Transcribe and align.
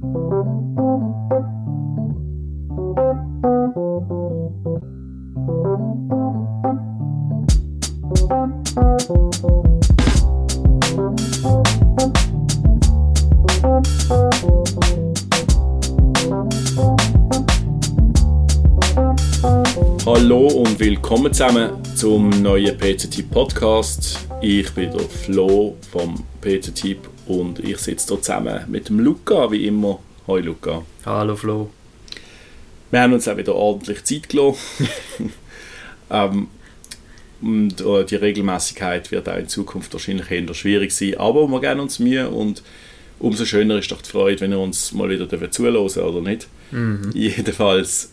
Hallo 0.00 0.14
und 20.46 20.78
willkommen 20.78 21.32
zusammen 21.32 21.70
zum 21.96 22.30
neuen 22.40 22.78
PCT 22.78 23.28
Podcast. 23.28 24.20
Ich 24.40 24.72
bin 24.74 24.92
der 24.92 25.00
Flo 25.00 25.74
vom 25.90 26.22
PCT 26.40 27.17
und 27.28 27.58
ich 27.60 27.78
sitze 27.78 28.14
hier 28.14 28.22
zusammen 28.22 28.64
mit 28.68 28.88
dem 28.88 29.00
Luca, 29.00 29.50
wie 29.50 29.66
immer. 29.66 30.00
Hallo 30.26 30.38
Luca. 30.40 30.82
Hallo 31.04 31.36
Flo. 31.36 31.70
Wir 32.90 33.02
haben 33.02 33.12
uns 33.12 33.28
auch 33.28 33.36
wieder 33.36 33.54
ordentlich 33.54 34.02
Zeit 34.04 34.28
gelassen. 34.28 34.88
ähm, 36.10 36.48
und 37.40 37.80
äh, 37.80 38.04
die 38.04 38.16
Regelmäßigkeit 38.16 39.12
wird 39.12 39.28
auch 39.28 39.36
in 39.36 39.46
Zukunft 39.46 39.92
wahrscheinlich 39.92 40.30
eher 40.30 40.52
schwierig 40.54 40.92
sein, 40.92 41.18
aber 41.18 41.46
wir 41.46 41.60
geben 41.60 41.80
uns 41.80 41.98
Mühe 41.98 42.28
und 42.28 42.62
umso 43.20 43.44
schöner 43.44 43.78
ist 43.78 43.92
doch 43.92 44.02
die 44.02 44.10
Freude, 44.10 44.40
wenn 44.40 44.52
ihr 44.52 44.58
uns 44.58 44.92
mal 44.92 45.08
wieder 45.10 45.50
zuhören 45.50 45.76
oder 45.76 46.20
nicht. 46.22 46.48
Mhm. 46.70 47.10
Jedenfalls, 47.14 48.10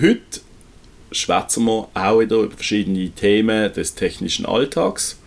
heute 0.00 0.40
schwätzen 1.12 1.66
wir 1.66 1.88
auch 1.94 2.20
wieder 2.20 2.38
über 2.38 2.56
verschiedene 2.56 3.10
Themen 3.10 3.72
des 3.72 3.94
technischen 3.94 4.46
Alltags. 4.46 5.18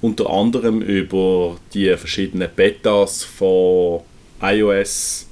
Unter 0.00 0.30
anderem 0.30 0.80
über 0.80 1.56
die 1.74 1.96
verschiedenen 1.96 2.48
Betas 2.54 3.24
von 3.24 4.00
iOS, 4.40 5.26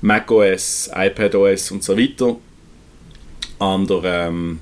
macOS, 0.00 0.90
iPadOS 0.94 1.70
und 1.70 1.84
so 1.84 1.96
weiter. 1.96 2.36
An 3.58 3.86
der, 3.86 4.04
ähm, 4.04 4.58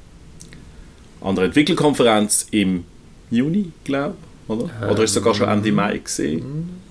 an 1.20 1.34
der 1.34 1.44
Entwicklerkonferenz 1.44 2.48
im 2.50 2.84
Juni, 3.30 3.72
glaube 3.82 4.14
ich. 4.20 4.50
Oder? 4.50 4.90
oder 4.90 5.02
ist 5.02 5.14
sogar 5.14 5.34
schon 5.34 5.48
Ende 5.48 5.72
Mai 5.72 5.98
gesehen? 5.98 6.83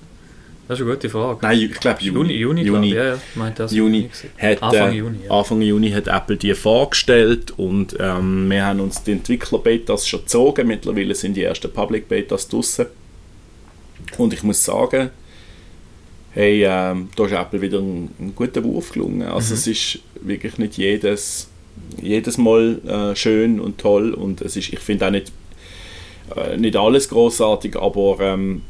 Das 0.73 0.79
ist 0.79 0.85
eine 0.85 0.95
gute 0.95 1.09
Frage. 1.09 1.39
Nein, 1.41 1.59
ich 1.71 1.79
glaube 1.79 2.01
Juni. 2.01 2.33
Juni, 2.33 2.61
Juni, 2.61 2.61
Juni. 2.63 2.93
Ja, 2.93 3.03
ja. 3.09 3.19
Meint 3.35 3.59
das 3.59 3.71
Juni 3.71 4.09
hat, 4.37 4.63
Anfang 4.63 4.91
äh, 4.91 4.95
Juni, 4.95 5.17
ja. 5.25 5.31
Anfang 5.31 5.61
Juni 5.61 5.91
hat 5.91 6.07
Apple 6.07 6.37
die 6.37 6.53
vorgestellt 6.55 7.53
und 7.57 7.95
ähm, 7.99 8.49
wir 8.49 8.65
haben 8.65 8.79
uns 8.79 9.03
die 9.03 9.11
Entwickler-Betas 9.11 10.07
schon 10.07 10.21
gezogen. 10.21 10.67
Mittlerweile 10.67 11.13
sind 11.13 11.35
die 11.35 11.43
ersten 11.43 11.71
Public-Betas 11.71 12.47
draussen. 12.47 12.87
Und 14.17 14.33
ich 14.33 14.43
muss 14.43 14.63
sagen, 14.63 15.11
hey, 16.31 16.63
ähm, 16.65 17.09
da 17.15 17.25
ist 17.25 17.31
Apple 17.33 17.61
wieder 17.61 17.79
ein, 17.79 18.09
ein 18.19 18.33
guter 18.35 18.63
Wurf 18.63 18.91
gelungen. 18.91 19.21
Also 19.23 19.53
Mhm. 19.53 19.59
es 19.59 19.67
ist 19.67 19.99
wirklich 20.21 20.57
nicht 20.57 20.77
jedes, 20.77 21.49
jedes 22.01 22.37
Mal 22.37 22.79
äh, 22.87 23.15
schön 23.15 23.59
und 23.59 23.77
toll 23.77 24.13
und 24.13 24.41
es 24.41 24.55
ist, 24.57 24.73
ich 24.73 24.79
finde 24.79 25.07
auch 25.07 25.11
nicht, 25.11 25.31
äh, 26.35 26.57
nicht 26.57 26.75
alles 26.75 27.09
großartig, 27.09 27.75
aber 27.75 28.17
ähm, 28.21 28.63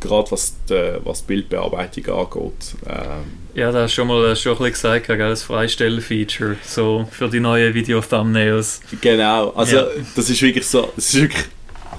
gerade 0.00 0.30
was 0.30 0.54
die, 0.68 0.92
was 1.04 1.20
die 1.22 1.26
Bildbearbeitung 1.34 2.06
angeht, 2.14 2.74
ähm, 2.88 3.24
Ja, 3.54 3.72
da 3.72 3.82
hast 3.82 3.92
du 3.92 3.94
schon 3.96 4.08
mal 4.08 4.36
schon 4.36 4.52
ein 4.52 4.58
bisschen 4.58 4.72
gesagt, 4.72 5.06
gell, 5.06 5.18
das 5.18 5.42
Freistell-Feature 5.44 6.56
so 6.64 7.08
für 7.10 7.28
die 7.28 7.40
neuen 7.40 7.72
Video-Thumbnails. 7.74 8.80
Genau, 9.00 9.50
also 9.50 9.76
Ja. 9.76 9.86
das 10.14 10.30
ist 10.30 10.42
wirklich 10.42 10.66
so, 10.66 10.92
das 10.96 11.14
ist 11.14 11.20
wirklich 11.20 11.44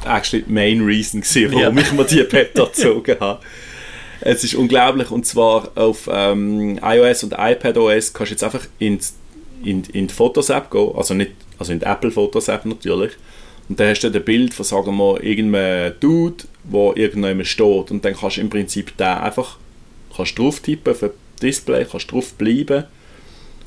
actually 0.05 0.43
die 0.45 0.51
main 0.51 0.81
reason 0.85 1.21
gewesen, 1.21 1.51
warum 1.53 1.77
Ja. 1.77 1.83
ich 1.83 1.91
mir 1.91 2.03
die 2.05 2.23
Beta 2.23 2.65
gezogen 2.65 3.17
habe. 3.19 3.39
Es 4.21 4.43
ist 4.43 4.55
unglaublich 4.55 5.11
und 5.11 5.25
zwar 5.25 5.69
auf 5.75 6.09
ähm, 6.11 6.79
iOS 6.81 7.23
und 7.23 7.33
iPadOS 7.37 8.13
kannst 8.13 8.31
du 8.31 8.33
jetzt 8.33 8.43
einfach 8.43 8.65
in, 8.79 8.99
in, 9.63 9.83
in 9.93 10.07
die 10.07 10.13
Fotos-App 10.13 10.71
gehen, 10.71 10.91
also 10.95 11.13
nicht, 11.13 11.31
also 11.59 11.71
in 11.71 11.79
die 11.79 11.85
Apple 11.85 12.11
Fotos-App 12.11 12.65
natürlich 12.65 13.11
und 13.69 13.79
dann 13.79 13.89
hast 13.89 14.01
du 14.01 14.09
dann 14.09 14.21
ein 14.21 14.25
Bild 14.25 14.53
von, 14.53 14.65
sagen 14.65 14.95
wir, 14.97 15.23
irgendeinem 15.23 15.93
Dude, 15.99 16.45
wo 16.63 16.93
irgendjemand 16.93 17.47
steht 17.47 17.91
und 17.91 18.03
dann 18.03 18.15
kannst 18.15 18.37
du 18.37 18.41
im 18.41 18.49
Prinzip 18.49 18.93
da 18.97 19.21
einfach 19.21 19.57
kannst 20.15 20.37
drauf 20.37 20.59
tippen 20.59 20.95
ein 21.01 21.09
Display, 21.41 21.85
kannst 21.85 22.11
drauf 22.11 22.33
bleiben 22.33 22.85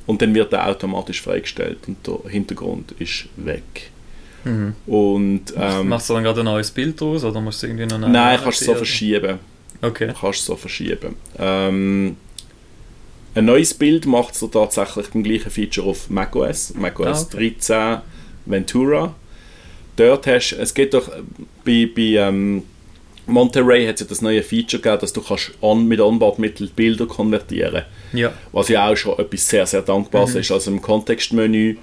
und 0.07 0.23
dann 0.23 0.35
wird 0.35 0.53
er 0.53 0.69
automatisch 0.69 1.23
freigestellt 1.23 1.79
und 1.87 1.99
der 2.07 2.31
Hintergrund 2.31 2.93
ist 2.99 3.27
weg. 3.37 3.91
Mhm. 4.45 4.75
Und 4.87 5.43
ähm, 5.57 5.89
Machst 5.89 6.09
du 6.09 6.15
dann 6.15 6.25
gerade 6.25 6.41
ein 6.41 6.47
neues 6.47 6.71
Bild 6.71 7.01
draus 7.01 7.25
oder 7.25 7.41
musst 7.41 7.63
du 7.63 7.67
irgendwie 7.67 7.87
noch 7.87 7.99
nein, 7.99 8.41
kannst 8.43 8.63
du 8.63 8.65
so 8.67 8.75
verschieben. 8.75 9.39
Okay. 9.83 10.13
Kannst 10.19 10.41
du 10.41 10.53
so 10.53 10.57
verschieben. 10.57 11.15
Ähm, 11.39 12.17
ein 13.35 13.45
neues 13.45 13.73
Bild 13.75 14.07
macht 14.07 14.35
es 14.35 14.45
tatsächlich 14.51 15.09
beim 15.11 15.23
gleichen 15.23 15.51
Feature 15.51 15.87
auf 15.87 16.11
macOS, 16.11 16.75
macOS 16.75 17.07
Ah, 17.07 17.27
okay. 17.35 17.55
13 17.59 17.99
Ventura. 18.47 19.15
Dort 20.01 20.27
hast 20.27 20.53
es 20.53 20.73
geht 20.75 20.95
doch 20.95 21.09
bei, 21.65 21.89
bei 21.95 22.03
ähm, 22.17 22.63
Monterey 23.27 23.87
hat 23.87 23.97
es 23.97 24.01
ja 24.01 24.07
das 24.09 24.23
neue 24.23 24.43
Feature 24.43 24.83
gegeben, 24.83 25.01
dass 25.01 25.13
du 25.13 25.21
kannst 25.23 25.53
on, 25.61 25.87
mit 25.87 26.01
Onboard-Mittel 26.01 26.69
Bilder 26.75 27.07
konvertieren 27.07 27.85
Ja. 28.13 28.33
was 28.53 28.69
ja 28.69 28.89
auch 28.89 28.97
schon 28.97 29.19
etwas 29.19 29.49
sehr, 29.49 29.67
sehr 29.67 29.83
Dankbares 29.83 30.35
Mhm. 30.35 30.41
ist. 30.41 30.51
Also 30.51 30.71
im 30.71 30.81
Kontextmenü 30.83 31.77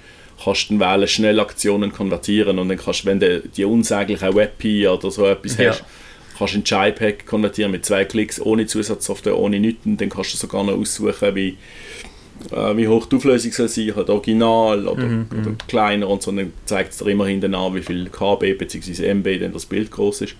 kannst 0.44 0.68
du 0.70 0.78
dann 0.78 0.80
wählen, 0.94 1.08
schnell 1.08 1.40
Aktionen 1.40 1.92
konvertieren 1.92 2.58
und 2.58 2.68
dann 2.68 2.78
kannst 2.78 3.04
du, 3.04 3.06
wenn 3.06 3.20
du 3.20 3.40
die 3.40 3.64
unsägliche 3.64 4.34
WebP 4.34 4.88
oder 4.88 5.10
so 5.10 5.24
etwas 5.26 5.56
Ja. 5.56 5.70
hast, 5.70 5.84
kannst 6.36 6.54
du 6.54 6.58
in 6.58 6.64
JPEG 6.64 7.24
konvertieren 7.26 7.70
mit 7.70 7.84
zwei 7.86 8.04
Klicks, 8.04 8.40
ohne 8.40 8.66
Zusatzsoftware, 8.66 9.38
ohne 9.38 9.58
nichts 9.60 9.86
und 9.86 10.00
dann 10.00 10.08
kannst 10.10 10.32
du 10.34 10.36
sogar 10.38 10.64
noch 10.64 10.76
aussuchen, 10.76 11.34
wie, 11.34 11.56
äh, 12.52 12.76
wie 12.76 12.88
hoch 12.88 13.06
die 13.06 13.16
Auflösung 13.16 13.52
soll 13.52 13.68
sein, 13.68 13.94
halt 13.96 14.10
original 14.10 14.86
oder, 14.88 15.02
Mhm, 15.02 15.26
oder 15.40 15.50
kleiner 15.66 16.08
und 16.08 16.22
so, 16.22 16.32
dann 16.32 16.52
zeigt 16.64 16.92
es 16.92 16.98
dir 16.98 17.08
immerhin 17.10 17.40
dann 17.40 17.54
an, 17.54 17.74
wie 17.74 17.82
viel 17.82 18.08
KB 18.10 18.54
bzw. 18.54 19.06
MB 19.14 19.38
denn 19.38 19.52
das 19.52 19.66
Bild 19.66 19.90
groß 19.90 20.22
ist. 20.22 20.34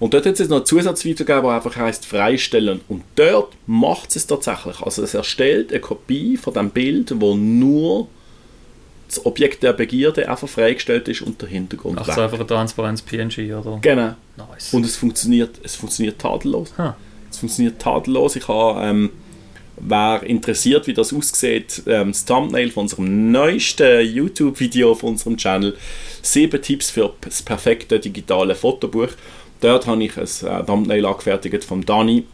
Und 0.00 0.14
dort 0.14 0.26
hat 0.26 0.32
es 0.32 0.40
jetzt 0.40 0.48
noch 0.48 0.60
ein 0.60 0.66
Zusatzvideo 0.66 1.24
gegeben, 1.24 1.46
das 1.46 1.64
einfach 1.64 1.76
heisst 1.76 2.06
Freistellen. 2.06 2.80
Und 2.88 3.04
dort 3.14 3.52
macht 3.66 4.16
es 4.16 4.26
tatsächlich. 4.26 4.80
Also 4.80 5.00
es 5.02 5.14
erstellt 5.14 5.70
eine 5.70 5.80
Kopie 5.80 6.36
von 6.36 6.52
dem 6.54 6.70
Bild, 6.70 7.12
wo 7.20 7.36
nur 7.36 8.08
das 9.06 9.24
Objekt 9.24 9.62
der 9.62 9.74
Begierde 9.74 10.28
einfach 10.28 10.48
freigestellt 10.48 11.06
ist 11.06 11.22
und 11.22 11.40
der 11.40 11.48
Hintergrund 11.48 11.96
Macht 11.96 12.08
weg. 12.08 12.18
einfach 12.18 12.40
ein 12.40 12.48
transparentes 12.48 13.02
PNG 13.04 13.52
oder? 13.54 13.78
Genau. 13.80 14.14
Nice. 14.36 14.72
Und 14.72 14.84
es 14.86 14.96
funktioniert, 14.96 15.60
es 15.62 15.76
funktioniert 15.76 16.18
tadellos. 16.18 16.72
Ha. 16.78 16.96
Es 17.30 17.38
funktioniert 17.38 17.78
tadellos. 17.80 18.34
Ich 18.36 18.48
habe, 18.48 18.80
ähm, 18.84 19.10
wer 19.82 20.22
interessiert, 20.22 20.86
wie 20.86 20.94
das 20.94 21.12
aussieht, 21.12 21.82
ähm, 21.86 22.08
das 22.08 22.24
Thumbnail 22.24 22.70
von 22.70 22.84
unserem 22.84 23.30
neuesten 23.30 24.06
YouTube-Video 24.06 24.92
auf 24.92 25.02
unserem 25.02 25.36
Channel. 25.36 25.76
Sieben 26.22 26.62
Tipps 26.62 26.90
für 26.90 27.12
das 27.20 27.42
perfekte 27.42 27.98
digitale 27.98 28.54
Fotobuch. 28.54 29.08
Dort 29.60 29.86
habe 29.86 30.04
ich 30.04 30.16
ein 30.16 30.24
äh, 30.24 30.64
Thumbnail 30.64 31.04
angefertigt 31.04 31.64
von 31.64 31.84
Dani. 31.84 32.24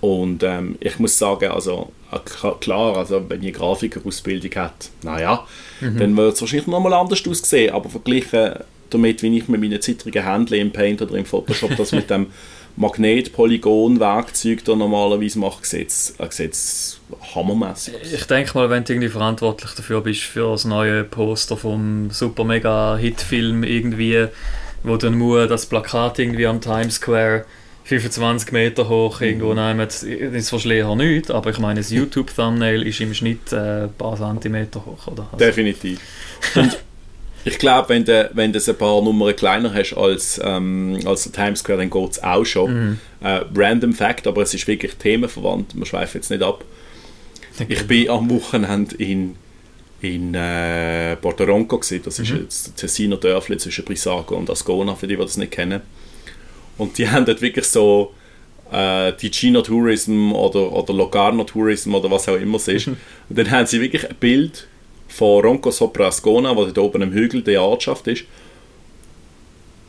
Und 0.00 0.42
ähm, 0.42 0.76
ich 0.80 0.98
muss 0.98 1.18
sagen, 1.18 1.50
also 1.50 1.90
äh, 2.12 2.18
klar, 2.60 2.96
also 2.96 3.24
wenn 3.28 3.42
ihr 3.42 3.52
Grafikerausbildung 3.52 4.54
hat, 4.56 4.90
naja, 5.02 5.46
dann 5.80 6.16
wird 6.16 6.34
es 6.34 6.40
wahrscheinlich 6.42 6.66
nochmal 6.66 6.92
anders 6.92 7.26
aussehen. 7.26 7.72
Aber 7.72 7.88
verglichen 7.88 8.54
damit, 8.90 9.22
wie 9.22 9.36
ich 9.38 9.48
mit 9.48 9.60
meinen 9.60 9.80
zittrigen 9.80 10.24
Händchen 10.24 10.58
im 10.58 10.70
Paint 10.70 11.02
oder 11.02 11.14
im 11.16 11.24
Photoshop 11.24 11.76
das 11.76 11.92
mit 11.92 12.10
dem 12.10 12.26
Magnet-Polygon-Werkzeug 12.76 14.64
da 14.64 14.74
normalerweise 14.74 15.38
mache, 15.38 15.64
sieht 15.64 15.88
es 15.88 16.14
äh, 16.18 16.26
sieht's 16.30 17.00
hammermässig 17.34 17.94
aus. 18.00 18.12
Ich 18.12 18.24
denke 18.24 18.56
mal, 18.58 18.70
wenn 18.70 18.84
du 18.84 18.92
irgendwie 18.92 19.08
verantwortlich 19.08 19.72
dafür 19.72 20.00
bist 20.00 20.22
für 20.22 20.50
das 20.50 20.64
neue 20.64 21.04
Poster 21.04 21.56
vom 21.56 22.10
super 22.10 22.44
mega 22.44 22.96
Hitfilm 22.96 23.62
irgendwie, 23.64 24.26
wo 24.82 24.96
dann 24.96 25.16
muss 25.16 25.48
das 25.48 25.66
Plakat 25.66 26.18
irgendwie 26.18 26.46
am 26.46 26.60
Times 26.60 26.96
Square 26.96 27.44
25 27.84 28.50
Meter 28.52 28.88
hoch 28.88 29.20
irgendwo 29.20 29.50
Mhm. 29.50 29.56
nehmen, 29.56 29.78
das 29.80 30.02
ist 30.02 30.52
wahrscheinlich 30.52 30.84
auch 30.84 30.96
nicht, 30.96 31.30
aber 31.30 31.50
ich 31.50 31.58
meine, 31.58 31.80
das 31.80 31.90
YouTube-Thumbnail 31.90 32.82
ist 32.86 33.00
im 33.00 33.12
Schnitt 33.12 33.52
äh, 33.52 33.84
ein 33.84 33.92
paar 33.92 34.16
Zentimeter 34.16 34.84
hoch, 34.84 35.06
oder? 35.06 35.28
Also, 35.32 35.44
Definitiv. 35.44 36.00
Ich 37.44 37.58
glaube, 37.58 37.88
wenn 37.90 38.04
du 38.04 38.30
wenn 38.32 38.52
du 38.52 38.58
ein 38.58 38.76
paar 38.76 39.02
Nummern 39.02 39.36
kleiner 39.36 39.72
hast 39.74 39.94
als, 39.94 40.40
ähm, 40.42 40.98
als 41.04 41.24
der 41.24 41.32
Times 41.32 41.60
Square, 41.60 41.78
dann 41.78 41.90
geht 41.90 42.10
es 42.12 42.22
auch 42.22 42.44
schon. 42.44 42.72
Mhm. 42.72 42.98
Äh, 43.22 43.40
random 43.54 43.92
Fact, 43.92 44.26
aber 44.26 44.42
es 44.42 44.54
ist 44.54 44.66
wirklich 44.66 44.94
themenverwandt. 44.96 45.76
Wir 45.76 45.84
schweifen 45.86 46.18
jetzt 46.18 46.30
nicht 46.30 46.42
ab. 46.42 46.64
Ich 47.68 47.86
bin 47.86 48.08
am 48.10 48.28
Wochenende 48.30 48.96
in, 48.96 49.36
in 50.00 50.34
äh, 50.34 51.16
Porto 51.16 51.44
Ronco. 51.44 51.78
Gewesen. 51.78 52.02
Das 52.04 52.18
ist 52.18 52.30
Mhm. 52.30 52.40
jetzt 52.42 52.66
das 52.68 52.74
Tessiner 52.74 53.16
Dörfli 53.16 53.56
zwischen 53.58 53.84
Brissago 53.84 54.34
und 54.36 54.50
Ascona, 54.50 54.94
für 54.94 55.06
die, 55.06 55.16
die 55.16 55.22
das 55.22 55.36
nicht 55.36 55.52
kennen. 55.52 55.82
Und 56.78 56.98
die 56.98 57.08
haben 57.10 57.24
dort 57.26 57.40
wirklich 57.42 57.66
so 57.66 58.12
äh, 58.72 59.12
Ticino 59.12 59.62
Tourism 59.62 60.32
oder, 60.32 60.72
oder 60.72 60.92
Locarno 60.94 61.44
Tourism 61.44 61.94
oder 61.94 62.10
was 62.10 62.28
auch 62.28 62.36
immer 62.36 62.56
es 62.56 62.68
ist. 62.68 62.88
Und 62.88 62.98
dann 63.28 63.50
haben 63.50 63.66
sie 63.66 63.80
wirklich 63.80 64.08
ein 64.08 64.16
Bild 64.16 64.66
von 65.16 65.44
Ronco 65.44 65.70
sopra 65.70 66.08
Ascona, 66.08 66.56
wo 66.56 66.64
dort 66.64 66.78
oben 66.78 67.02
am 67.02 67.12
Hügel 67.12 67.42
der 67.42 67.62
Ortschaft 67.62 68.06
ist. 68.08 68.24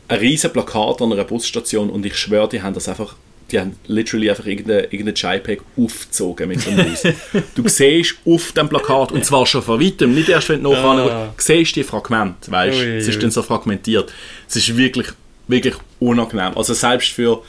Ein 0.08 0.18
riesen 0.20 0.52
Plakat 0.52 1.02
an 1.02 1.12
einer 1.12 1.24
Busstation 1.24 1.90
und 1.90 2.06
ich 2.06 2.16
schwöre, 2.16 2.48
die 2.48 2.62
haben 2.62 2.74
das 2.74 2.88
einfach 2.88 3.16
die 3.50 3.60
haben 3.60 3.76
literally 3.86 4.28
einfach 4.28 4.46
irgendein, 4.46 4.86
irgendein 4.90 5.14
JPEG 5.14 5.60
aufgezogen 5.76 6.48
mit 6.48 6.66
dem 6.66 6.78
Haus. 6.78 7.02
du 7.54 7.68
siehst 7.68 8.16
auf 8.24 8.52
dem 8.52 8.68
Plakat, 8.68 9.12
und 9.12 9.24
zwar 9.24 9.46
schon 9.46 9.62
von 9.62 9.80
weitem, 9.80 10.14
nicht 10.14 10.28
erst 10.28 10.48
wenn 10.48 10.62
du 10.62 10.72
nachher 10.72 11.12
Ah. 11.12 11.34
siehst 11.38 11.76
die 11.76 11.84
Fragmente, 11.84 12.50
weißt 12.50 12.76
Ui, 12.76 12.96
Es 12.96 13.06
ist 13.06 13.22
dann 13.22 13.30
so 13.30 13.42
fragmentiert. 13.42 14.12
Es 14.48 14.56
ist 14.56 14.76
wirklich, 14.76 15.08
wirklich 15.46 15.74
unangenehm. 16.00 16.56
Also 16.56 16.74
selbst 16.74 17.10
für, 17.10 17.42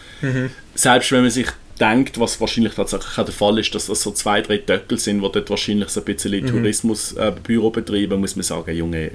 selbst 0.76 1.12
wenn 1.12 1.22
man 1.22 1.32
sich 1.32 1.48
denkt, 1.78 2.20
was 2.20 2.40
wahrscheinlich 2.42 2.74
tatsächlich 2.74 3.18
auch 3.18 3.26
der 3.26 3.34
Fall 3.34 3.60
ist, 3.60 3.74
dass 3.76 3.88
das 3.88 4.02
so 4.02 4.12
zwei, 4.12 4.42
drei 4.42 4.58
Töckel 4.58 4.98
sind, 4.98 5.22
die 5.22 5.32
dort 5.32 5.50
wahrscheinlich 5.50 5.90
so 5.90 6.02
ein 6.02 6.06
bisschen 6.06 6.46
Tourismusbüro 6.48 7.70
betreiben, 7.72 8.20
muss 8.20 8.36
man 8.36 8.44
sagen, 8.44 8.76
Junge, 8.76 9.12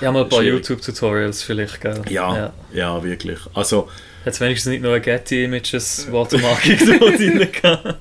Ja, 0.00 0.12
mal 0.12 0.24
ein 0.24 0.28
paar. 0.28 0.42
YouTube-Tutorials 0.42 1.42
vielleicht, 1.42 1.80
gell? 1.80 2.02
ja, 2.10 2.52
ja, 2.72 3.02
wirklich. 3.02 3.38
Also, 3.54 3.88
Jetzt 4.24 4.40
wenigstens 4.40 4.72
nicht 4.72 4.82
nur 4.82 4.92
ein 4.92 5.02
Getty 5.02 5.44
Images 5.44 6.08
Watermarking 6.10 6.78
da 6.98 7.10
drin 7.10 7.46
gehabt. 7.52 7.94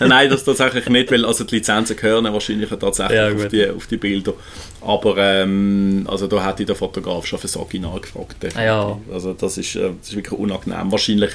Nein, 0.00 0.30
das 0.30 0.42
tatsächlich 0.42 0.88
nicht, 0.88 1.10
weil 1.12 1.26
also 1.26 1.44
die 1.44 1.56
Lizenzen 1.56 1.94
gehören 1.94 2.24
wahrscheinlich 2.32 2.70
tatsächlich 2.70 3.18
Ja, 3.18 3.28
auf, 3.34 3.48
die, 3.48 3.68
auf 3.68 3.86
die 3.86 3.98
Bilder. 3.98 4.32
Aber 4.80 5.18
ähm, 5.18 6.06
also 6.10 6.26
da 6.26 6.42
hätte 6.46 6.64
der 6.64 6.74
Fotograf 6.74 7.26
schon 7.26 7.38
für 7.38 7.48
das 7.48 7.56
Original 7.58 8.00
gefragt. 8.00 8.36
Ah, 8.56 8.64
ja. 8.64 9.00
Also 9.12 9.34
das 9.34 9.58
ist, 9.58 9.76
äh, 9.76 9.90
das 10.00 10.08
ist 10.08 10.16
wirklich 10.16 10.38
unangenehm. 10.40 10.90
Wahrscheinlich, 10.90 11.32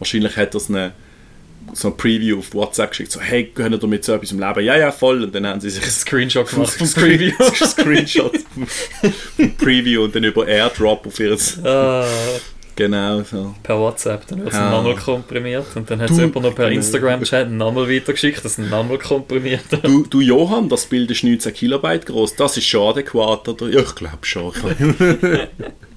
wahrscheinlich 0.00 0.36
hat 0.36 0.54
das 0.56 0.68
eine 0.68 0.92
so 1.72 1.88
ein 1.88 1.96
Preview 1.96 2.38
auf 2.38 2.52
WhatsApp 2.54 2.90
geschickt, 2.90 3.12
so 3.12 3.20
hey, 3.20 3.44
können 3.44 3.78
ihr 3.80 3.86
mit 3.86 4.02
so 4.02 4.12
etwas 4.14 4.32
im 4.32 4.40
Leben? 4.40 4.64
Ja, 4.64 4.76
ja, 4.76 4.90
voll. 4.90 5.22
Und 5.22 5.32
dann 5.34 5.46
haben 5.46 5.60
sie 5.60 5.70
sich 5.70 5.84
Ein 5.84 5.90
Screenshot 5.90 6.48
gemacht 6.50 6.70
vom 6.78 6.90
Preview. 6.90 7.32
Screenshot 7.54 8.32
vom 9.36 9.56
Preview 9.56 10.02
und 10.02 10.14
dann 10.14 10.24
über 10.24 10.48
Airdrop 10.48 11.06
auf 11.06 11.20
ihr 11.20 11.36
Ah, 11.62 12.04
genau 12.74 13.22
so. 13.22 13.54
per 13.62 13.78
WhatsApp, 13.78 14.26
dann 14.28 14.38
wird 14.40 14.48
es 14.48 14.54
Ja. 14.58 14.70
nochmal 14.70 14.96
komprimiert 14.96 15.66
und 15.76 15.88
dann 15.90 16.00
hat 16.00 16.10
es 16.10 16.16
jemand 16.16 16.42
noch 16.42 16.54
per 16.54 16.64
Genau. 16.70 16.78
Instagram-Chat 16.78 17.50
nochmal 17.50 17.88
weitergeschickt, 17.88 18.42
das 18.44 18.58
nochmal 18.58 18.98
komprimiert. 18.98 19.62
Du, 19.82 20.04
du 20.06 20.20
Johann, 20.20 20.68
das 20.68 20.86
Bild 20.86 21.10
ist 21.10 21.22
19 21.22 21.52
Kilobyte 21.52 22.06
groß. 22.06 22.34
Das 22.36 22.56
ist 22.56 22.64
schon 22.66 22.88
adäquat, 22.88 23.46
oder? 23.48 23.68
Ja, 23.68 23.80
ich 23.80 23.94
glaube 23.94 24.18
schon. 24.22 24.52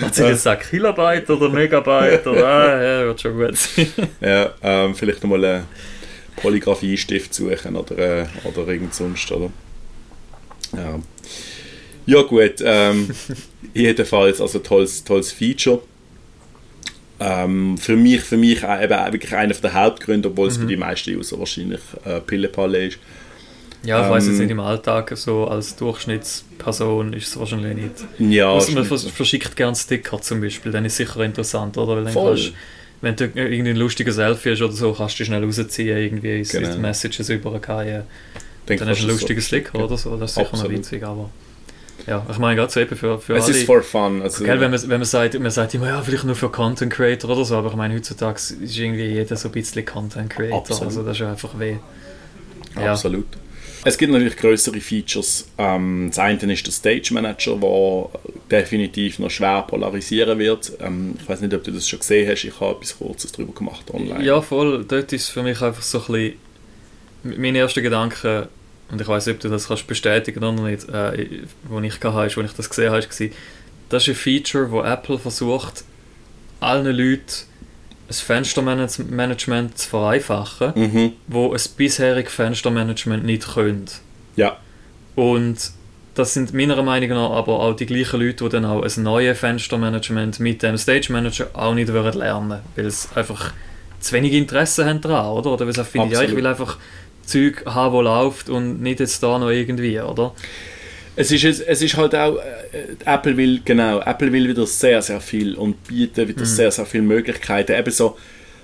Hat 0.00 0.14
sie 0.14 0.28
gesagt 0.28 0.68
Kilobyte 0.68 1.30
oder 1.30 1.48
Megabyte 1.48 2.26
oder 2.26 2.46
ah, 2.46 2.82
ja, 2.82 3.06
wird 3.06 3.20
schon 3.20 3.38
gut 3.38 3.56
sein. 3.56 3.86
Ja, 4.20 4.52
ähm, 4.62 4.94
vielleicht 4.94 5.22
nochmal 5.22 5.44
einen 5.44 5.64
Polygrafiestift 6.36 7.32
suchen 7.32 7.76
oder, 7.76 7.98
äh, 7.98 8.26
oder 8.44 8.66
irgend 8.66 8.94
sonst, 8.94 9.30
oder? 9.30 9.50
Ja, 10.76 10.98
ja 12.06 12.22
gut, 12.22 12.56
ähm, 12.64 13.08
jedenfalls, 13.74 14.40
also 14.40 14.58
tolles, 14.58 15.04
tolles 15.04 15.30
Feature. 15.32 15.80
Ähm, 17.20 17.78
für 17.78 17.96
mich, 17.96 18.22
für 18.22 18.36
mich 18.36 18.64
auch 18.64 18.82
eben 18.82 18.92
auch 18.92 19.12
wirklich 19.12 19.34
einer 19.34 19.54
der 19.54 19.72
Hauptgründe, 19.72 20.28
obwohl 20.28 20.48
es 20.48 20.56
für 20.56 20.66
die 20.66 20.76
meisten 20.76 21.16
User 21.16 21.38
wahrscheinlich 21.38 21.80
äh, 22.04 22.20
Pillepalle 22.20 22.86
ist. 22.86 22.98
Ja, 23.84 24.04
ich 24.04 24.10
weiß 24.10 24.24
Ähm, 24.24 24.30
jetzt 24.30 24.38
nicht 24.40 24.50
im 24.50 24.60
Alltag, 24.60 25.12
so 25.16 25.46
als 25.46 25.76
Durchschnittsperson 25.76 27.12
ist 27.12 27.28
es 27.28 27.38
wahrscheinlich 27.38 27.74
nicht. 27.76 27.94
Ja, 28.34 28.52
Also 28.52 28.72
man 28.72 28.84
ist 28.90 29.10
verschickt 29.10 29.56
gerne 29.56 29.76
Sticker 29.76 30.20
zum 30.20 30.40
Beispiel, 30.40 30.72
dann 30.72 30.84
ist 30.84 30.96
sicher 30.96 31.20
interessant, 31.20 31.76
oder? 31.76 31.96
Weil 31.96 32.04
dann 32.04 32.12
Voll. 32.12 32.34
kannst, 32.34 32.52
wenn 33.02 33.16
du 33.16 33.24
irgendwie 33.34 33.70
ein 33.70 33.76
lustiges 33.76 34.14
Selfie 34.16 34.52
hast 34.52 34.62
oder 34.62 34.72
so, 34.72 34.92
kannst 34.92 35.18
du 35.20 35.24
schnell 35.24 35.44
rausziehen, 35.44 35.96
irgendwie 35.98 36.38
ins 36.38 36.50
Genau. 36.52 36.76
Messages 36.78 37.28
übergehen. 37.28 38.02
dann 38.66 38.78
Dann 38.78 38.88
hast 38.88 39.02
du 39.02 39.06
du 39.06 39.12
lustigen 39.12 39.40
so- 39.40 39.46
Sticker 39.46 39.84
oder 39.84 39.98
so, 39.98 40.16
das 40.16 40.30
ist 40.30 40.34
sicher 40.36 40.46
noch 40.46 40.52
Absolut. 40.54 40.78
witzig, 40.78 41.02
aber 41.04 41.28
ja, 42.06 42.26
ich 42.30 42.38
meine 42.38 42.56
gerade 42.56 42.72
so 42.72 42.80
eben 42.80 42.96
für, 42.96 43.18
für 43.18 43.36
Es 43.36 43.44
alle... 43.44 43.52
ist 43.54 43.66
for 43.66 43.82
fun. 43.82 44.22
Also, 44.22 44.44
Gell, 44.44 44.58
wenn 44.60 44.70
man, 44.70 44.80
wenn 44.82 44.88
man 45.00 45.04
sagt, 45.04 45.38
man 45.38 45.50
sagt 45.50 45.74
immer, 45.74 45.88
ja, 45.88 46.02
vielleicht 46.02 46.24
nur 46.24 46.34
für 46.34 46.48
Content 46.48 46.92
Creator 46.92 47.30
oder 47.30 47.44
so, 47.44 47.56
aber 47.56 47.68
ich 47.68 47.76
meine, 47.76 47.94
heutzutage 47.94 48.36
ist 48.38 48.76
irgendwie 48.78 49.04
jeder 49.04 49.36
so 49.36 49.48
ein 49.48 49.52
bisschen 49.52 49.84
Content 49.84 50.30
Creator, 50.30 50.56
Absolut. 50.58 50.84
also 50.86 51.02
das 51.02 51.20
ist 51.20 51.26
einfach 51.26 51.58
weh. 51.58 51.76
Ja. 52.76 52.92
Absolut. 52.92 53.26
Es 53.84 53.98
gibt 53.98 54.12
natürlich 54.12 54.36
größere 54.36 54.80
Features. 54.80 55.46
Ähm, 55.58 56.06
das 56.08 56.18
eine 56.18 56.52
ist 56.52 56.66
der 56.66 56.72
Stage 56.72 57.12
Manager, 57.12 57.56
der 57.56 58.08
definitiv 58.50 59.18
noch 59.18 59.30
schwer 59.30 59.62
polarisieren 59.62 60.38
wird. 60.38 60.72
Ähm, 60.80 61.16
ich 61.20 61.28
weiß 61.28 61.42
nicht, 61.42 61.52
ob 61.52 61.62
du 61.64 61.70
das 61.70 61.88
schon 61.88 61.98
gesehen 61.98 62.30
hast. 62.30 62.44
Ich 62.44 62.60
habe 62.60 62.76
etwas 62.76 62.98
Kurzes 62.98 63.32
darüber 63.32 63.52
gemacht 63.52 63.90
online. 63.92 64.24
Ja, 64.24 64.40
voll. 64.40 64.84
Dort 64.88 65.12
ist 65.12 65.28
für 65.28 65.42
mich 65.42 65.60
einfach 65.60 65.82
so 65.82 65.98
ein 65.98 66.04
bisschen 66.06 66.34
mein 67.24 67.54
erster 67.54 67.82
Gedanke, 67.82 68.48
und 68.90 69.00
ich 69.00 69.08
weiß 69.08 69.26
nicht, 69.26 69.36
ob 69.36 69.40
du 69.40 69.48
das 69.48 69.68
kannst 69.68 69.86
bestätigen 69.86 70.44
oder 70.44 70.62
nicht, 70.62 70.88
äh, 70.88 71.40
wo 71.64 71.80
ich 71.80 71.94
hatte, 71.94 72.10
als 72.10 72.36
ich 72.36 72.52
das 72.52 72.68
gesehen 72.68 72.92
habe, 72.92 73.02
war, 73.02 73.28
das 73.88 74.02
ist 74.02 74.08
ein 74.08 74.14
Feature, 74.14 74.70
wo 74.70 74.82
Apple 74.82 75.18
versucht, 75.18 75.84
allen 76.60 76.94
Leuten 76.94 77.46
ein 78.08 78.12
Fenstermanagement 78.14 79.78
zu 79.78 79.88
vereinfachen, 79.88 80.72
Mhm. 80.74 81.12
wo 81.26 81.52
ein 81.52 81.60
bisheriges 81.76 82.32
Fenstermanagement 82.32 83.24
nicht 83.24 83.46
können. 83.54 83.86
Ja, 84.36 84.56
Und 85.14 85.56
das 86.14 86.34
sind 86.34 86.52
meiner 86.54 86.80
Meinung 86.82 87.10
nach 87.10 87.30
aber 87.30 87.60
auch 87.60 87.74
die 87.74 87.86
gleichen 87.86 88.20
Leute, 88.20 88.44
die 88.44 88.50
dann 88.50 88.64
auch 88.64 88.82
ein 88.82 89.02
neues 89.02 89.38
Fenstermanagement 89.38 90.38
mit 90.40 90.62
dem 90.62 90.76
Stage 90.76 91.12
Manager 91.12 91.48
auch 91.54 91.74
nicht 91.74 91.88
würden 91.88 92.18
lernen 92.20 92.60
weil 92.76 92.90
sie 92.90 93.08
einfach 93.16 93.52
zu 94.00 94.12
wenig 94.12 94.32
Interesse 94.32 94.84
haben 94.86 95.00
daran, 95.00 95.26
oder? 95.32 95.52
Oder 95.52 95.66
weil 95.66 95.74
sie 95.74 95.84
finden, 95.84 96.10
ja, 96.12 96.22
ich 96.22 96.34
will 96.36 96.46
einfach 96.46 96.76
Zeug 97.24 97.64
haben, 97.66 97.94
wo 97.94 98.02
läuft 98.02 98.48
und 98.50 98.82
nicht 98.82 99.00
jetzt 99.00 99.22
da 99.22 99.38
noch 99.38 99.48
irgendwie, 99.50 99.98
oder? 100.00 100.32
Es 101.16 101.30
ist, 101.30 101.44
es 101.44 101.82
ist 101.82 101.96
halt 101.96 102.14
auch, 102.14 102.36
äh, 102.36 102.96
Apple 103.04 103.36
will, 103.36 103.60
genau, 103.64 104.00
Apple 104.00 104.32
will 104.32 104.48
wieder 104.48 104.66
sehr, 104.66 105.00
sehr 105.00 105.20
viel 105.20 105.54
und 105.54 105.84
bietet 105.84 106.28
wieder 106.28 106.44
sehr, 106.44 106.70
sehr 106.70 106.86
viele 106.86 107.04
Möglichkeiten. 107.04 107.72
Eben 107.72 107.90
so 107.92 108.16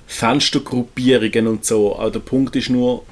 Fenstergruppierungen 0.06 1.46
und 1.46 1.64
so. 1.64 1.96
Aber 1.96 2.10
der 2.10 2.20
Punkt 2.20 2.56
ist 2.56 2.70
nur, 2.70 3.04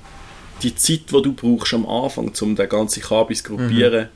die 0.62 0.75
Zeit, 0.75 1.02
die 1.11 1.23
du 1.23 1.32
brauchst 1.32 1.73
am 1.75 1.87
Anfang, 1.87 2.32
um 2.40 2.56
den 2.56 2.69
ganzen 2.69 3.02
Kabis 3.02 3.43
zu 3.43 3.50
gruppieren, 3.50 4.08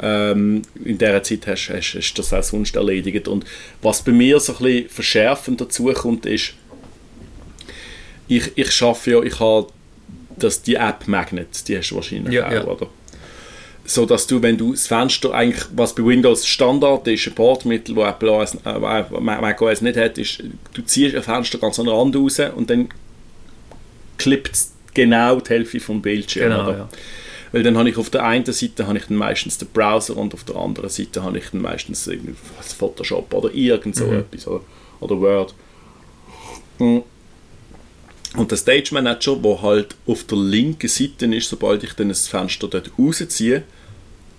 ähm, 0.00 0.62
in 0.82 0.98
dieser 0.98 1.22
Zeit 1.22 1.46
hast, 1.46 1.68
hast, 1.68 1.94
hast 1.94 2.14
du 2.14 2.22
das 2.22 2.32
auch 2.32 2.42
sonst 2.42 2.74
erledigt. 2.76 3.28
Und 3.28 3.44
was 3.82 4.02
bei 4.02 4.12
mir 4.12 4.40
so 4.40 4.52
ein 4.54 4.58
bisschen 4.58 4.88
verschärfend 4.88 5.60
dazu 5.60 5.92
kommt, 5.92 6.24
ist, 6.26 6.54
ich, 8.26 8.52
ich 8.54 8.70
schaffe 8.72 9.10
ja, 9.12 9.22
ich 9.22 9.38
habe 9.38 9.66
das, 10.36 10.62
die 10.62 10.76
App 10.76 11.06
Magnet, 11.06 11.68
die 11.68 11.76
hast 11.76 11.90
du 11.90 11.96
wahrscheinlich 11.96 12.32
Ja, 12.32 12.48
auch, 12.48 12.52
ja. 12.52 12.64
oder? 12.64 12.86
So 13.86 14.06
dass 14.06 14.26
du, 14.26 14.40
wenn 14.40 14.56
du 14.56 14.72
das 14.72 14.86
Fenster 14.86 15.34
eigentlich, 15.34 15.64
was 15.74 15.94
bei 15.94 16.04
Windows 16.04 16.46
Standard 16.46 17.06
ist, 17.06 17.26
ein 17.26 17.34
Bordmittel, 17.34 17.94
wo 17.94 18.02
Apple 18.04 18.30
OS, 18.32 18.54
äh, 18.64 19.04
Mac 19.20 19.60
OS 19.60 19.82
nicht 19.82 19.98
hat, 19.98 20.16
ist, 20.16 20.42
du 20.72 20.82
ziehst 20.82 21.14
ein 21.14 21.22
Fenster 21.22 21.58
ganz 21.58 21.78
an 21.78 21.86
den 21.86 21.94
Rand 21.94 22.16
raus 22.16 22.40
und 22.56 22.70
dann 22.70 22.88
klippt 24.16 24.54
es 24.54 24.72
genau 24.94 25.40
die 25.40 25.50
Hälfte 25.50 25.80
vom 25.80 26.00
Bildschirm. 26.00 26.50
Genau, 26.50 26.70
ja. 26.70 26.88
Weil 27.52 27.62
dann 27.62 27.76
habe 27.76 27.88
ich 27.90 27.96
auf 27.98 28.10
der 28.10 28.24
einen 28.24 28.44
Seite 28.46 28.86
habe 28.86 28.98
ich 28.98 29.04
dann 29.04 29.16
meistens 29.16 29.58
den 29.58 29.68
Browser 29.68 30.16
und 30.16 30.34
auf 30.34 30.44
der 30.44 30.56
anderen 30.56 30.88
Seite 30.88 31.22
habe 31.22 31.38
ich 31.38 31.44
dann 31.52 31.60
meistens 31.60 32.10
Photoshop 32.78 33.32
oder 33.34 33.52
irgend 33.54 33.94
so 33.96 34.06
Mhm. 34.06 34.18
etwas 34.20 34.48
oder, 34.48 34.64
oder 35.00 35.20
Word. 35.20 35.54
Mm. 36.78 36.98
Und 38.36 38.50
der 38.50 38.58
Stage 38.58 38.88
Manager, 38.92 39.36
der 39.36 39.62
halt 39.62 39.94
auf 40.06 40.24
der 40.24 40.38
linken 40.38 40.88
Seite 40.88 41.26
ist, 41.26 41.48
sobald 41.48 41.84
ich 41.84 41.92
dann 41.92 42.08
das 42.08 42.26
Fenster 42.26 42.66
dort 42.68 42.90
rausziehe, 42.98 43.62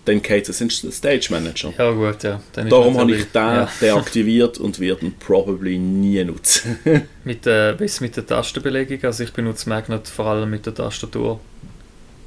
dann 0.03 0.21
geht 0.21 0.47
es 0.49 0.61
ins 0.61 0.85
Stage 0.95 1.27
Manager. 1.31 1.73
Ja 1.77 1.91
gut, 1.91 2.23
ja. 2.23 2.39
Dann 2.53 2.69
Darum 2.69 2.97
habe 2.97 3.13
ich 3.13 3.25
den 3.31 3.41
ja. 3.41 3.69
deaktiviert 3.81 4.59
und 4.59 4.79
werde 4.79 5.07
ihn 5.07 5.15
probably 5.17 5.77
nie 5.77 6.23
nutzen. 6.23 6.77
Mit, 7.23 7.47
äh, 7.47 7.73
bis 7.75 8.01
mit 8.01 8.15
der 8.15 8.25
Tastenbelegung, 8.25 8.99
also 9.03 9.23
ich 9.23 9.33
benutze 9.33 9.67
Magnet 9.67 10.07
vor 10.07 10.27
allem 10.27 10.49
mit 10.51 10.65
der 10.65 10.75
Tastatur. 10.75 11.39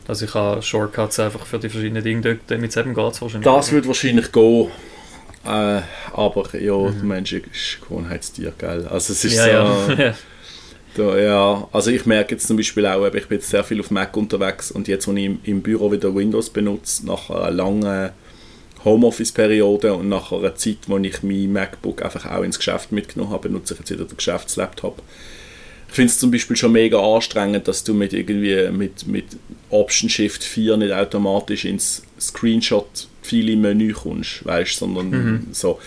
Also 0.09 0.25
ich 0.25 0.35
habe 0.35 0.61
Shortcuts 0.61 1.21
einfach 1.21 1.47
für 1.47 1.59
die 1.59 1.69
verschiedenen 1.69 2.03
Dinge 2.03 2.23
dort, 2.23 2.39
damit 2.49 2.71
es 2.71 2.77
eben 2.77 2.95
geht 2.95 3.21
wahrscheinlich. 3.21 3.45
Das 3.45 3.71
wird 3.71 3.87
wahrscheinlich 3.87 4.33
gehen. 4.33 4.71
Äh, 5.45 5.83
aber 6.13 6.49
ja, 6.59 6.77
Mhm. 6.77 6.95
der 6.95 7.05
Mensch 7.05 7.33
ist 7.33 7.79
Gewohnheitstier, 7.83 8.53
gell? 8.59 8.89
Also 8.91 9.13
es 9.13 9.25
ist 9.25 9.37
ja, 9.37 9.87
so... 9.87 9.93
ja. 10.03 10.15
Da, 10.99 11.19
ja, 11.19 11.69
also 11.73 11.91
ich 11.91 12.05
merke 12.07 12.35
jetzt 12.35 12.47
zum 12.47 12.57
Beispiel 12.57 12.85
auch, 12.87 13.07
ich 13.07 13.27
bin 13.29 13.39
jetzt 13.39 13.49
sehr 13.51 13.65
viel 13.65 13.81
auf 13.81 13.91
Mac 13.91 14.17
unterwegs 14.17 14.71
und 14.71 14.89
jetzt, 14.89 15.07
wo 15.09 15.13
ich 15.13 15.25
im, 15.25 15.39
im 15.45 15.63
Büro 15.63 15.91
wieder 15.93 16.15
Windows 16.15 16.51
benutze, 16.51 17.07
nach 17.07 17.31
einer 17.31 17.51
langen 17.51 18.11
Homeoffice-Periode 18.85 19.95
und 19.95 20.09
nach 20.09 20.33
einer 20.33 20.55
Zeit, 20.55 20.79
wo 20.87 20.99
ich 20.99 21.23
mein 21.23 21.53
MacBook 21.53 22.03
einfach 22.03 22.27
auch 22.27 22.43
ins 22.43 22.59
Geschäft 22.59 22.93
mitgenommen 22.93 23.31
habe, 23.33 23.49
benutze 23.49 23.75
ich 23.75 23.81
jetzt 23.81 23.91
wieder 23.91 24.05
den 24.05 24.17
Geschäftslaptop. 24.17 25.03
Ich 25.89 25.95
finde 25.95 26.11
es 26.13 26.19
zum 26.19 26.31
Beispiel 26.31 26.57
schon 26.57 26.73
mega 26.73 26.99
anstrengend, 27.01 27.67
dass 27.67 27.83
du 27.83 27.95
mit 27.95 28.13
irgendwie 28.13 28.69
mit, 28.71 29.07
mit 29.07 29.25
Option 29.71 30.11
Shift 30.11 30.45
4 30.45 30.77
nicht 30.77 30.93
automatisch 30.93 31.65
ins 31.65 32.03
Screenshot-File-Menü 32.21 33.93
kommst, 33.95 34.45
weißt, 34.45 34.77
sondern 34.79 35.11
Mhm. 35.11 35.47
so. 35.53 35.79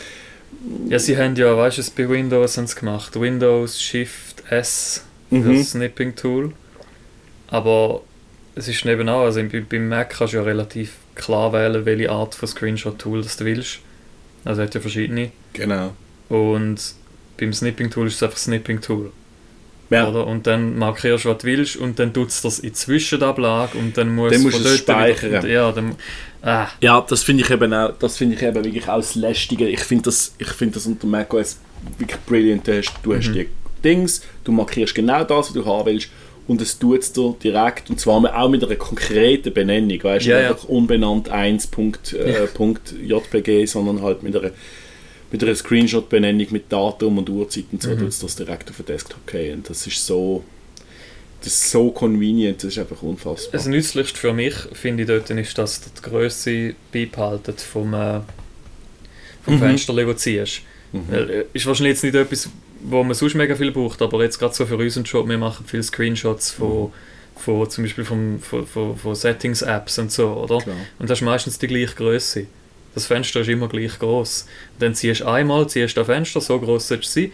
ja, 0.89 0.97
sie 0.99 1.17
haben 1.17 1.35
ja, 1.35 1.55
weißt 1.55 1.77
du, 1.77 1.81
es 1.81 1.89
bei 1.91 2.09
Windows 2.09 2.57
haben 2.57 2.67
sie 2.67 2.75
gemacht. 2.75 3.19
Windows 3.19 3.81
Shift 3.81 4.30
S 4.51 5.03
Mhm. 5.31 5.57
das 5.57 5.71
Snipping 5.71 6.15
Tool. 6.15 6.51
Aber 7.47 8.01
es 8.55 8.67
ist 8.67 8.85
eben 8.85 9.07
auch, 9.09 9.21
also 9.23 9.41
bei- 9.43 9.61
beim 9.61 9.87
Mac 9.89 10.09
kannst 10.11 10.33
du 10.33 10.37
ja 10.37 10.43
relativ 10.43 10.93
klar 11.15 11.53
wählen, 11.53 11.85
welche 11.85 12.09
Art 12.11 12.35
von 12.35 12.47
Screenshot-Tool 12.47 13.21
das 13.23 13.37
du 13.37 13.45
willst. 13.45 13.79
Also 14.45 14.61
es 14.61 14.67
hat 14.67 14.75
ja 14.75 14.81
verschiedene. 14.81 15.31
Genau. 15.53 15.93
Und 16.29 16.77
beim 17.37 17.53
Snipping-Tool 17.53 18.07
ist 18.07 18.15
es 18.15 18.23
einfach 18.23 18.37
Snipping-Tool. 18.37 19.11
Ja. 19.89 20.07
Oder? 20.07 20.25
Und 20.25 20.47
dann 20.47 20.77
markierst 20.77 21.25
du, 21.25 21.29
was 21.29 21.39
du 21.39 21.47
willst 21.47 21.75
und 21.75 21.99
dann 21.99 22.13
tut 22.13 22.29
es 22.29 22.41
das 22.41 22.59
in 22.59 22.73
Zwischenablage 22.73 23.77
und 23.77 23.97
dann 23.97 24.15
musst 24.15 24.33
Dann 24.35 24.41
du 24.43 24.47
musst 24.49 24.63
du 24.63 24.69
es 24.69 24.77
speichern. 24.79 25.31
Wieder, 25.43 25.47
ja, 25.47 25.71
dann, 25.73 25.95
ah, 26.43 26.67
Ja, 26.79 27.01
das 27.01 27.23
finde 27.23 27.43
ich 27.43 27.49
eben 27.49 27.73
auch, 27.73 27.91
das 27.99 28.15
finde 28.17 28.35
ich 28.35 28.41
eben 28.41 28.55
wirklich 28.63 28.87
auch 28.87 28.97
das 28.97 29.15
Lästige. 29.15 29.67
Ich 29.67 29.81
finde 29.81 30.03
das, 30.03 30.33
ich 30.37 30.47
finde 30.47 30.75
das 30.75 30.85
unter 30.87 31.07
macOS 31.07 31.57
wirklich 31.97 32.19
brillant. 32.21 32.65
Du 32.67 32.77
hast, 32.77 32.93
du 33.03 33.13
hast 33.13 33.27
Mhm. 33.29 33.33
die 33.33 33.47
Dings, 33.83 34.21
du 34.43 34.51
markierst 34.51 34.95
genau 34.95 35.23
das, 35.23 35.47
was 35.47 35.53
du 35.53 35.65
haben 35.65 35.85
willst 35.87 36.09
und 36.47 36.61
es 36.61 36.77
tut 36.79 36.99
es 37.01 37.13
dir 37.13 37.35
direkt 37.43 37.89
und 37.89 37.99
zwar 37.99 38.15
auch 38.35 38.49
mit 38.49 38.63
einer 38.63 38.75
konkreten 38.75 39.53
Benennung, 39.53 40.03
weißt 40.03 40.25
du, 40.25 40.29
Ja, 40.29 40.37
nicht 40.37 40.45
ja. 40.45 40.51
einfach 40.51 40.67
unbenannt 40.69 41.29
1. 41.29 41.67
Punkt, 41.67 42.13
äh, 42.13 42.47
Punkt 42.47 42.93
JPG, 43.01 43.65
sondern 43.65 44.01
halt 44.01 44.23
mit 44.23 44.35
einer 44.35 44.51
mit 45.33 45.41
einer 45.43 45.55
Screenshot-Benennung 45.55 46.47
mit 46.49 46.69
Datum 46.69 47.17
und 47.19 47.29
Uhrzeit 47.29 47.63
und 47.71 47.81
so, 47.81 47.91
Mhm. 47.91 47.99
tut 47.99 48.07
es 48.09 48.19
das 48.19 48.35
direkt 48.35 48.69
auf 48.69 48.75
den 48.77 48.85
Desktop 48.87 49.25
gehen. 49.27 49.59
Und 49.59 49.69
das 49.69 49.87
ist 49.87 50.05
so 50.05 50.43
das 51.39 51.53
ist 51.53 51.71
so 51.71 51.89
convenient, 51.89 52.57
das 52.63 52.65
ist 52.73 52.77
einfach 52.77 53.01
unfassbar. 53.01 53.53
Das 53.53 53.65
Nützlichste 53.65 54.19
für 54.19 54.31
mich, 54.33 54.53
finde 54.73 55.03
ich 55.03 55.07
dort, 55.09 55.27
ist, 55.29 55.57
dass 55.57 55.81
du 55.81 55.89
die 55.97 56.01
Größe 56.09 56.75
beibehaltet 56.91 57.61
vom, 57.61 57.93
äh, 57.95 58.19
vom 59.43 59.55
Mhm. 59.55 59.59
Fenster, 59.59 59.93
das 59.93 60.05
du 60.05 60.15
ziehst. 60.17 60.61
Mhm. 60.91 61.01
Weil, 61.09 61.29
äh, 61.31 61.45
Ist 61.53 61.65
wahrscheinlich 61.65 61.93
jetzt 61.93 62.03
nicht 62.03 62.13
etwas, 62.15 62.49
wo 62.83 63.03
man 63.03 63.13
sonst 63.13 63.35
mega 63.35 63.55
viel 63.55 63.71
braucht, 63.71 64.01
aber 64.01 64.23
jetzt 64.23 64.39
gerade 64.39 64.53
so 64.53 64.65
für 64.65 64.77
unseren 64.77 65.03
Job, 65.03 65.27
wir 65.27 65.37
machen 65.37 65.65
viele 65.67 65.83
Screenshots 65.83 66.51
von, 66.51 66.87
Mhm. 66.87 67.39
von 67.39 67.69
zum 67.69 67.83
Beispiel 67.83 68.03
von, 68.05 68.39
von, 68.39 68.65
von, 68.67 68.97
von 68.97 69.15
Settings-Apps 69.15 69.99
und 69.99 70.11
so, 70.11 70.29
oder? 70.33 70.57
Klar. 70.59 70.75
Und 70.99 71.09
das 71.09 71.19
ist 71.19 71.25
meistens 71.25 71.59
die 71.59 71.67
gleiche 71.67 71.95
Größe. 71.95 72.45
Das 72.93 73.05
Fenster 73.05 73.39
ist 73.41 73.47
immer 73.47 73.67
gleich 73.69 73.97
groß. 73.99 74.47
Dann 74.79 74.93
ziehst 74.95 75.21
du 75.21 75.25
einmal, 75.27 75.67
ziehst 75.67 75.95
du 75.95 76.01
das 76.01 76.07
Fenster, 76.07 76.41
so 76.41 76.59
groß 76.59 76.87
soll 76.89 76.99
es 76.99 77.13
sein. 77.13 77.31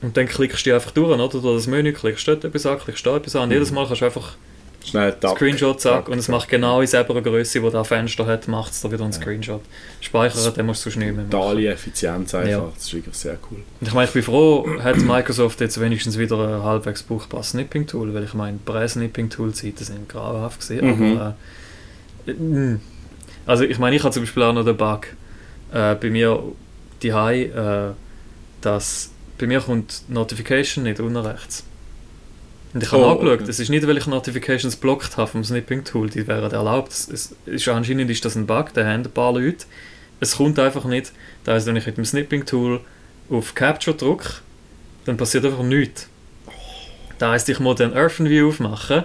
Und 0.00 0.16
dann 0.16 0.26
klickst 0.26 0.64
du 0.66 0.74
einfach 0.74 0.90
durch, 0.92 1.10
oder? 1.18 1.28
Durch 1.28 1.42
das 1.56 1.66
Menü 1.66 1.92
klickst 1.92 2.28
dort 2.28 2.44
etwas 2.44 2.66
an, 2.66 2.78
klickst 2.78 3.04
da 3.04 3.16
etwas 3.16 3.34
an. 3.36 3.44
Und 3.44 3.50
jedes 3.52 3.72
Mal 3.72 3.86
kannst 3.86 4.02
du 4.02 4.04
einfach 4.04 4.36
Schnell 4.84 5.16
Duck. 5.18 5.36
Screenshot 5.36 5.80
zack 5.80 6.08
und 6.08 6.18
es 6.18 6.28
macht 6.28 6.48
genau 6.48 6.80
in 6.80 6.86
selber 6.86 7.20
Größe, 7.20 7.62
wo 7.62 7.70
das 7.70 7.88
Fenster 7.88 8.26
hat, 8.26 8.48
macht 8.48 8.72
es 8.72 8.80
da 8.80 8.90
wieder 8.90 9.04
einen 9.04 9.12
Screenshot. 9.12 9.62
Speichern, 10.00 10.52
dann 10.54 10.66
musst 10.66 10.84
du 10.84 10.90
sonst 10.90 10.98
nicht 10.98 11.14
mehr 11.14 11.24
machen. 11.24 11.30
Totale 11.30 11.68
Effizienz 11.68 12.34
einfach. 12.34 12.48
Ja. 12.48 12.70
Das 12.74 12.84
ist 12.84 12.94
wirklich 12.94 13.14
sehr 13.14 13.38
cool. 13.50 13.58
Und 13.80 13.86
ich 13.86 13.94
meine, 13.94 14.06
ich 14.06 14.12
bin 14.12 14.22
froh, 14.22 14.66
hat 14.82 14.96
Microsoft 14.98 15.60
jetzt 15.60 15.80
wenigstens 15.80 16.18
wieder 16.18 16.38
ein 16.38 16.62
halbwegs 16.62 17.02
brauchbares 17.02 17.50
Snipping-Tool, 17.50 18.12
weil 18.14 18.24
ich 18.24 18.34
meine, 18.34 18.58
die 18.58 18.70
Prä-Snipping-Tool-Zeiten 18.70 19.84
sind 19.84 20.08
grauenhaft 20.08 20.60
gesehen. 20.60 20.98
Mhm. 20.98 21.16
Aber, 21.16 21.36
äh, 22.26 22.32
mm. 22.32 22.80
also 23.46 23.64
ich 23.64 23.78
meine, 23.78 23.96
ich 23.96 24.02
habe 24.02 24.12
zum 24.12 24.22
Beispiel 24.22 24.42
auch 24.42 24.52
noch 24.52 24.64
den 24.64 24.76
Bug 24.76 25.06
äh, 25.72 25.94
bei 25.94 26.10
mir 26.10 26.42
die 27.02 27.08
äh, 27.08 27.92
dass 28.60 29.10
bei 29.38 29.46
mir 29.46 29.60
kommt 29.60 30.02
Notification 30.08 30.84
nicht 30.84 31.00
unten 31.00 31.16
rechts. 31.16 31.64
Und 32.74 32.82
ich 32.82 32.90
habe 32.92 33.04
Oh, 33.04 33.14
nachgeschaut, 33.14 33.40
okay. 33.42 33.50
es 33.50 33.60
ist 33.60 33.68
nicht, 33.70 33.86
weil 33.86 33.96
ich 33.96 34.06
Notifications 34.06 34.74
blockt 34.76 35.16
habe 35.16 35.30
vom 35.30 35.44
Snipping-Tool, 35.44 36.10
die 36.10 36.26
wären 36.26 36.50
erlaubt. 36.50 36.92
Es, 36.92 37.34
ist, 37.46 37.68
anscheinend 37.68 38.10
ist 38.10 38.24
das 38.24 38.34
ein 38.34 38.46
Bug, 38.46 38.74
der 38.74 38.84
haben 38.86 39.02
ein 39.04 39.10
paar 39.10 39.32
Leute. 39.32 39.64
Es 40.20 40.36
kommt 40.36 40.58
einfach 40.58 40.84
nicht. 40.84 41.12
Das 41.44 41.54
heisst, 41.54 41.66
wenn 41.68 41.76
ich 41.76 41.86
mit 41.86 41.96
dem 41.96 42.04
Snipping-Tool 42.04 42.80
auf 43.30 43.54
Capture 43.54 43.96
drücke, 43.96 44.28
dann 45.04 45.16
passiert 45.16 45.44
einfach 45.44 45.62
nichts. 45.62 46.08
Das 47.18 47.28
heisst, 47.30 47.48
ich 47.48 47.60
muss 47.60 47.76
dann 47.76 47.96
OrphanView 47.96 48.48
aufmachen, 48.48 49.04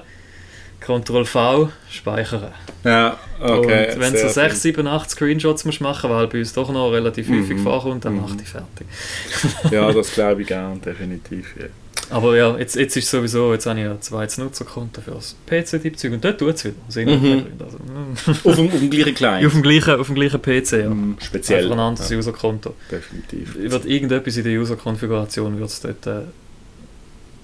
Ctrl 0.80 1.26
V, 1.26 1.70
speichern. 1.92 2.52
Ja, 2.84 3.18
okay. 3.40 3.94
und 3.94 4.00
wenn 4.00 4.14
du 4.14 4.20
so 4.20 4.30
sehr 4.30 4.50
6, 4.50 4.62
7, 4.64 4.88
8 4.88 5.10
Screenshots 5.12 5.66
musst 5.66 5.82
machen 5.82 6.10
weil 6.10 6.28
bei 6.28 6.40
uns 6.40 6.54
doch 6.54 6.72
noch 6.72 6.90
relativ 6.92 7.28
häufig 7.30 7.58
Mhm. 7.58 7.64
vorkommt, 7.64 8.06
dann 8.06 8.14
Mhm. 8.16 8.22
mach 8.22 8.36
ich 8.42 8.48
fertig. 8.48 8.88
viel. 8.90 9.72
Ja, 9.74 9.92
das 9.92 10.12
glaube 10.14 10.42
ich 10.42 10.48
gern, 10.48 10.82
definitiv. 10.82 11.54
Ja. 11.60 11.66
Aber 12.10 12.36
ja, 12.36 12.58
jetzt, 12.58 12.76
jetzt 12.76 12.96
ist 12.98 13.10
sowieso, 13.10 13.54
jetzt 13.54 13.66
habe 13.66 13.80
ich 13.80 13.86
ein 13.86 14.02
zweites 14.02 14.38
Nutzerkonto 14.38 15.02
für 15.02 15.12
das 15.12 15.36
PC-Typ-Zeug 15.48 16.14
und 16.14 16.24
dort 16.26 16.40
tut 16.40 16.56
es 16.56 16.66
wieder. 16.66 16.76
Aus 16.88 16.96
irgendeinem 16.96 17.38
Mhm. 17.38 17.46
Also. 17.60 18.50
Auf, 18.50 18.56
dem, 18.56 18.68
auf 18.68 18.80
dem 18.80 18.90
gleichen 18.90 19.14
Client. 19.14 19.46
auf, 19.48 19.54
dem 19.54 19.62
gleichen, 19.62 20.00
auf 20.00 20.08
dem 20.08 20.16
gleichen 20.16 20.42
PC, 20.42 20.72
ja. 20.72 20.90
Mm, 20.90 21.18
Speziell. 21.20 21.64
Einfach 21.64 21.76
ein 21.76 21.80
anderes 21.80 22.10
ja, 22.10 22.18
Userkonto. 22.18 22.76
definitiv. 22.92 23.56
Wird 23.56 23.86
irgendetwas 23.86 24.38
in 24.38 24.44
der 24.44 24.60
User-Konfiguration 24.60 25.60
wird 25.60 25.70
es 25.70 25.82
dort 25.82 26.08
äh, 26.08 26.22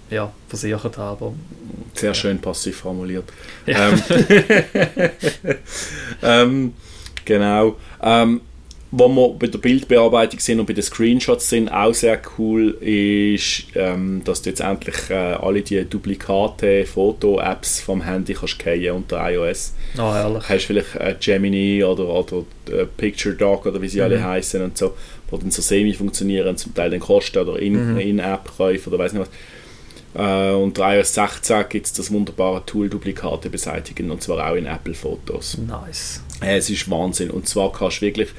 ja, 0.09 0.31
versichert 0.47 0.97
haben, 0.97 1.39
Sehr 1.93 2.13
schön 2.13 2.39
passiv 2.39 2.77
formuliert. 2.77 3.25
Ja. 3.65 3.89
Ähm, 3.89 4.01
ähm, 6.21 6.73
genau. 7.23 7.77
Ähm, 8.01 8.41
wo 8.97 9.07
wir 9.09 9.29
bei 9.39 9.47
der 9.47 9.57
Bildbearbeitung 9.59 10.39
sind 10.39 10.59
und 10.59 10.65
bei 10.65 10.73
den 10.73 10.83
Screenshots 10.83 11.49
sind, 11.49 11.69
auch 11.69 11.93
sehr 11.93 12.19
cool 12.37 12.71
ist, 12.81 13.65
ähm, 13.75 14.21
dass 14.23 14.41
du 14.41 14.49
jetzt 14.49 14.61
endlich 14.61 14.95
äh, 15.09 15.13
alle 15.13 15.61
die 15.61 15.83
Duplikate 15.85 16.85
Foto-Apps 16.85 17.81
vom 17.81 18.01
Handy 18.03 18.33
kannst 18.33 18.57
unter 18.93 19.31
iOS. 19.31 19.73
oh, 19.97 20.13
herrlich. 20.13 20.43
hast 20.47 20.65
vielleicht 20.65 20.95
äh, 20.95 21.15
Gemini 21.19 21.83
oder, 21.83 22.07
oder 22.07 22.43
äh, 22.71 22.85
Picture 22.85 23.35
Doc 23.35 23.65
oder 23.65 23.81
wie 23.81 23.89
sie 23.89 24.01
alle 24.01 24.17
Mhm. 24.19 24.23
heißen 24.23 24.61
und 24.61 24.77
so, 24.77 24.93
wo 25.29 25.37
dann 25.37 25.51
so 25.51 25.61
semi 25.61 25.93
funktionieren, 25.93 26.55
zum 26.57 26.73
Teil 26.73 26.89
dann 26.89 26.99
kosten 26.99 27.39
oder 27.39 27.59
in, 27.59 27.93
Mhm. 27.93 27.99
In-App-Käufe 27.99 28.89
oder 28.89 28.99
weiß 28.99 29.13
nicht 29.13 29.21
was. 29.21 29.29
Äh, 30.17 30.53
unter 30.55 30.95
iOS 30.95 31.13
16 31.13 31.65
gibt 31.67 31.85
es 31.87 31.93
das 31.93 32.09
wunderbare 32.11 32.65
Tool 32.65 32.87
Duplikate 32.89 33.49
beseitigen 33.49 34.11
und 34.11 34.21
zwar 34.23 34.49
auch 34.49 34.55
in 34.55 34.65
Apple-Fotos. 34.65 35.57
Nice. 35.67 36.21
Äh, 36.41 36.57
es 36.57 36.69
ist 36.69 36.89
Wahnsinn 36.89 37.31
und 37.31 37.49
zwar 37.49 37.71
kannst 37.73 37.97
du 38.01 38.05
wirklich, 38.05 38.29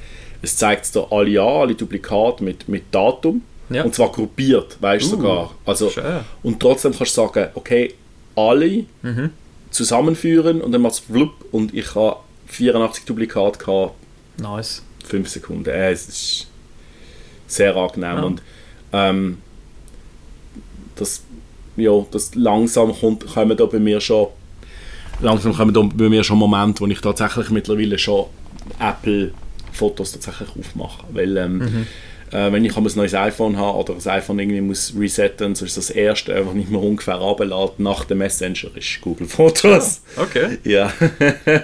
es 0.47 0.57
zeigt 0.57 0.95
dir 0.95 1.07
alle 1.11 1.41
an, 1.43 1.49
alle 1.63 1.75
Duplikate 1.75 2.43
mit, 2.45 2.69
mit 2.69 2.85
Datum 2.93 3.43
Ja. 3.69 3.83
und 3.85 3.95
zwar 3.95 4.11
gruppiert, 4.13 4.77
weißt 4.81 5.05
du 5.05 5.17
Uh, 5.17 5.21
sogar. 5.21 5.55
Also, 5.65 5.91
Schön. 5.91 6.21
und 6.45 6.61
trotzdem 6.61 6.93
kannst 6.97 7.17
du 7.17 7.23
sagen, 7.23 7.49
okay, 7.55 7.95
alle 8.37 8.85
Mhm. 9.03 9.31
zusammenführen 9.71 10.61
und 10.63 10.71
dann 10.73 10.83
macht 10.83 10.95
es 10.95 10.99
flupp 11.01 11.33
und 11.53 11.75
ich 11.75 11.95
habe 11.97 12.19
84 12.47 13.05
Duplikate 13.05 13.59
gehabt, 13.59 13.95
Nice. 14.39 14.83
5 15.05 15.29
Sekunden. 15.29 15.69
Äh, 15.69 15.91
es 15.93 16.09
ist 16.09 16.47
sehr 17.49 17.75
angenehm 17.77 18.17
Ja. 18.19 18.23
und 18.23 18.43
ähm, 18.93 19.39
das, 20.95 21.23
ja, 21.77 21.91
das 22.11 22.35
langsam 22.35 22.95
kommt, 22.99 23.27
kommen 23.27 23.57
da 23.57 23.67
bei 23.67 23.79
mir 23.81 24.01
schon 24.01 24.29
langsam 25.21 25.55
kommen 25.55 25.73
da 25.75 25.81
bei 25.83 26.09
mir 26.09 26.23
schon 26.23 26.39
Momente, 26.39 26.81
wo 26.83 26.87
ich 26.87 27.01
tatsächlich 27.01 27.51
mittlerweile 27.51 27.99
schon 27.99 28.27
Apple 28.79 29.33
Fotos 29.77 30.13
tatsächlich 30.13 30.49
aufmache, 30.59 31.05
weil 31.11 31.37
ähm, 31.37 31.59
Mhm. 31.59 31.87
äh, 32.33 32.51
wenn 32.53 32.65
ich 32.65 32.77
ein 32.77 32.83
neues 32.97 33.15
iPhone 33.15 33.57
habe 33.57 33.79
oder 33.79 33.95
das 33.95 34.07
iPhone 34.09 34.39
irgendwie 34.41 34.61
muss 34.61 34.93
resetten, 34.99 35.55
so 35.55 35.65
ist 35.65 35.77
das 35.77 35.91
erste, 35.91 36.45
was 36.47 36.55
ich 36.57 36.69
mir 36.69 36.79
ungefähr 36.79 37.15
runterlade 37.17 37.75
nach 37.79 38.05
dem 38.05 38.19
Messenger, 38.19 38.69
ist 38.77 39.01
Google 39.01 39.29
Fotos. 39.29 40.01
Okay. 40.17 40.59
Ja. 40.65 40.93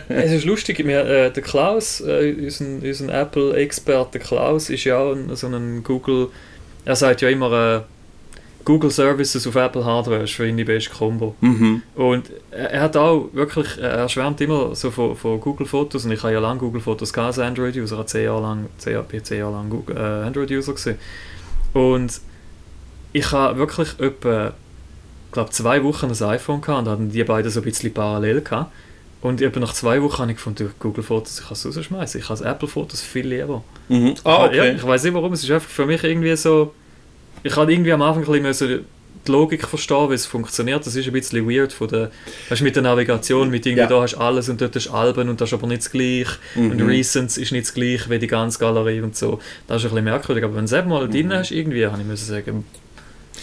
Es 0.09 0.31
ist 0.33 0.45
lustig, 0.45 0.79
wir, 0.87 1.05
äh, 1.05 1.31
der 1.33 1.43
Klaus, 1.43 2.01
äh, 2.01 2.35
unser, 2.39 2.65
unser 2.65 3.13
Apple-Experte 3.23 4.19
Klaus, 4.21 4.71
ist 4.71 4.85
ja 4.85 4.99
auch 4.99 5.17
so 5.35 5.49
ein 5.49 5.83
Google, 5.83 6.29
er 6.85 6.97
sagt 6.97 7.23
ja 7.23 7.29
immer, 7.29 7.53
äh, 7.77 7.81
Google 8.65 8.91
Services 8.91 9.47
auf 9.47 9.55
Apple 9.57 9.85
Hardware 9.85 10.23
ist 10.25 10.33
für 10.35 10.47
ihn 10.47 10.57
die 10.57 10.65
beste 10.65 10.91
Kombo. 10.91 11.35
mhm. 11.41 11.83
Und 11.95 12.31
er, 12.51 12.81
hat 12.83 12.97
auch 12.97 13.29
wirklich, 13.33 13.79
er 13.79 14.09
schwärmt 14.09 14.41
immer 14.41 14.75
so 14.75 14.91
von, 14.91 15.17
von 15.17 15.41
Google 15.41 15.67
Fotos 15.67 16.05
und 16.05 16.13
ich 16.13 16.23
habe 16.23 16.33
ja 16.33 16.41
lange 16.41 16.61
Google 16.61 16.81
Fotos 16.81 17.13
als 17.17 17.39
Android-User, 17.39 17.95
ich 17.95 17.99
habe 17.99 18.07
zehn 18.07 18.25
Jahre 18.25 18.43
lang, 18.43 18.67
zehn, 18.79 18.93
Jahre- 18.95 19.05
bin 19.05 19.25
zehn 19.25 19.39
Jahre 19.39 19.53
lang 19.53 19.71
Google- 19.71 19.97
äh, 19.97 20.27
Android-User 20.27 20.73
gewesen. 20.73 20.99
Und 21.73 22.21
ich 23.13 23.31
habe 23.33 23.59
wirklich 23.59 23.99
etwa, 23.99 24.49
ich 25.29 25.33
glaube 25.33 25.51
zwei 25.51 25.83
Wochen 25.85 26.07
ein 26.07 26.23
iPhone 26.29 26.61
gehabt 26.61 26.87
und 26.87 26.93
hatten 26.93 27.11
die 27.11 27.25
beiden 27.25 27.51
so 27.51 27.61
ein 27.61 27.65
bisschen 27.65 27.93
parallel 27.93 28.41
gehabt. 28.43 28.73
Und 29.23 29.41
etwa 29.41 29.61
nach 29.61 29.73
zwei 29.73 30.03
Wochen 30.03 30.19
habe 30.23 30.31
ich 30.33 30.37
gefunden, 30.39 30.71
Google 30.81 31.05
Fotos, 31.05 31.39
ich 31.39 31.45
kann 31.47 31.53
es 31.53 31.65
rausschmeißen. 31.65 32.21
Ich 32.21 32.29
habe 32.29 32.45
Apple 32.45 32.67
Fotos 32.69 33.01
viel 33.03 33.29
lieber. 33.29 33.63
Mhm. 33.89 34.15
Ah, 34.25 34.49
Ja, 34.53 34.63
okay. 34.63 34.75
ich 34.77 34.85
weiß 34.87 35.05
nicht 35.05 35.15
warum, 35.15 35.33
es 35.33 35.45
ist 35.45 35.51
einfach 35.51 35.69
für 35.71 35.87
mich 35.87 36.03
irgendwie 36.03 36.35
so. 36.37 36.75
Ich 37.43 37.57
hatte 37.57 37.73
irgendwie 37.73 37.93
am 37.93 38.03
Anfang 38.03 38.27
ein 38.35 38.43
bisschen 38.43 38.85
die 39.27 39.31
Logik 39.31 39.67
verstehen, 39.69 40.11
wie 40.11 40.15
es 40.15 40.27
funktioniert. 40.27 40.85
Das 40.85 40.97
ist 40.97 41.07
ein 41.07 41.13
bisschen 41.13 41.49
weird 41.49 41.73
von 41.73 41.87
der, 41.89 42.11
weißt, 42.49 42.63
mit 42.63 42.75
der 42.75 42.83
Navigation, 42.83 43.51
mit 43.51 43.65
irgendwie 43.67 43.83
Ja. 43.83 43.87
da 43.87 44.03
hast 44.03 44.15
du 44.15 44.19
alles 44.19 44.49
und 44.49 44.61
dort 44.61 44.75
hast 44.75 44.87
du 44.87 44.93
Alben 44.93 45.29
und 45.29 45.41
das 45.41 45.51
ist 45.51 45.55
aber 45.55 45.67
nicht 45.69 45.83
das 45.83 45.91
gleiche. 45.93 46.31
Und 46.57 46.77
Mhm. 46.81 46.87
Recents 46.89 47.37
ist 47.37 47.53
nicht 47.53 47.67
das 47.67 47.75
gleiche 47.75 48.11
wie 48.11 48.19
die 48.19 48.27
ganze 48.27 48.59
Galerie 48.59 49.01
und 49.01 49.17
so. 49.17 49.39
Das 49.69 49.79
ist 49.79 49.85
ein 49.85 49.91
bisschen 49.91 50.05
merkwürdig. 50.05 50.43
Aber 50.45 50.55
wenn 50.57 50.67
du 50.67 50.75
es 50.75 50.79
eben 50.79 50.89
mal 50.89 51.09
drin 51.09 51.33
hast, 51.33 51.53
irgendwie, 51.53 51.87
habe 51.87 52.01
ich 52.01 52.07
müssen 52.07 52.27
sagen, 52.27 52.65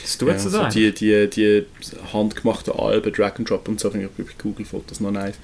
das 0.01 0.17
tut 0.17 0.27
Mhm. 0.27 0.33
Ja, 0.33 0.39
so 0.39 0.49
sein. 0.49 0.71
die, 0.71 0.91
die, 0.93 1.29
die 1.29 1.65
handgemachten 2.11 2.73
Alben, 2.73 3.13
Drag 3.13 3.37
and 3.37 3.49
Drop 3.49 3.67
und 3.69 3.79
so, 3.79 3.89
finde 3.89 4.09
ich 4.17 4.25
bei 4.25 4.31
Google 4.41 4.65
Fotos 4.65 4.99
noch 4.99 5.11
nice. 5.11 5.35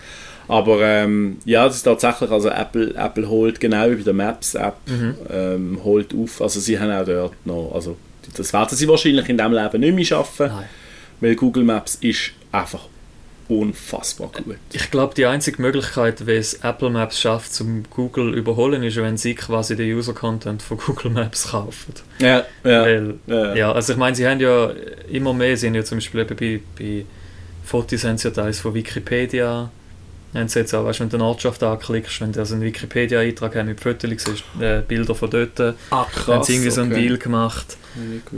Aber 0.47 0.81
ähm, 0.81 1.38
ja, 1.45 1.65
das 1.65 1.77
ist 1.77 1.83
tatsächlich, 1.83 2.29
also 2.29 2.50
Apple, 2.50 2.93
Apple 2.95 3.27
holt 3.29 3.59
genau 3.59 3.89
wie 3.89 3.95
bei 3.95 4.03
der 4.03 4.13
Maps-App, 4.13 4.75
Mhm. 4.88 5.15
ähm, 5.31 5.79
holt 5.83 6.13
auf, 6.13 6.41
also 6.41 6.59
sie 6.59 6.77
haben 6.79 6.91
auch 6.91 7.05
dort 7.05 7.45
noch, 7.45 7.71
also 7.74 7.97
das 8.36 8.53
werden 8.53 8.77
sie 8.77 8.88
wahrscheinlich 8.88 9.29
in 9.29 9.38
diesem 9.38 9.53
Leben 9.53 9.79
nicht 9.79 9.96
mehr 9.96 10.05
schaffen, 10.05 10.48
Nein. 10.48 10.65
weil 11.22 11.36
Google 11.36 11.63
Maps 11.63 11.96
ist 11.96 12.32
einfach 12.51 12.88
unfassbar 13.48 14.29
gut. 14.29 14.58
Ich 14.74 14.89
glaube, 14.89 15.13
die 15.13 15.25
einzige 15.25 15.62
Möglichkeit, 15.62 16.25
wie 16.25 16.32
es 16.32 16.55
Apple 16.55 16.89
Maps 16.89 17.20
schafft, 17.20 17.53
zum 17.53 17.84
Google 17.89 18.34
überholen, 18.34 18.82
ist, 18.84 18.96
wenn 18.98 19.17
sie 19.17 19.36
quasi 19.36 19.75
den 19.75 19.96
User-Content 19.96 20.62
von 20.62 20.77
Google 20.77 21.12
Maps 21.12 21.50
kaufen. 21.51 21.94
Ja, 22.20 22.44
ja. 22.63 22.82
Weil, 22.82 23.15
ja. 23.27 23.55
ja, 23.55 23.72
also 23.72 23.94
ich 23.94 24.00
meine, 24.00 24.15
sie 24.15 24.27
haben 24.27 24.39
ja 24.39 24.72
immer 25.12 25.34
mehr, 25.34 25.55
sie 25.58 25.67
haben 25.67 25.75
ja 25.75 25.84
zum 25.84 25.98
Beispiel 25.98 26.25
bei, 26.25 26.60
bei 26.77 27.05
Fotos 27.63 28.03
haben 28.03 28.17
sie 28.17 28.29
ja 28.29 28.34
teils 28.34 28.60
von 28.60 28.74
Wikipedia, 28.74 29.70
haben 30.36 30.48
sie 30.48 30.60
jetzt 30.60 30.74
auch, 30.74 30.86
weißt, 30.86 31.00
wenn 31.00 31.10
du 31.10 31.18
eine 31.18 31.25
Ortschaft 31.25 31.63
anklickst, 31.63 32.22
wenn 32.22 32.32
du 32.32 32.39
also 32.39 32.56
einen 32.56 32.63
Wikipedia-Eintrag 32.63 33.65
mit 33.65 33.80
Fotos 33.80 34.10
siehst, 34.10 34.44
äh, 34.60 34.82
Bilder 34.82 35.15
von 35.15 35.30
dort, 35.30 35.60
Ah, 35.92 36.06
haben 36.27 36.44
sie 36.44 36.54
irgendwie 36.54 36.72
so 36.72 36.82
einen 36.82 36.94
Deal 36.94 37.18
gemacht. 37.18 37.77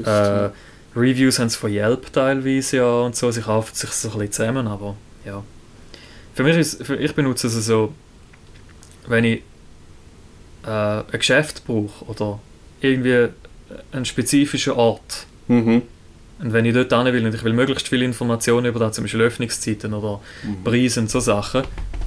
Äh, 0.03 0.49
Reviews 0.95 1.39
haben 1.39 1.49
sie 1.49 1.57
von 1.57 1.71
Yelp 1.71 2.11
teilweise 2.11 2.77
ja 2.77 2.89
und 3.01 3.15
so, 3.15 3.29
sie 3.31 3.41
kaufen 3.41 3.73
sich 3.75 3.89
so 3.91 4.09
ein 4.09 4.13
bisschen 4.13 4.31
zusammen, 4.31 4.67
aber 4.67 4.95
ja. 5.25 5.43
Für 6.33 6.43
mich 6.43 6.57
ist 6.57 6.83
für, 6.85 6.95
ich 6.95 7.13
benutze 7.13 7.47
es 7.47 7.65
so, 7.65 7.93
wenn 9.07 9.23
ich 9.23 9.41
äh, 10.65 10.69
ein 10.69 11.05
Geschäft 11.11 11.65
brauche 11.65 12.05
oder 12.05 12.39
irgendwie 12.81 13.29
einen 13.91 14.05
spezifischen 14.05 14.73
Ort 14.73 15.25
mhm. 15.47 15.83
Und 16.39 16.53
wenn 16.53 16.65
ich 16.65 16.73
dort 16.73 16.93
hin 16.93 17.13
will 17.13 17.25
und 17.25 17.33
ich 17.33 17.43
will 17.43 17.53
möglichst 17.53 17.87
viele 17.87 18.05
Informationen 18.05 18.67
über 18.67 18.79
das, 18.79 18.95
zum 18.95 19.03
Beispiel 19.03 19.21
Öffnungszeiten 19.21 19.93
oder 19.93 20.21
Preise 20.63 20.99
und 20.99 21.09
so 21.09 21.19
Sachen, 21.19 21.63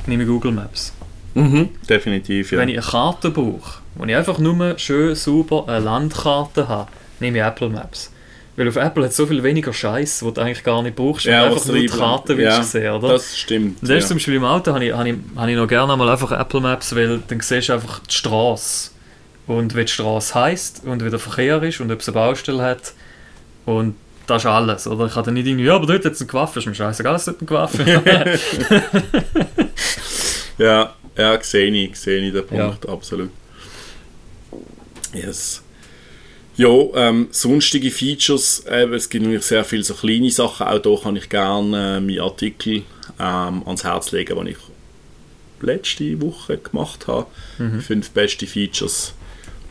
nehme 0.07 0.23
ich 0.23 0.29
Google 0.29 0.53
Maps. 0.53 0.93
Mhm. 1.35 1.71
Definitiv, 1.89 2.53
ja. 2.53 2.59
Wenn 2.59 2.69
ich 2.69 2.79
eine 2.79 2.87
Karte 2.87 3.31
brauche, 3.31 3.81
wo 3.95 4.05
ich 4.05 4.15
einfach 4.15 4.39
nur 4.39 4.79
schön 4.79 5.15
sauber 5.15 5.69
eine 5.69 5.85
Landkarte 5.85 6.69
habe, 6.69 6.91
nehme 7.19 7.39
ich 7.39 7.45
Apple 7.45 7.69
Maps. 7.69 8.13
Weil 8.57 8.69
auf 8.69 8.77
Apple 8.77 9.05
hat 9.05 9.11
es 9.13 9.17
so 9.17 9.27
viel 9.27 9.43
weniger 9.43 9.73
Scheiß, 9.73 10.23
wo 10.23 10.31
du 10.31 10.41
eigentlich 10.41 10.63
gar 10.63 10.83
nicht 10.83 10.97
brauchst, 10.97 11.25
Ja, 11.25 11.47
einfach 11.47 11.65
nur 11.67 11.77
die 11.77 11.87
Karte 11.87 12.37
willst 12.37 12.59
ja, 12.59 12.63
sehen, 12.63 12.93
oder? 12.93 13.09
Das 13.09 13.39
stimmt. 13.39 13.79
Das 13.81 13.91
ist 13.91 14.03
ja. 14.03 14.07
zum 14.09 14.17
Beispiel 14.17 14.35
im 14.35 14.45
Auto, 14.45 14.73
habe 14.73 14.85
ich, 14.85 14.93
habe 14.93 15.09
ich, 15.09 15.17
habe 15.37 15.51
ich 15.51 15.57
noch 15.57 15.69
gerne 15.69 15.97
mal 15.97 16.09
einfach 16.09 16.33
Apple 16.33 16.61
Maps, 16.61 16.95
weil 16.95 17.23
dann 17.27 17.41
siehst 17.41 17.69
du 17.69 17.73
einfach 17.75 18.01
die 18.01 18.15
Straße. 18.15 18.91
Und 19.47 19.75
wie 19.75 19.85
die 19.85 19.91
Straße 19.91 20.35
heisst 20.35 20.83
und 20.85 21.05
wie 21.05 21.11
der 21.11 21.19
Verkehr 21.19 21.63
ist 21.63 21.81
und 21.81 21.91
ob 21.91 22.01
es 22.01 22.09
eine 22.09 22.15
Baustelle 22.15 22.63
hat. 22.63 22.93
Und 23.65 23.95
das 24.31 24.43
ist 24.43 24.47
alles. 24.47 24.87
Oder 24.87 25.07
ich 25.07 25.15
habe 25.15 25.27
dann 25.27 25.35
nicht 25.35 25.47
irgendwie, 25.47 25.67
ja, 25.67 25.75
aber 25.77 25.87
dort 25.87 26.05
hat 26.05 26.13
es 26.13 26.21
eine 26.21 26.29
Gewaffe, 26.29 26.59
ist 26.61 26.67
mir 26.67 26.75
scheißegal, 26.75 27.15
es 27.17 27.25
dort 27.25 27.41
eine 27.41 27.47
Gewaffe. 27.47 28.03
Ja, 30.59 30.95
ja, 31.17 31.43
sehe 31.43 31.71
ich, 31.71 31.97
sehe 31.97 32.21
ich 32.21 32.33
den 32.35 32.45
Ja. 32.55 32.69
Punkt, 32.69 32.87
absolut. 32.87 33.31
Yes. 35.15 35.63
Ja, 36.57 36.69
ähm, 36.69 37.29
sonstige 37.31 37.91
Features, 37.91 38.65
eben, 38.71 38.93
es 38.93 39.09
gibt 39.09 39.25
natürlich 39.25 39.47
sehr 39.47 39.65
viele 39.65 39.83
so 39.83 39.95
kleine 39.95 40.31
Sachen, 40.31 40.67
auch 40.67 40.79
da 40.79 40.95
kann 41.03 41.17
ich 41.17 41.31
gerne 41.31 41.97
äh, 41.97 42.01
meinen 42.01 42.21
Artikel 42.21 42.83
ähm, 43.19 43.63
ans 43.67 43.85
Herz 43.85 44.13
legen, 44.13 44.37
den 44.37 44.49
ich 44.49 44.59
letzte 45.63 46.21
Woche 46.21 46.59
gemacht 46.59 47.07
habe. 47.07 47.27
Fünf 47.81 48.11
beste 48.11 48.47
Features 48.47 49.15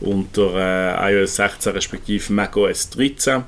unter 0.00 0.54
äh, 0.56 1.14
iOS 1.14 1.36
16 1.36 1.72
respektive 1.72 2.32
macOS 2.32 2.90
13. 2.90 3.44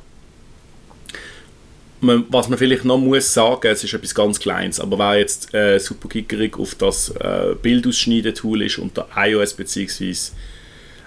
Man, 2.05 2.25
was 2.31 2.49
man 2.49 2.59
vielleicht 2.59 2.85
noch 2.85 2.99
muss 2.99 3.33
sagen, 3.33 3.69
es 3.69 3.85
ist 3.85 3.95
etwas 3.95 4.13
ganz 4.13 4.41
Kleines, 4.41 4.81
aber 4.81 4.99
wer 4.99 5.21
jetzt 5.21 5.55
äh, 5.55 5.79
super 5.79 6.09
gickerig 6.09 6.59
auf 6.59 6.75
das 6.75 7.11
äh, 7.11 7.55
Bildausschneiden-Tool 7.63 8.63
ist 8.63 8.79
unter 8.79 9.07
iOS 9.15 9.55
bzw. 9.55 10.15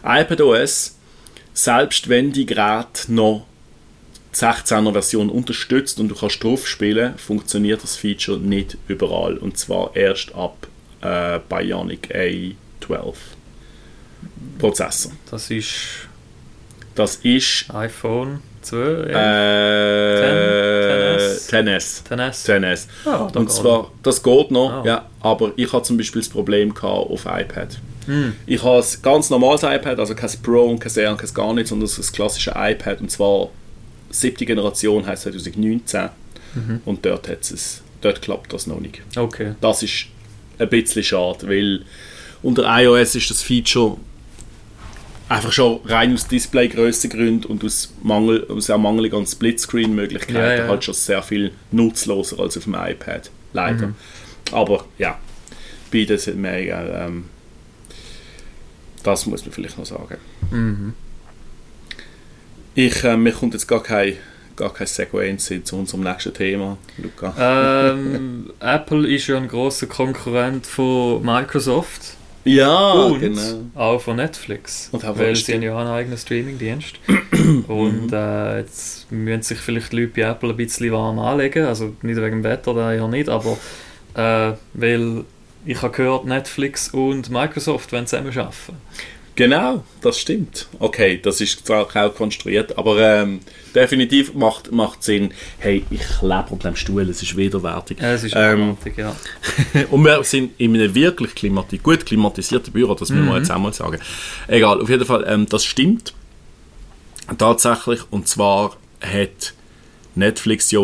iPadOS, 0.04 0.96
selbst 1.54 2.08
wenn 2.08 2.32
die 2.32 2.46
Gerät 2.46 3.10
noch 3.10 3.46
die 4.32 4.38
16er 4.38 4.94
Version 4.94 5.30
unterstützt 5.30 6.00
und 6.00 6.08
du 6.08 6.16
kannst 6.16 6.42
drauf 6.42 6.66
spielen, 6.66 7.18
funktioniert 7.18 7.84
das 7.84 7.98
Feature 7.98 8.40
nicht 8.40 8.78
überall 8.88 9.38
und 9.38 9.58
zwar 9.58 9.94
erst 9.98 10.34
ab 10.34 10.68
äh, 11.02 11.40
Bionic 11.50 12.10
A12 12.16 13.16
Prozessor. 14.60 15.12
Das 15.30 15.52
ist 15.52 16.08
Das 16.96 17.18
ist 17.18 17.66
iPhone 17.74 18.40
2, 18.66 18.78
äh, 18.78 19.12
Ten- 21.50 21.68
10S. 21.68 22.04
10S. 22.04 22.44
10S. 22.46 22.88
Ah, 23.06 23.30
Und 23.36 23.52
zwar, 23.52 23.92
das 24.04 24.22
geht 24.22 24.52
noch, 24.52 24.72
Ah. 24.72 24.84
ja, 24.86 25.06
aber 25.22 25.52
ich 25.56 25.72
hatte 25.72 25.84
zum 25.84 25.98
Beispiel 25.98 26.22
das 26.22 26.30
Problem 26.30 26.74
gehabt 26.74 27.10
auf 27.10 27.26
iPad. 27.26 27.80
Hm. 28.08 28.34
Ich 28.46 28.64
habe 28.64 28.80
ein 28.80 28.86
ganz 29.02 29.30
normales 29.30 29.64
iPad, 29.64 30.00
also 30.00 30.14
kein 30.16 30.30
Pro 30.44 30.66
und 30.70 30.80
kein 30.80 30.94
Air 30.96 31.12
und 31.12 31.18
kein 31.18 31.34
gar 31.34 31.54
nichts, 31.54 31.70
sondern 31.70 31.90
das 31.96 32.12
klassische 32.12 32.54
iPad 32.56 33.02
und 33.02 33.10
zwar 33.10 33.50
siebte 34.10 34.46
Generation 34.46 35.06
heißt 35.06 35.24
2019 35.24 36.10
Mhm. 36.54 36.82
und 36.86 37.06
dort, 37.06 37.28
hat's 37.28 37.52
es, 37.52 37.82
dort 38.02 38.22
klappt 38.22 38.54
das 38.54 38.68
noch 38.68 38.80
nicht. 38.80 39.02
Okay. 39.16 39.56
Das 39.62 39.82
ist 39.84 40.06
ein 40.60 40.70
bisschen 40.70 41.04
schade, 41.04 41.48
weil 41.50 41.82
unter 42.44 42.64
iOS 42.80 43.16
ist 43.16 43.30
das 43.30 43.42
Feature 43.42 43.98
einfach 45.30 45.52
schon 45.52 45.80
rein 45.86 46.14
aus 46.14 46.28
Displaygrößengründen 46.28 47.50
und 47.50 47.64
aus, 47.64 47.94
Mangel, 48.04 48.46
aus 48.50 48.68
der 48.68 48.78
Mangel 48.78 49.14
an 49.14 49.26
Splitscreen-Möglichkeiten 49.26 50.36
Ja, 50.36 50.54
ja. 50.56 50.68
halt 50.68 50.84
schon 50.84 50.94
sehr 50.94 51.22
viel 51.24 51.52
nutzloser 51.72 52.40
als 52.40 52.58
auf 52.58 52.64
dem 52.66 52.76
iPad. 52.76 53.32
Leider. 53.54 53.88
Mhm. 53.88 53.96
Aber 54.52 54.86
ja, 54.98 55.18
beides 55.92 56.26
sind 56.26 56.40
mega. 56.40 57.06
Ähm, 57.08 57.26
das 59.04 59.26
muss 59.26 59.44
man 59.46 59.52
vielleicht 59.54 59.78
noch 59.78 59.86
sagen. 59.86 60.18
Mhm. 60.52 60.94
Ich, 62.76 63.04
äh, 63.04 63.16
mir 63.18 63.32
kommt 63.32 63.54
jetzt 63.54 63.68
gar 63.68 63.82
kein, 63.82 64.18
gar 64.56 64.74
kein 64.74 64.88
Segway 64.88 65.36
zu 65.38 65.76
unserem 65.76 66.04
nächsten 66.04 66.34
Thema, 66.34 66.78
Luca. 66.98 67.34
ähm, 67.94 68.52
Apple 68.60 69.08
ist 69.08 69.28
ja 69.28 69.38
ein 69.38 69.48
großer 69.48 69.88
Konkurrent 69.88 70.68
von 70.68 71.24
Microsoft 71.24 72.16
ja, 72.46 72.92
und 72.92 73.20
genau. 73.20 73.42
auch 73.76 74.00
von 74.00 74.18
Netflix. 74.18 74.90
Und 74.92 75.04
weil 75.18 75.36
sie 75.36 75.54
haben 75.54 75.62
ja 75.62 75.76
auch 75.76 75.80
einen 75.80 75.90
eigenen 75.90 76.18
Streamingdienst. 76.18 76.96
und 77.68 78.14
äh, 78.14 78.60
jetzt 78.60 79.12
müssen 79.12 79.42
sich 79.42 79.58
vielleicht 79.58 79.92
die 79.92 80.02
Leute 80.02 80.12
bei 80.16 80.22
Apple 80.22 80.52
ein 80.52 80.58
bisschen 80.58 80.92
warm 80.92 81.20
anlegen. 81.20 81.66
Also 81.66 81.96
nicht 82.02 82.18
wegen 82.18 82.42
dem 82.42 82.44
Wetter, 82.44 82.74
da 82.74 82.94
ja 82.94 83.08
nicht, 83.08 83.30
aber 83.30 83.58
äh, 84.14 84.54
weil 84.74 85.26
ich 85.66 85.82
habe 85.82 85.96
gehört, 85.96 86.26
Netflix 86.26 86.90
und 86.90 87.30
Microsoft 87.30 87.92
wollen 87.92 88.08
zusammen 88.08 88.38
arbeiten. 88.38 88.78
Genau, 89.36 89.84
das 90.02 90.18
stimmt. 90.20 90.68
Okay, 90.80 91.20
das 91.22 91.42
ist 91.42 91.68
zwar 91.68 91.86
auch 91.86 92.16
konstruiert, 92.16 92.78
aber 92.78 93.00
ähm, 93.00 93.42
definitiv 93.74 94.34
macht, 94.34 94.72
macht 94.72 95.04
Sinn. 95.04 95.34
Hey, 95.58 95.84
ich 95.90 96.22
lebe 96.22 96.46
unter 96.52 96.70
dem 96.72 96.78
Stuhl, 96.78 97.10
es 97.10 97.22
ist 97.22 97.36
widerwärtig. 97.36 98.00
Ja, 98.00 98.14
es 98.14 98.24
ist 98.24 98.34
Ähm, 98.36 98.78
ja. 98.96 99.14
Und 99.92 100.06
wir 100.06 100.24
sind 100.24 100.54
in 100.58 100.74
einem 100.76 100.96
wirklich 100.96 101.36
klimati 101.36 101.80
gut 101.80 102.06
klimatisierten 102.06 102.72
Büro, 102.72 102.96
das 102.96 103.10
müssen 103.10 103.28
wir 103.28 103.38
jetzt 103.38 103.52
einmal 103.52 103.74
sagen. 103.74 104.00
Egal, 104.48 104.82
auf 104.82 104.90
jeden 104.90 105.06
Fall, 105.06 105.26
ähm, 105.28 105.46
das 105.50 105.66
stimmt 105.66 106.14
tatsächlich. 107.38 108.00
Und 108.12 108.30
zwar 108.30 108.78
hat 109.02 109.54
Netflix 110.16 110.72
ja 110.72 110.80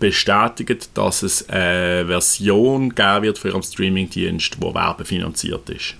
bestätigt, 0.00 0.90
dass 0.94 1.22
es 1.22 1.48
eine 1.48 2.06
Version 2.06 2.92
geben 2.92 3.22
wird 3.22 3.38
für 3.38 3.50
ihren 3.50 3.62
Streamingdienst, 3.62 4.56
die 4.56 4.74
werbefinanziert 4.74 5.70
ist. 5.70 5.94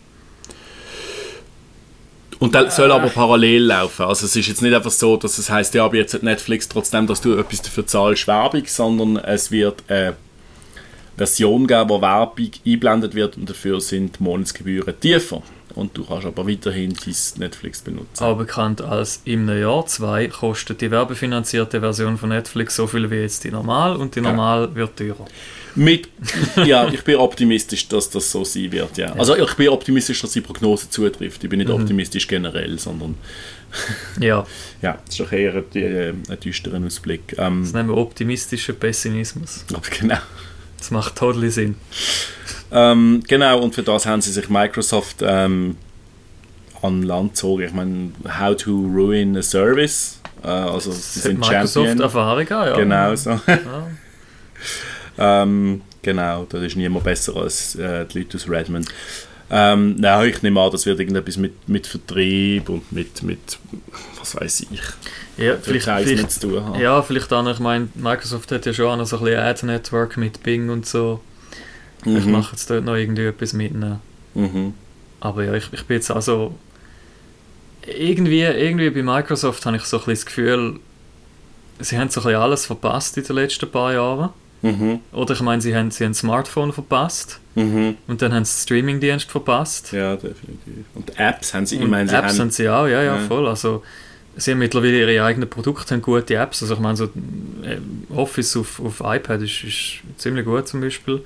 Und 2.45 2.55
das 2.55 2.77
soll 2.77 2.93
aber 2.93 3.09
parallel 3.09 3.63
laufen. 3.63 4.05
Also 4.05 4.27
es 4.27 4.37
ist 4.37 4.49
jetzt 4.49 4.61
nicht 4.61 4.75
einfach 4.75 4.91
so, 4.91 5.17
dass 5.17 5.39
es 5.39 5.49
heißt, 5.49 5.73
ja, 5.73 5.87
aber 5.87 5.97
jetzt 5.97 6.13
hat 6.13 6.23
Netflix 6.23 6.69
trotzdem, 6.69 7.07
dass 7.07 7.23
du 7.23 7.39
etwas 7.39 7.63
dafür 7.63 7.87
zahlst, 7.87 8.27
Werbung, 8.27 8.65
sondern 8.67 9.17
es 9.17 9.51
wird 9.51 9.83
eine 9.89 10.15
Version 11.17 11.67
geben, 11.67 11.89
wo 11.89 12.01
Werbung 12.01 12.51
eingeblendet 12.65 13.15
wird 13.15 13.37
und 13.37 13.49
dafür 13.49 13.81
sind 13.81 14.19
die 14.19 14.23
Monatsgebühren 14.23 14.99
tiefer. 15.01 15.43
Und 15.75 15.97
du 15.97 16.05
kannst 16.05 16.25
aber 16.25 16.49
weiterhin 16.49 16.95
dein 16.95 17.15
Netflix 17.41 17.83
benutzen. 17.83 18.23
Auch 18.23 18.37
bekannt 18.39 18.81
als 18.81 19.21
im 19.25 19.49
Jahr 19.49 19.85
2 19.85 20.29
kostet 20.29 20.81
die 20.81 20.91
werbefinanzierte 20.91 21.81
Version 21.81 22.17
von 22.17 22.29
Netflix 22.29 22.77
so 22.77 22.87
viel 22.87 23.11
wie 23.11 23.17
jetzt 23.17 23.43
die 23.43 23.51
normal 23.51 23.97
und 23.97 24.15
die 24.15 24.21
Ja. 24.21 24.31
normal 24.31 24.73
wird 24.77 24.97
teurer. 24.97 25.25
Mit, 25.75 26.09
ja, 26.65 26.87
ich 26.87 27.03
bin 27.03 27.17
optimistisch, 27.17 27.89
dass 27.89 28.09
das 28.09 28.31
so 28.31 28.45
sein 28.45 28.71
wird, 28.71 28.97
ja. 28.97 29.13
Also 29.15 29.37
ich 29.37 29.55
bin 29.55 29.69
optimistisch, 29.71 30.21
dass 30.23 30.31
die 30.31 30.41
Prognose 30.41 30.89
zutrifft. 30.89 31.43
Ich 31.43 31.51
bin 31.51 31.59
nicht 31.59 31.71
optimistisch 31.71 32.29
generell, 32.29 32.79
sondern 32.79 33.17
Ja, 34.21 34.47
ja, 34.83 34.99
das 35.05 35.19
ist 35.19 35.21
doch 35.21 35.33
eher 35.33 35.55
ein, 35.55 35.65
äh, 35.75 36.11
ein 36.11 36.41
düsterer 36.41 36.81
Ausblick. 36.85 37.35
Ähm, 37.39 37.63
das 37.63 37.73
nennen 37.73 37.89
wir 37.89 37.97
optimistischen 37.97 38.77
Pessimismus. 38.77 39.65
aber 39.75 39.89
genau. 39.91 40.19
Das 40.85 40.91
macht 40.91 41.17
totally 41.17 41.49
Sinn. 41.49 41.77
Ähm, 42.71 43.23
genau, 43.27 43.59
und 43.61 43.75
für 43.75 43.83
das 43.83 44.05
haben 44.05 44.21
sie 44.21 44.31
sich 44.31 44.51
Microsoft 44.51 45.23
ähm, 45.23 45.79
an 46.83 47.03
Land 47.03 47.33
gezogen. 47.33 47.63
Ich 47.63 47.73
meine, 47.73 48.13
How 48.39 48.55
to 48.55 48.71
Ruin 48.71 49.35
a 49.35 49.41
Service. 49.41 50.21
Äh, 50.43 50.49
also 50.49 50.93
sie 50.93 50.99
Das 50.99 51.23
sind 51.23 51.41
Microsoft 51.41 51.87
Champion. 51.87 52.01
Erfahrung 52.03 52.47
ja. 52.51 52.77
Genau 52.77 53.15
so. 53.15 53.31
Ja. 53.31 53.89
ähm, 55.43 55.81
genau, 56.03 56.45
da 56.51 56.59
ist 56.59 56.77
niemand 56.77 57.05
besser 57.05 57.35
als 57.35 57.77
äh, 57.77 58.05
die 58.05 58.19
Leute 58.19 58.37
aus 58.37 58.47
Redmond. 58.47 58.87
Ähm, 59.57 59.95
nein, 60.01 60.29
ich 60.31 60.43
nehme 60.43 60.61
an, 60.61 60.73
das 60.73 60.85
wird 60.85 60.99
irgendetwas 60.99 61.37
mit, 61.37 61.69
mit 61.69 61.87
Vertrieb 61.87 62.69
und 62.69 62.91
mit, 62.91 63.23
mit 63.23 63.39
was 64.19 64.35
weiß 64.35 64.67
ich. 64.73 64.81
Ja, 65.37 65.57
vielleicht, 65.63 65.85
vielleicht, 65.85 66.31
zu 66.33 66.41
tun 66.49 66.65
haben. 66.65 66.81
ja, 66.81 67.01
vielleicht 67.03 67.33
auch 67.33 67.43
noch, 67.45 67.53
ich 67.53 67.61
meine, 67.61 67.89
Microsoft 67.95 68.51
hat 68.51 68.67
ja 68.67 68.73
schon 68.73 68.87
auch 68.87 68.97
noch 68.97 69.07
so 69.07 69.19
ein 69.19 69.25
bisschen 69.25 69.41
Ad-Network 69.41 70.17
mit 70.17 70.43
Bing 70.43 70.71
und 70.71 70.87
so. 70.87 71.21
Ich 72.05 72.25
Mhm. 72.25 72.33
mache 72.33 72.53
jetzt 72.53 72.69
dort 72.69 72.85
noch 72.85 72.97
irgendwie 72.97 73.27
etwas 73.27 73.53
mitnehmen. 73.53 74.01
Mhm. 74.35 74.75
Aber 75.21 75.45
ja, 75.45 75.55
ich, 75.55 75.73
ich 75.73 75.85
bin 75.85 75.99
jetzt 75.99 76.11
also 76.11 76.55
irgendwie, 77.87 78.41
irgendwie 78.43 78.91
bei 78.91 79.03
Microsoft 79.03 79.65
habe 79.67 79.77
ich 79.77 79.85
so 79.85 79.99
ein 79.99 80.01
bisschen 80.05 80.15
das 80.15 80.27
Gefühl, 80.27 80.81
sie 81.79 81.97
haben 81.99 82.09
so 82.09 82.21
ein 82.21 82.25
bisschen 82.25 82.41
alles 82.41 82.67
verpasst 82.67 83.17
in 83.19 83.25
den 83.25 83.37
letzten 83.37 83.71
paar 83.71 83.93
Jahren. 83.93 84.31
Mhm. 84.65 85.01
Oder 85.13 85.35
ich 85.35 85.41
meine, 85.43 85.61
sie 85.61 85.77
haben, 85.77 85.91
sie 85.91 86.05
haben 86.05 86.15
Smartphone 86.15 86.73
verpasst 86.73 87.39
Mhm. 87.55 87.97
und 88.09 88.21
dann 88.23 88.33
haben 88.33 88.45
sie 88.45 88.63
Streamingdienst 88.63 89.31
verpasst. 89.31 89.93
Ja, 89.93 90.17
definitiv. 90.17 90.85
Und 90.95 91.19
Apps 91.21 91.53
haben 91.55 91.67
sie, 91.67 91.77
ich 91.79 91.87
meine, 91.87 92.09
sie 92.09 92.17
Apps 92.17 92.33
haben... 92.33 92.39
haben 92.41 92.51
sie 92.51 92.69
auch, 92.69 92.87
ja, 92.87 93.03
ja, 93.03 93.17
Ja. 93.17 93.19
voll. 93.29 93.47
Also, 93.47 93.83
sie 94.37 94.51
haben 94.53 94.59
mittlerweile 94.59 94.99
ihre 95.13 95.23
eigenen 95.25 95.49
Produkte, 95.49 95.95
haben 95.95 96.03
gute 96.03 96.35
Apps. 96.35 96.63
Also 96.63 96.75
ich 96.75 96.81
meine, 96.81 96.97
so 96.97 97.05
äh, 97.05 97.79
Office 98.15 98.57
auf, 98.57 98.81
auf 98.81 99.01
iPad 99.05 99.43
ist, 99.43 99.63
ist 99.65 99.93
ziemlich 100.17 100.45
gut 100.45 100.67
zum 100.67 100.81
Beispiel. 100.81 101.23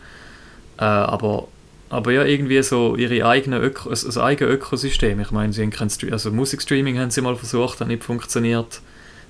Äh, 0.78 0.84
aber, 0.84 1.48
aber 1.90 2.12
ja, 2.12 2.24
irgendwie 2.24 2.62
so 2.62 2.96
ihre 2.96 3.24
eigene 3.26 3.58
Öko, 3.60 3.88
das, 3.90 4.04
das 4.04 4.18
eigene 4.18 4.50
Ökosystem. 4.50 5.20
Ich 5.20 5.30
meine, 5.30 5.52
sie 5.52 5.62
haben 5.62 5.70
kein 5.70 5.88
Stre- 5.88 6.12
also 6.12 6.30
Musikstreaming 6.30 6.98
haben 6.98 7.10
sie 7.10 7.20
mal 7.22 7.36
versucht, 7.36 7.80
hat 7.80 7.88
nicht 7.88 8.04
funktioniert. 8.04 8.80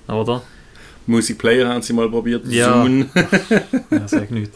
Oder? 0.07 0.41
Musikplayer 1.07 1.67
haben 1.67 1.81
sie 1.81 1.93
mal 1.93 2.09
probiert, 2.09 2.45
Ja. 2.47 2.83
Zune. 2.83 3.09
Ja, 3.91 4.07
sag 4.07 4.29
nicht. 4.31 4.51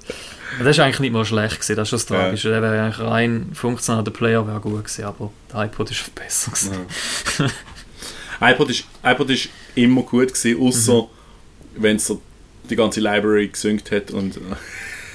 Das 0.60 0.68
ist 0.68 0.80
eigentlich 0.80 1.00
nicht 1.00 1.14
mal 1.14 1.26
schlecht 1.26 1.56
gewesen, 1.56 1.76
das 1.76 1.88
ist 1.88 1.90
schon 1.90 2.00
das 2.00 2.10
Ja. 2.10 2.16
Tragische. 2.26 2.50
Der 2.50 2.62
wäre 2.62 2.82
eigentlich 2.84 3.00
rein 3.00 3.50
funktional, 3.54 4.04
der 4.04 4.12
Player 4.12 4.46
wäre 4.46 4.60
gut 4.60 4.84
gewesen, 4.84 5.06
aber 5.06 5.32
der 5.52 5.64
iPod 5.66 5.90
ist 5.90 6.14
besser 6.14 6.52
gewesen. 6.52 7.50
Ja. 8.40 8.52
iPod, 8.52 8.70
ist, 8.70 8.84
iPod 9.04 9.30
ist 9.32 9.50
immer 9.76 10.04
gut 10.04 10.34
gewesen, 10.34 10.62
außer 10.62 10.94
Mhm. 11.02 11.08
wenn 11.78 11.96
es 11.96 12.06
so 12.08 12.22
die 12.70 12.76
ganze 12.76 13.00
Library 13.00 13.48
gesynkt 13.48 13.92
hat 13.92 14.12
und, 14.12 14.38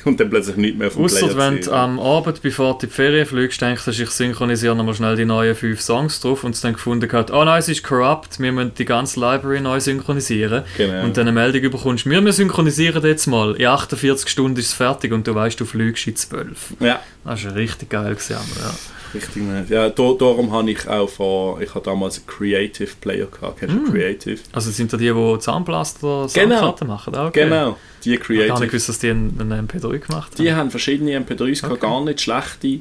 und 0.09 0.21
dann 0.21 0.31
plötzlich 0.31 0.57
nicht 0.57 0.79
mehr 0.79 0.89
Ausser 0.89 1.29
Player 1.29 1.37
wenn 1.37 1.61
du 1.61 1.73
am 1.73 2.01
Abend, 2.01 2.43
bevor 2.43 2.79
du 2.79 2.87
in 2.87 2.91
die 2.91 2.95
Ferien 2.95 3.27
fliegst, 3.27 3.61
denkst, 3.61 3.85
du, 3.85 3.91
ich 3.91 4.11
synchronisiere 4.11 4.75
nochmal 4.75 4.95
schnell 4.95 5.17
die 5.17 5.25
neuen 5.25 5.55
fünf 5.55 5.81
Songs 5.81 6.21
drauf 6.21 6.45
und 6.45 6.55
es 6.55 6.61
dann 6.61 6.73
gefunden 6.73 7.11
hat, 7.13 7.31
oh 7.31 7.45
nein, 7.45 7.59
es 7.59 7.69
ist 7.69 7.85
corrupt, 7.85 8.41
wir 8.41 8.53
müssen 8.53 8.73
die 8.77 8.85
ganze 8.85 9.21
Library 9.21 9.61
neu 9.61 9.81
synchronisieren. 9.81 10.65
Genau. 10.77 11.05
Und 11.05 11.17
dann 11.17 11.29
eine 11.29 11.33
Meldung 11.33 11.71
bekommst, 11.71 12.07
wir, 12.07 12.25
wir 12.25 12.33
synchronisieren 12.33 13.05
jetzt 13.05 13.27
mal, 13.27 13.55
in 13.55 13.67
48 13.67 14.29
Stunden 14.29 14.59
ist 14.59 14.67
es 14.67 14.73
fertig 14.73 15.13
und 15.13 15.27
du 15.27 15.35
weißt, 15.35 15.61
du 15.61 15.65
fliegst 15.65 16.07
in 16.07 16.17
12. 16.17 16.75
ja, 16.81 17.01
Das 17.25 17.45
war 17.45 17.55
richtig 17.55 17.91
geil. 17.91 18.15
Gewesen, 18.15 18.37
aber 18.37 18.69
ja. 18.69 18.75
Richtig 19.15 19.43
nice. 19.43 19.69
Ja, 19.69 19.89
da, 19.89 20.13
darum 20.19 20.53
habe 20.53 20.71
ich 20.71 20.87
auch 20.89 21.09
vor, 21.09 21.61
ich 21.61 21.75
hatte 21.75 21.87
damals 21.91 22.19
einen 22.19 22.27
Creative 22.27 22.91
Player 23.01 23.27
gehabt. 23.27 23.61
Kennst 23.61 23.75
Mm. 23.77 23.91
Creative? 23.91 24.41
Also 24.53 24.71
sind 24.71 24.93
da 24.93 24.97
die, 24.97 25.13
die 25.13 25.39
Zahnpflaster 25.41 26.25
oder 26.25 26.33
Genau. 26.33 26.77
Machen? 26.87 27.15
Ah, 27.15 27.27
okay. 27.29 27.45
Genau, 27.45 27.77
die 28.05 28.15
Ich 28.15 28.21
habe 28.21 28.29
gar 28.29 28.39
nicht 28.39 28.47
Creative. 28.47 28.67
gewusst, 28.69 28.89
dass 28.89 28.99
die 28.99 29.11
einen, 29.11 29.37
einen 29.41 29.69
MP3 29.69 29.99
gemacht 29.99 30.33
haben. 30.35 30.45
Die 30.45 30.53
haben 30.53 30.71
verschiedene 30.71 31.19
MP3s 31.19 31.61
gehabt, 31.63 31.73
Okay. 31.73 31.81
gar 31.87 32.05
nicht 32.05 32.21
schlechte. 32.21 32.81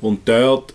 Und 0.00 0.28
dort 0.28 0.74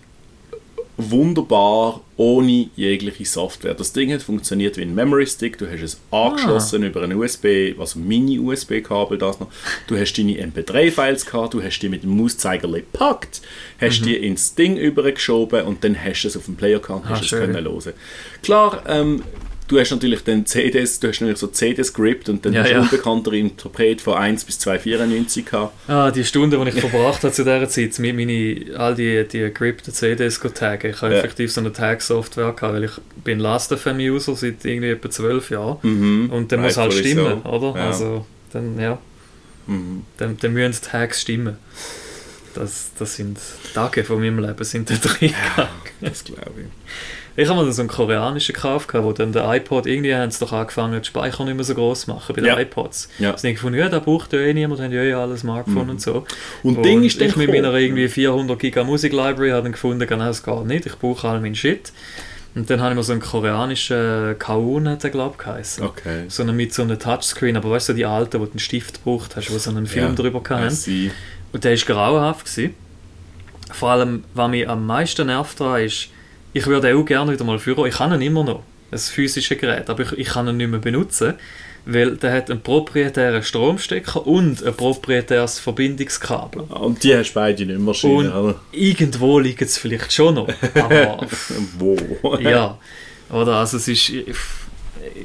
wunderbar 0.97 2.01
ohne 2.17 2.69
jegliche 2.75 3.25
Software. 3.25 3.73
Das 3.73 3.93
Ding 3.93 4.13
hat 4.13 4.21
funktioniert 4.21 4.77
wie 4.77 4.83
ein 4.83 4.93
Memory 4.93 5.25
Stick. 5.25 5.57
Du 5.57 5.65
hast 5.69 5.81
es 5.81 5.99
angeschlossen 6.11 6.83
über 6.83 7.01
ein 7.01 7.13
USB, 7.13 7.73
also 7.79 7.97
Mini-USB-Kabel 7.99 9.17
das 9.17 9.39
noch. 9.39 9.47
Du 9.87 9.97
hast 9.97 10.13
deine 10.13 10.33
MP3-Files 10.39 11.25
gehabt, 11.25 11.53
du 11.55 11.63
hast 11.63 11.79
die 11.79 11.89
mit 11.89 12.03
dem 12.03 12.15
Mauszeiger 12.17 12.67
gepackt, 12.67 13.41
hast 13.81 14.01
Mhm. 14.01 14.05
die 14.05 14.15
ins 14.17 14.53
Ding 14.55 14.77
übergeschoben 14.77 15.63
und 15.65 15.83
dann 15.83 15.97
hast 16.01 16.21
du 16.23 16.27
es 16.27 16.37
auf 16.37 16.45
dem 16.45 16.55
Player 16.55 16.79
gehabt 16.79 17.05
und 17.05 17.11
Ah, 17.11 17.15
hast 17.15 17.21
es 17.23 17.27
schön. 17.29 17.51
können 17.51 17.65
hören. 17.65 17.93
Klar, 18.43 18.83
ähm, 18.87 19.23
du 19.73 19.79
hast 19.79 19.91
natürlich 19.91 20.23
dann 20.23 20.45
CDs, 20.45 20.99
du 20.99 21.07
hast 21.09 21.19
natürlich 21.21 21.39
so 21.39 21.47
CDs 21.47 21.93
gerippt 21.93 22.29
und 22.29 22.45
dann 22.45 22.53
Ja, 22.53 22.61
hast 22.61 22.69
du 22.69 22.73
ja. 22.75 22.81
unbekannter 22.81 23.33
Interpret 23.33 24.01
von 24.01 24.13
1 24.15 24.45
bis 24.45 24.59
294 24.59 25.45
gehabt. 25.45 25.73
Ah, 25.89 26.11
die 26.11 26.23
Stunde, 26.23 26.57
die 26.63 26.69
ich 26.69 26.79
verbracht 26.79 27.23
habe 27.23 27.33
zu 27.33 27.43
dieser 27.43 27.67
Zeit, 27.67 27.97
mit 27.99 28.15
meine, 28.15 28.77
all 28.79 28.95
die, 28.95 29.27
die 29.27 29.51
gerippten 29.53 29.93
CDs 29.93 30.39
zu 30.39 30.49
taggen. 30.53 30.91
Ich 30.91 31.01
habe 31.01 31.13
Ja. 31.13 31.19
effektiv 31.19 31.51
so 31.51 31.61
eine 31.61 31.73
Tag-Software 31.73 32.53
gehabt, 32.53 32.73
weil 32.73 32.83
ich 32.85 32.91
bin 33.23 33.39
Last.fm-User 33.39 34.35
seit 34.35 34.63
irgendwie 34.63 34.89
etwa 34.91 35.09
zwölf 35.09 35.49
Jahren. 35.49 35.77
Mhm. 35.81 36.29
Und 36.31 36.51
dann 36.51 36.61
muss 36.61 36.77
halt 36.77 36.93
stimmen, 36.93 37.41
so. 37.43 37.49
oder? 37.49 37.79
Ja. 37.79 37.87
Also, 37.87 38.25
dann, 38.53 38.79
ja, 38.79 38.97
Mhm. 39.67 40.03
dann, 40.17 40.37
dann 40.39 40.53
müssen 40.53 40.79
die 40.83 40.89
Tags 40.89 41.21
stimmen. 41.21 41.57
Das, 42.53 42.91
das 42.99 43.15
sind 43.15 43.39
Tage 43.73 44.03
von 44.03 44.19
meinem 44.19 44.37
Leben 44.39 44.63
sind 44.63 44.89
da 44.89 44.95
drin. 44.95 45.33
Das 46.01 46.23
glaube 46.23 46.51
ich. 46.57 47.22
Ich 47.35 47.49
habe 47.49 47.63
mal 47.63 47.71
so 47.71 47.81
einen 47.81 47.89
koreanischen 47.89 48.53
gekauft, 48.53 48.93
wo 48.93 49.11
dann 49.11 49.31
der 49.31 49.51
iPod, 49.55 49.87
irgendwie 49.87 50.13
haben 50.13 50.29
sie 50.29 50.39
doch 50.39 50.51
angefangen, 50.53 50.93
den 50.93 51.03
Speicher 51.03 51.43
nicht 51.45 51.55
mehr 51.55 51.63
so 51.63 51.73
groß 51.73 52.01
zu 52.01 52.11
machen 52.11 52.35
bei 52.35 52.41
den 52.41 52.45
Ja. 52.49 52.59
iPods. 52.59 53.09
Ja. 53.17 53.31
Also 53.31 53.47
ich 53.47 53.55
gefunden, 53.55 53.79
ja, 53.79 53.89
da 53.89 53.97
braucht 53.99 54.33
ja 54.33 54.39
eh 54.39 54.53
niemand, 54.53 54.81
haben 54.81 54.91
ja 54.91 55.01
eh 55.01 55.13
alle 55.13 55.35
Smartphone 55.35 55.85
Mhm. 55.85 55.89
und 55.89 56.01
so. 56.01 56.25
Und, 56.61 56.83
Ding 56.85 57.03
ist 57.03 57.19
ich 57.19 57.35
mit 57.35 57.49
meiner 57.49 57.73
irgendwie 57.73 58.07
400 58.07 58.59
Giga 58.59 58.83
Musik 58.83 59.13
Library 59.13 59.49
habe 59.49 59.63
dann 59.63 59.71
gefunden, 59.71 60.05
genau 60.07 60.25
das 60.25 60.43
geht 60.43 60.65
nicht, 60.65 60.85
ich 60.85 60.95
brauche 60.99 61.27
all 61.27 61.39
meinen 61.41 61.55
Shit. 61.55 61.91
Und 62.55 62.69
dann 62.69 62.79
habe 62.81 62.91
ich 62.91 62.97
mir 62.97 63.03
so 63.03 63.13
einen 63.13 63.21
koreanischen 63.21 64.37
Kaun, 64.37 64.87
hat 64.87 65.01
der 65.01 65.09
glaube 65.09 65.33
ich 65.39 65.43
geheißen. 65.43 65.83
Okay. 65.83 66.25
So 66.27 66.43
einen 66.43 66.55
mit 66.55 66.71
so 66.71 66.83
einem 66.83 66.99
Touchscreen, 66.99 67.57
aber 67.57 67.71
weißt 67.71 67.89
du, 67.89 67.93
die 67.93 68.05
alten, 68.05 68.39
wo 68.39 68.45
du 68.45 68.51
einen 68.51 68.59
Stift 68.59 69.03
gebraucht 69.03 69.35
hast, 69.35 69.51
wo 69.51 69.57
so 69.57 69.71
einen 69.71 69.87
Film 69.87 70.09
Ja. 70.09 70.13
drüber 70.13 70.41
hatten. 70.47 71.11
Und 71.51 71.63
der 71.63 71.71
war 71.71 71.95
grauenhaft. 71.95 72.45
Gewesen. 72.45 72.75
Vor 73.71 73.89
allem, 73.89 74.23
was 74.35 74.49
mich 74.51 74.69
am 74.69 74.85
meisten 74.85 75.25
nervt 75.25 75.59
daran 75.59 75.81
ist, 75.81 76.09
ich 76.53 76.65
würde 76.67 76.95
auch 76.95 77.03
gerne 77.05 77.31
wieder 77.33 77.43
mal 77.43 77.59
führen. 77.59 77.85
Ich 77.87 77.99
habe 77.99 78.15
ihn 78.15 78.21
immer 78.21 78.43
noch, 78.43 78.63
ein 78.91 78.99
physisches 78.99 79.57
Gerät, 79.57 79.89
aber 79.89 80.03
ich, 80.03 80.11
ich 80.13 80.27
kann 80.29 80.47
ihn 80.47 80.57
nicht 80.57 80.69
mehr 80.69 80.79
benutzen, 80.79 81.33
weil 81.85 82.15
der 82.15 82.31
hat 82.31 82.49
einen 82.51 82.61
proprietären 82.61 83.43
Stromstecker 83.43 84.25
und 84.25 84.63
ein 84.63 84.73
proprietäres 84.75 85.59
Verbindungskabel. 85.59 86.61
Und 86.61 87.03
die 87.03 87.15
hast 87.15 87.31
du 87.31 87.33
beide 87.35 87.65
nicht 87.65 87.79
mehr 87.79 88.03
Und 88.11 88.29
oder? 88.31 88.55
irgendwo 88.71 89.39
liegt 89.39 89.61
es 89.63 89.77
vielleicht 89.77 90.13
schon 90.13 90.35
noch, 90.35 90.47
aber 90.75 91.25
Wo? 91.79 91.97
ja, 92.39 92.77
oder? 93.31 93.55
Also 93.55 93.77
es 93.77 93.87
ist 93.87 94.09
ich- 94.09 94.25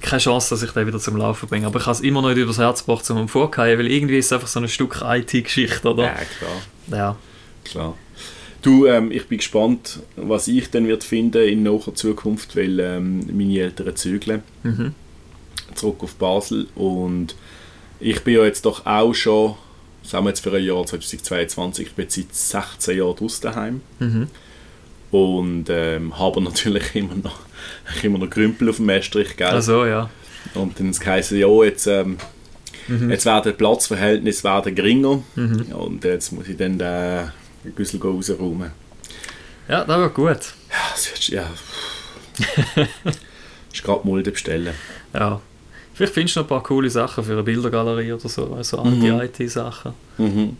keine 0.00 0.20
Chance, 0.20 0.50
dass 0.50 0.62
ich 0.64 0.70
den 0.72 0.86
wieder 0.88 0.98
zum 0.98 1.16
Laufen 1.16 1.48
bringe, 1.48 1.66
aber 1.66 1.78
ich 1.78 1.86
habe 1.86 1.94
es 1.94 2.00
immer 2.00 2.20
noch 2.22 2.30
nicht 2.30 2.38
übers 2.38 2.58
Herz 2.58 2.84
gebracht, 2.84 3.04
zum 3.04 3.28
vorgehen, 3.28 3.78
weil 3.78 3.86
irgendwie 3.86 4.18
ist 4.18 4.26
es 4.26 4.32
einfach 4.32 4.48
so 4.48 4.58
ein 4.58 4.68
Stück 4.68 5.00
IT-Geschichte, 5.04 5.88
oder? 5.88 6.04
Ja, 6.04 6.14
klar. 6.38 6.98
Ja. 6.98 7.16
klar. 7.64 7.94
Du, 8.62 8.86
ähm, 8.86 9.12
ich 9.12 9.26
bin 9.28 9.38
gespannt, 9.38 10.00
was 10.16 10.48
ich 10.48 10.70
dann 10.70 10.88
wird 10.88 11.04
finden 11.04 11.46
in 11.46 11.62
naher 11.62 11.94
Zukunft, 11.94 12.56
weil 12.56 12.80
ähm, 12.80 13.20
meine 13.32 13.58
Eltern 13.60 13.94
zügeln 13.96 14.42
Mhm. 14.64 14.94
zurück 15.74 16.02
auf 16.02 16.14
Basel 16.16 16.66
und 16.74 17.36
ich 18.00 18.22
bin 18.22 18.34
ja 18.34 18.44
jetzt 18.44 18.64
doch 18.64 18.84
auch 18.84 19.12
schon, 19.14 19.54
sagen 20.02 20.24
wir 20.24 20.30
jetzt 20.30 20.40
für 20.40 20.52
ein 20.52 20.64
Jahr 20.64 20.84
2022, 20.84 21.86
ich 21.88 21.92
bin 21.94 22.06
seit 22.08 22.34
16 22.34 22.98
Jahren 22.98 23.14
draußen 23.16 23.42
daheim 23.42 23.80
Mhm. 24.00 24.26
und 25.12 25.66
ähm, 25.70 26.18
habe 26.18 26.40
natürlich 26.42 26.94
immer 26.96 27.14
noch, 27.14 27.38
immer 28.02 28.18
noch 28.18 28.28
Grümpel 28.30 28.70
auf 28.70 28.76
dem 28.76 28.88
Estrich, 28.88 29.36
gell? 29.36 29.48
Also 29.48 29.84
ja. 29.86 30.10
Und 30.54 30.80
dann 30.80 30.92
heisst 31.06 31.30
es, 31.32 31.38
ja, 31.38 31.64
jetzt, 31.64 31.86
ähm, 31.86 32.16
Mhm. 32.88 33.10
jetzt 33.10 33.26
werden 33.26 33.52
die 33.52 33.56
Platzverhältnisse 33.56 34.44
werden 34.44 34.74
geringer 34.74 35.22
Mhm. 35.36 35.66
und 35.78 36.04
jetzt 36.04 36.32
muss 36.32 36.48
ich 36.48 36.56
dann 36.56 36.78
den 36.78 37.30
Güssel 37.76 38.00
rausräumen. 38.00 38.70
Ja, 39.68 39.84
das 39.84 39.88
war 39.98 40.08
gut. 40.10 40.26
Ja, 40.70 40.76
das 40.92 41.10
wird, 41.10 41.28
ja. 41.28 41.50
ist 43.72 43.82
gerade 43.82 44.06
Mulde 44.06 44.30
bestellen. 44.30 44.74
Ja. 45.12 45.40
Vielleicht 45.94 46.14
findest 46.14 46.36
du 46.36 46.40
noch 46.40 46.46
ein 46.46 46.48
paar 46.48 46.62
coole 46.62 46.88
Sachen 46.88 47.24
für 47.24 47.32
eine 47.32 47.42
Bildergalerie 47.42 48.12
oder 48.12 48.28
so, 48.28 48.54
also 48.54 48.84
Mhm. 48.84 49.12
Anti-IT-Sachen. 49.20 49.92
Mhm. 50.18 50.56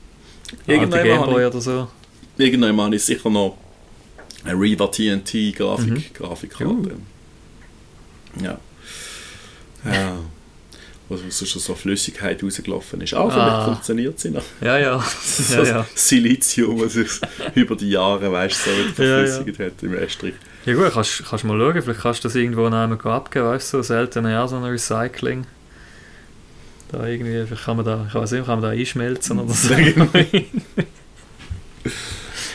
Anti 0.50 0.72
Irgendwann 0.72 1.04
Gameboy 1.04 1.46
oder 1.46 1.60
so. 1.60 1.88
irgendwann 2.36 2.80
habe 2.86 2.96
ich 2.96 3.04
sicher 3.04 3.30
noch 3.30 3.56
eine 4.44 4.58
Riva 4.58 4.86
TNT 4.88 5.52
Grafik, 5.54 5.88
Mhm. 5.90 6.04
Grafikkarte. 6.14 6.96
Ja. 8.42 8.58
Ja. 9.84 10.18
Wo 11.08 11.16
so 11.16 11.46
schon 11.46 11.62
so 11.62 11.74
Flüssigkeit 11.74 12.42
rausgelaufen 12.42 13.00
ist. 13.00 13.14
Ah, 13.14 13.30
vielleicht 13.30 13.64
funktioniert 13.64 14.20
sie 14.20 14.30
noch. 14.30 14.42
Ja, 14.60 14.78
ja. 14.78 15.02
so 15.22 15.62
ja, 15.62 15.64
ja. 15.64 15.86
Silizium, 15.94 16.80
was 16.80 16.92
sich 16.92 17.08
über 17.54 17.76
die 17.76 17.90
Jahre 17.90 18.30
weißt, 18.30 18.64
so 18.64 18.70
wieder 18.70 19.04
Ja, 19.04 19.20
ja. 19.20 19.26
verflüssigt 19.26 19.58
hat 19.58 19.82
im 19.82 19.94
Estrich. 19.94 20.34
Ja 20.66 20.74
gut, 20.74 20.92
kannst, 20.92 21.24
kannst 21.26 21.44
mal 21.44 21.58
schauen, 21.58 21.82
vielleicht 21.82 22.00
kannst 22.00 22.24
du 22.24 22.28
das 22.28 22.34
irgendwo 22.34 22.66
einmal 22.66 22.92
abgeben, 22.92 23.46
weißt 23.46 23.72
du, 23.72 23.78
so 23.78 23.82
selten 23.82 24.26
eher 24.26 24.46
so 24.48 24.56
ein 24.56 24.64
Recycling. 24.64 25.46
Da 26.92 27.06
irgendwie, 27.06 27.46
vielleicht 27.46 27.64
kann 27.64 27.76
man 27.76 27.86
da, 27.86 28.04
ich 28.06 28.14
weiß 28.14 28.32
nicht, 28.32 28.44
kann 28.44 28.60
man 28.60 28.70
da 28.70 28.76
einschmelzen 28.76 29.38
oder 29.38 29.54
so. 29.54 29.74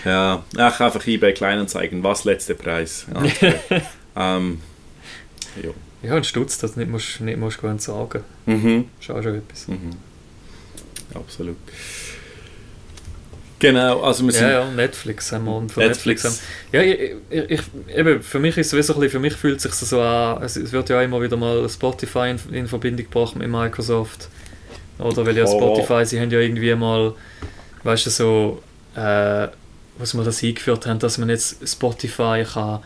Ja, 0.05 0.43
ach, 0.57 0.79
einfach 0.81 1.07
eBay 1.07 1.33
Kleinanzeigen, 1.33 2.03
was 2.03 2.25
letzter 2.25 2.55
Preis. 2.55 3.05
Ja, 3.13 3.21
okay. 3.23 3.53
ähm, 4.15 4.61
ja. 5.63 5.69
Ja, 6.03 6.15
ein 6.15 6.23
Stutz, 6.23 6.57
das 6.57 6.75
nicht 6.75 6.91
musst, 6.91 7.21
nicht 7.21 7.37
musst 7.37 7.59
gut 7.59 7.81
sagen. 7.81 8.23
Mhm. 8.45 8.85
Ist 8.99 9.09
auch 9.09 9.23
schon 9.23 9.35
etwas. 9.35 9.67
Mhm. 9.67 9.91
Absolut. 11.13 11.57
Genau, 13.59 14.01
also 14.01 14.25
wir 14.25 14.33
sind... 14.33 14.41
Ja, 14.41 14.65
ja, 14.65 14.71
Netflix 14.71 15.31
haben 15.31 15.45
wir. 15.45 15.55
Und 15.55 15.71
von 15.71 15.85
Netflix. 15.85 16.23
Netflix 16.23 16.41
haben, 16.73 16.89
ja, 16.89 17.15
ich, 17.31 17.49
ich, 17.49 17.97
eben, 17.97 18.21
für 18.21 18.39
mich 18.39 18.57
ist 18.57 18.73
es 18.73 18.87
so 18.87 18.93
ein 18.93 18.99
bisschen, 18.99 19.11
für 19.11 19.19
mich 19.19 19.33
fühlt 19.35 19.57
es 19.57 19.63
sich 19.63 19.73
so 19.73 20.01
an, 20.01 20.43
es, 20.43 20.71
wird 20.73 20.89
ja 20.89 21.01
immer 21.01 21.21
wieder 21.21 21.37
mal 21.37 21.69
Spotify 21.69 22.31
in, 22.31 22.53
in 22.53 22.67
Verbindung 22.67 23.05
gebracht 23.05 23.37
mit 23.37 23.47
Microsoft. 23.47 24.27
Oder 24.99 25.25
weil 25.25 25.37
ja 25.37 25.45
Oh. 25.45 25.57
Spotify, 25.57 26.05
sie 26.05 26.19
haben 26.19 26.29
ja 26.29 26.39
irgendwie 26.39 26.75
mal, 26.75 27.13
weißt 27.83 28.05
du, 28.05 28.09
so, 28.09 28.63
äh, 28.95 29.47
was 29.97 30.13
wir 30.13 30.23
das 30.25 30.43
eingeführt 30.43 30.85
haben, 30.85 30.99
dass 30.99 31.17
man 31.17 31.29
jetzt 31.29 31.65
Spotify 31.65 32.43
kann 32.43 32.81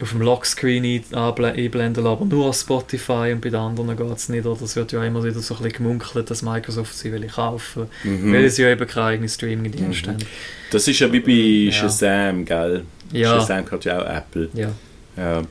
auf 0.00 0.10
dem 0.10 0.22
Lockscreen 0.22 1.04
einblenden 1.12 2.06
aber 2.06 2.24
nur 2.24 2.52
Spotify 2.52 3.30
und 3.32 3.40
bei 3.40 3.48
den 3.50 3.54
anderen 3.60 3.96
geht 3.96 4.16
es 4.16 4.28
nicht. 4.28 4.44
Oder 4.44 4.60
es 4.62 4.74
wird 4.76 4.92
ja 4.92 5.04
immer 5.04 5.22
wieder 5.22 5.38
so 5.40 5.54
ein 5.54 5.62
bisschen 5.62 5.78
gemunkelt, 5.84 6.30
dass 6.30 6.42
Microsoft 6.42 6.94
sie 6.96 7.12
will 7.12 7.26
kaufen 7.28 7.86
Mhm. 8.02 8.32
weil 8.32 8.50
sie 8.50 8.62
ja 8.62 8.70
eben 8.70 8.86
keine 8.86 9.06
eigenen 9.06 9.28
Streaming-Dienste 9.28 10.10
Mhm. 10.10 10.14
haben. 10.14 10.26
Das 10.72 10.88
ist 10.88 10.98
ja 10.98 11.12
wie 11.12 11.20
bei 11.20 11.30
Ja. 11.32 11.72
Shazam, 11.72 12.44
gell? 12.44 12.84
Ja. 13.12 13.38
Shazam 13.40 13.70
hat 13.70 13.84
ja 13.84 14.00
auch 14.02 14.06
Apple. 14.16 14.48
Ja. 14.54 14.70
Ja. 15.16 15.42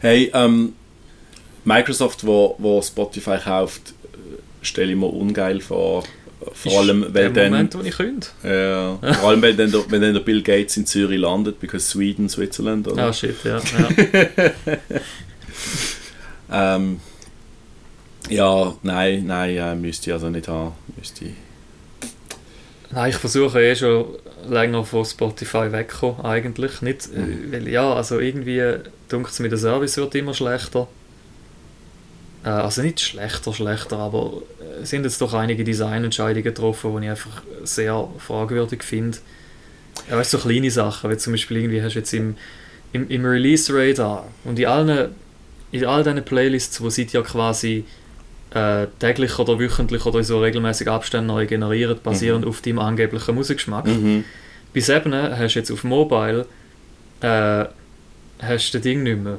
Hey, 0.00 0.30
ähm, 0.34 0.74
Microsoft, 1.64 2.24
wo, 2.26 2.54
wo 2.58 2.80
Spotify 2.80 3.36
kauft, 3.42 3.92
äh, 4.14 4.16
stelle 4.64 4.92
ich 4.92 4.98
mir 4.98 5.06
ungeil 5.06 5.60
vor. 5.60 6.04
Vor 6.54 6.80
allem, 6.80 7.02
weil 7.12 7.30
der 7.32 7.44
dann, 7.44 7.50
Moment, 7.52 7.74
wo 7.74 7.80
ich 7.82 7.96
könnte. 7.96 8.28
ja, 8.42 8.98
vor 9.14 9.28
allem, 9.30 9.42
wenn 9.42 9.56
dann, 9.56 9.70
der, 9.70 9.80
wenn 9.90 10.00
dann 10.00 10.14
der 10.14 10.20
Bill 10.20 10.42
Gates 10.42 10.76
in 10.76 10.86
Zürich 10.86 11.18
landet, 11.20 11.60
because 11.60 11.86
Sweden, 11.86 12.28
Switzerland, 12.28 12.88
oder? 12.88 13.08
Ah, 13.08 13.12
shit, 13.12 13.36
ja. 13.44 13.58
ja. 13.58 14.50
Ähm, 16.52 17.00
ja, 18.28 18.74
nein, 18.82 19.26
nein, 19.26 19.56
äh, 19.56 19.74
müsste 19.76 20.10
ich 20.10 20.14
also 20.14 20.30
nicht 20.30 20.48
haben. 20.48 20.72
Müsste 20.96 21.26
ich. 21.26 21.32
Nein, 22.90 23.10
ich 23.10 23.16
versuche 23.16 23.60
eh 23.62 23.76
schon 23.76 24.04
länger 24.48 24.84
von 24.84 25.04
Spotify 25.04 25.70
wegzukommen, 25.70 26.24
eigentlich. 26.24 26.82
Nicht, 26.82 27.08
Mhm. 27.14 27.52
weil, 27.52 27.68
ja, 27.68 27.92
also 27.94 28.18
irgendwie 28.18 28.62
dunkt 29.08 29.30
es 29.30 29.38
mir, 29.38 29.48
der 29.48 29.58
Service 29.58 29.96
wird 29.96 30.14
immer 30.16 30.34
schlechter. 30.34 30.88
Äh, 32.44 32.48
also 32.48 32.82
nicht 32.82 33.00
schlechter, 33.00 33.52
schlechter, 33.52 33.98
aber 33.98 34.42
äh, 34.60 34.82
es 34.82 34.90
sind 34.90 35.04
jetzt 35.04 35.20
doch 35.20 35.34
einige 35.34 35.64
Designentscheidungen 35.64 36.42
getroffen, 36.42 36.96
die 36.96 37.04
ich 37.04 37.10
einfach 37.10 37.42
sehr 37.64 38.08
fragwürdig 38.18 38.82
finde. 38.82 39.18
Ja, 40.08 40.16
weißt 40.16 40.32
du, 40.32 40.38
so 40.38 40.48
kleine 40.48 40.70
Sachen, 40.70 41.10
wie 41.10 41.16
zum 41.16 41.32
Beispiel 41.32 41.58
irgendwie 41.58 41.82
hast 41.82 41.94
du 41.94 41.98
jetzt 41.98 42.12
im, 42.12 42.36
im, 42.92 43.08
im 43.08 43.24
Release-Radar 43.24 44.26
und 44.44 44.58
in 44.58 44.66
allen 44.66 45.10
in 45.72 45.84
all 45.84 46.02
diesen 46.02 46.24
Playlists, 46.24 46.78
die 46.78 46.90
seit 46.90 47.12
ja 47.12 47.22
quasi 47.22 47.84
äh, 48.52 48.86
täglich 48.98 49.38
oder 49.38 49.60
wöchentlich 49.60 50.04
oder 50.04 50.18
in 50.18 50.24
so 50.24 50.40
regelmäßig 50.40 50.88
Abständen 50.88 51.28
neu 51.28 51.46
generieren, 51.46 51.96
basierend 52.02 52.44
auf 52.44 52.60
deinem 52.60 52.80
angeblichen 52.80 53.36
Musikgeschmack. 53.36 53.86
Mhm. 53.86 54.24
Bei 54.74 54.80
Seven 54.80 55.14
hast 55.14 55.54
du 55.54 55.58
jetzt 55.60 55.70
auf 55.70 55.84
Mobile 55.84 56.46
äh, 57.20 57.66
hast 58.40 58.70
du 58.70 58.78
das 58.78 58.82
Ding 58.82 59.02
nicht 59.02 59.22
mehr. 59.22 59.38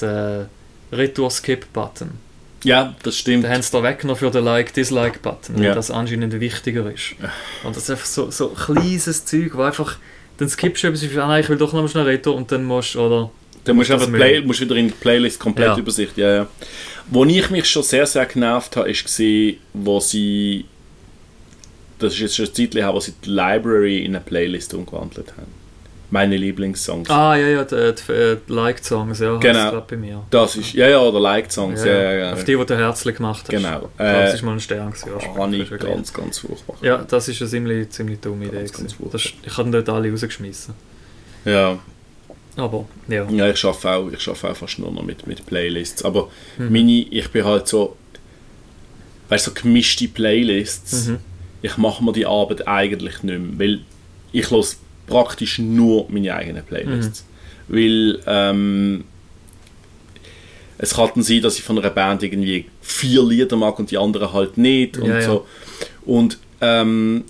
Den 0.00 0.46
Retour-Skip-Button. 0.92 2.23
Ja, 2.64 2.94
das 3.02 3.18
stimmt. 3.18 3.44
Den 3.44 3.52
haben 3.52 3.62
sie 3.62 3.70
da 3.72 3.82
weggenommen 3.82 4.18
für 4.18 4.30
den 4.30 4.44
Like-Dislike-Button, 4.44 5.56
weil 5.56 5.64
Ja. 5.64 5.74
das 5.74 5.90
anscheinend 5.90 6.38
wichtiger 6.40 6.90
ist. 6.92 7.14
Und 7.62 7.76
das 7.76 7.84
ist 7.84 7.90
einfach 7.90 8.06
so, 8.06 8.30
so 8.30 8.48
kleines 8.48 9.24
Zeug, 9.24 9.52
wo 9.54 9.62
einfach 9.62 9.96
dann 10.38 10.48
skippst 10.48 10.82
du 10.82 10.88
etwas, 10.88 11.04
ah, 11.16 11.28
nein, 11.28 11.42
ich 11.42 11.48
will 11.48 11.56
doch 11.58 11.72
noch 11.72 11.86
schnell 11.88 12.04
Retour 12.04 12.34
und 12.34 12.50
dann 12.50 12.64
musst 12.64 12.94
du, 12.96 13.00
oder... 13.00 13.30
Dann 13.64 13.76
musst 13.76 13.88
du 13.90 13.94
einfach. 13.94 14.10
Play, 14.12 14.40
musst 14.40 14.60
wieder 14.60 14.74
in 14.76 14.88
die 14.88 14.94
Playlist 14.94 15.38
komplett 15.38 15.68
Ja. 15.68 15.78
Übersicht. 15.78 16.16
Ja, 16.18 16.34
ja. 16.34 16.46
Wo 17.06 17.24
ich 17.24 17.48
mich 17.50 17.66
schon 17.66 17.82
sehr, 17.82 18.04
sehr 18.06 18.26
genervt 18.26 18.76
habe, 18.76 18.90
ist 18.90 19.04
gesehen, 19.04 19.58
wo 19.72 20.00
sie 20.00 20.64
das 21.98 22.14
ist 22.14 22.18
jetzt 22.20 22.36
schon 22.36 22.46
ein 22.46 22.54
Zeit 22.54 22.74
her, 22.74 22.92
wo 22.92 23.00
sie 23.00 23.14
die 23.24 23.30
Library 23.30 24.04
in 24.04 24.16
eine 24.16 24.24
Playlist 24.24 24.74
umgewandelt 24.74 25.32
haben. 25.36 25.63
Meine 26.14 26.36
Lieblingssongs. 26.36 27.10
Ah, 27.10 27.34
ja, 27.34 27.48
ja, 27.48 27.64
die, 27.64 27.92
die, 27.92 28.36
die 28.48 28.52
Like-Songs, 28.52 29.18
ja, 29.18 29.36
Genau. 29.38 29.80
bei 29.80 29.96
mir. 29.96 30.22
Das 30.30 30.54
ist, 30.54 30.72
ja, 30.72 30.86
ja, 30.88 31.00
oder 31.00 31.18
Liked-Songs. 31.18 31.84
Ja, 31.84 31.92
ja, 31.92 32.12
ja. 32.12 32.32
Auf 32.34 32.44
die, 32.44 32.56
die 32.56 32.64
du 32.64 32.76
herzlich 32.76 33.16
gemacht 33.16 33.40
hast. 33.42 33.48
Genau. 33.50 33.90
Das 33.98 34.30
Äh, 34.30 34.34
ist 34.36 34.42
mal 34.44 34.52
ein 34.52 34.60
Stern. 34.60 34.92
gewesen, 34.92 35.10
ja, 35.20 35.34
habe 35.36 35.56
ich 35.56 35.70
ganz, 35.70 36.12
ganz 36.12 36.38
furchtbar. 36.38 36.76
Ja, 36.82 36.98
das 36.98 37.26
ist 37.26 37.40
eine 37.42 37.50
ziemlich, 37.50 37.90
ziemlich 37.90 38.20
dumme 38.20 38.44
Idee. 38.46 38.58
Ganz, 38.58 38.94
das, 39.10 39.22
ich 39.44 39.56
habe 39.58 39.70
dort 39.72 39.88
alle 39.88 40.08
rausgeschmissen. 40.12 40.74
Ja. 41.44 41.80
Aber, 42.56 42.84
ja. 43.08 43.28
Ja, 43.30 43.50
ich 43.50 43.64
arbeite 43.64 43.90
auch, 43.90 44.08
ich 44.12 44.28
arbeite 44.28 44.50
auch 44.52 44.56
fast 44.56 44.78
nur 44.78 44.92
noch 44.92 45.02
mit, 45.02 45.26
mit 45.26 45.44
Playlists. 45.44 46.04
Aber 46.04 46.28
Mhm. 46.58 46.72
meine, 46.72 46.92
ich 46.92 47.28
bin 47.32 47.44
halt 47.44 47.66
so, 47.66 47.96
weißt 49.30 49.48
du, 49.48 49.50
so 49.50 49.54
gemischte 49.60 50.06
Playlists. 50.06 51.08
Mhm. 51.08 51.18
Ich 51.60 51.76
mache 51.76 52.04
mir 52.04 52.12
die 52.12 52.24
Arbeit 52.26 52.68
eigentlich 52.68 53.24
nicht 53.24 53.40
mehr, 53.40 53.58
weil 53.58 53.80
ich 54.30 54.48
höre 54.52 54.62
praktisch 55.06 55.58
nur 55.58 56.06
meine 56.10 56.34
eigenen 56.34 56.64
Playlists. 56.64 57.24
Mhm. 57.68 57.74
Weil 57.76 58.20
ähm, 58.26 59.04
es 60.78 60.94
kann 60.94 61.10
dann 61.14 61.22
sein, 61.22 61.42
dass 61.42 61.56
ich 61.58 61.62
von 61.64 61.78
einer 61.78 61.90
Band 61.90 62.22
irgendwie 62.22 62.66
vier 62.82 63.22
Lieder 63.24 63.56
mag 63.56 63.78
und 63.78 63.90
die 63.90 63.98
anderen 63.98 64.32
halt 64.32 64.58
nicht 64.58 64.98
und 64.98 65.06
Ja, 65.08 65.14
ja. 65.20 65.22
so. 65.22 65.46
Und 66.04 66.38
ähm, 66.60 67.24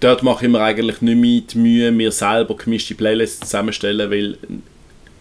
dort 0.00 0.22
mache 0.22 0.44
ich 0.46 0.50
mir 0.52 0.60
eigentlich 0.60 1.00
nicht 1.00 1.16
mehr 1.16 1.40
die 1.40 1.58
Mühe, 1.58 1.92
mir 1.92 2.12
selber 2.12 2.56
gemischte 2.56 2.94
Playlists 2.94 3.40
zusammenstellen, 3.40 4.10
weil 4.10 4.38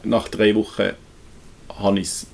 nach 0.04 0.28
drei 0.28 0.54
Wochen 0.56 0.92
habe 1.78 2.00
ich 2.00 2.08
es 2.08 2.28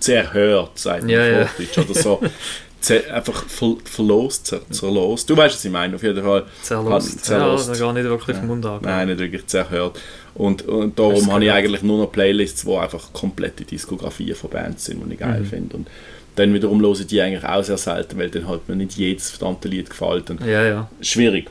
zerhört, 0.00 0.78
sagt 0.78 1.02
man 1.02 1.10
Ja, 1.10 1.26
ja. 1.26 1.42
auf 1.42 1.58
Hochdeutsch, 1.58 1.78
oder 1.78 1.94
so. 2.00 2.20
Einfach 2.90 3.44
ver 3.46 3.76
verlost, 3.84 4.46
zer 4.46 4.60
zerlost. 4.70 5.28
Du 5.30 5.36
weißt, 5.36 5.54
was 5.54 5.64
ich 5.64 5.70
meine, 5.70 5.94
auf 5.96 6.02
jeden 6.02 6.22
Fall. 6.22 6.44
Zerlost. 6.62 7.24
Zerlost. 7.24 7.68
Ja, 7.68 7.74
da 7.74 7.80
gar 7.80 7.92
nicht 7.92 8.04
wirklich 8.04 8.36
Ja. 8.36 8.42
Mund 8.42 8.66
an. 8.66 8.80
Nein, 8.82 9.08
nicht 9.08 9.18
wirklich 9.20 9.46
zerhört. 9.46 9.98
Und, 10.34 10.62
und 10.66 10.98
darum 10.98 11.30
habe 11.32 11.44
ich 11.44 11.52
eigentlich 11.52 11.82
nur 11.82 11.98
noch 11.98 12.10
Playlists, 12.12 12.66
wo 12.66 12.78
einfach 12.78 13.12
komplette 13.12 13.64
Diskografien 13.64 14.34
von 14.34 14.50
Bands 14.50 14.84
sind, 14.86 15.02
die 15.08 15.14
ich 15.14 15.20
geil 15.20 15.40
Mhm. 15.40 15.46
finde. 15.46 15.76
Und 15.76 15.88
dann 16.36 16.52
wiederum 16.52 16.80
höre 16.80 16.92
ich 16.98 17.06
die 17.06 17.20
eigentlich 17.20 17.44
auch 17.44 17.62
sehr 17.62 17.78
selten, 17.78 18.18
weil 18.18 18.30
dann 18.30 18.48
halt 18.48 18.68
mir 18.68 18.74
nicht 18.76 18.92
jedes 18.96 19.30
verdammte 19.30 19.68
Lied 19.68 19.88
gefällt. 19.90 20.30
Und 20.30 20.40
Ja, 20.44 20.64
ja. 20.64 20.90
schwierig. 21.00 21.48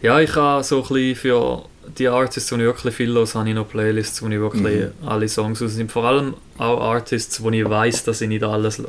Ja, 0.00 0.20
ich 0.20 0.34
habe 0.34 0.64
so 0.64 0.76
ein 0.82 0.88
bisschen 0.88 1.16
für 1.16 1.62
die 1.98 2.08
Artists, 2.08 2.48
die 2.48 2.54
ich 2.56 2.60
wirklich 2.62 2.94
viel 2.94 3.12
höre, 3.12 3.26
habe 3.34 3.48
ich 3.48 3.54
noch 3.54 3.68
Playlists, 3.68 4.22
wo 4.22 4.28
ich 4.28 4.38
wirklich 4.40 4.62
Mhm. 4.62 4.90
alle 5.06 5.28
Songs 5.28 5.60
aus 5.60 5.72
sind. 5.72 5.92
Vor 5.92 6.04
allem 6.04 6.34
auch 6.56 6.80
Artists, 6.80 7.42
wo 7.42 7.50
ich 7.50 7.68
weiß, 7.68 8.04
dass 8.04 8.22
ich 8.22 8.28
nicht 8.28 8.42
alles 8.42 8.78
höre. 8.78 8.88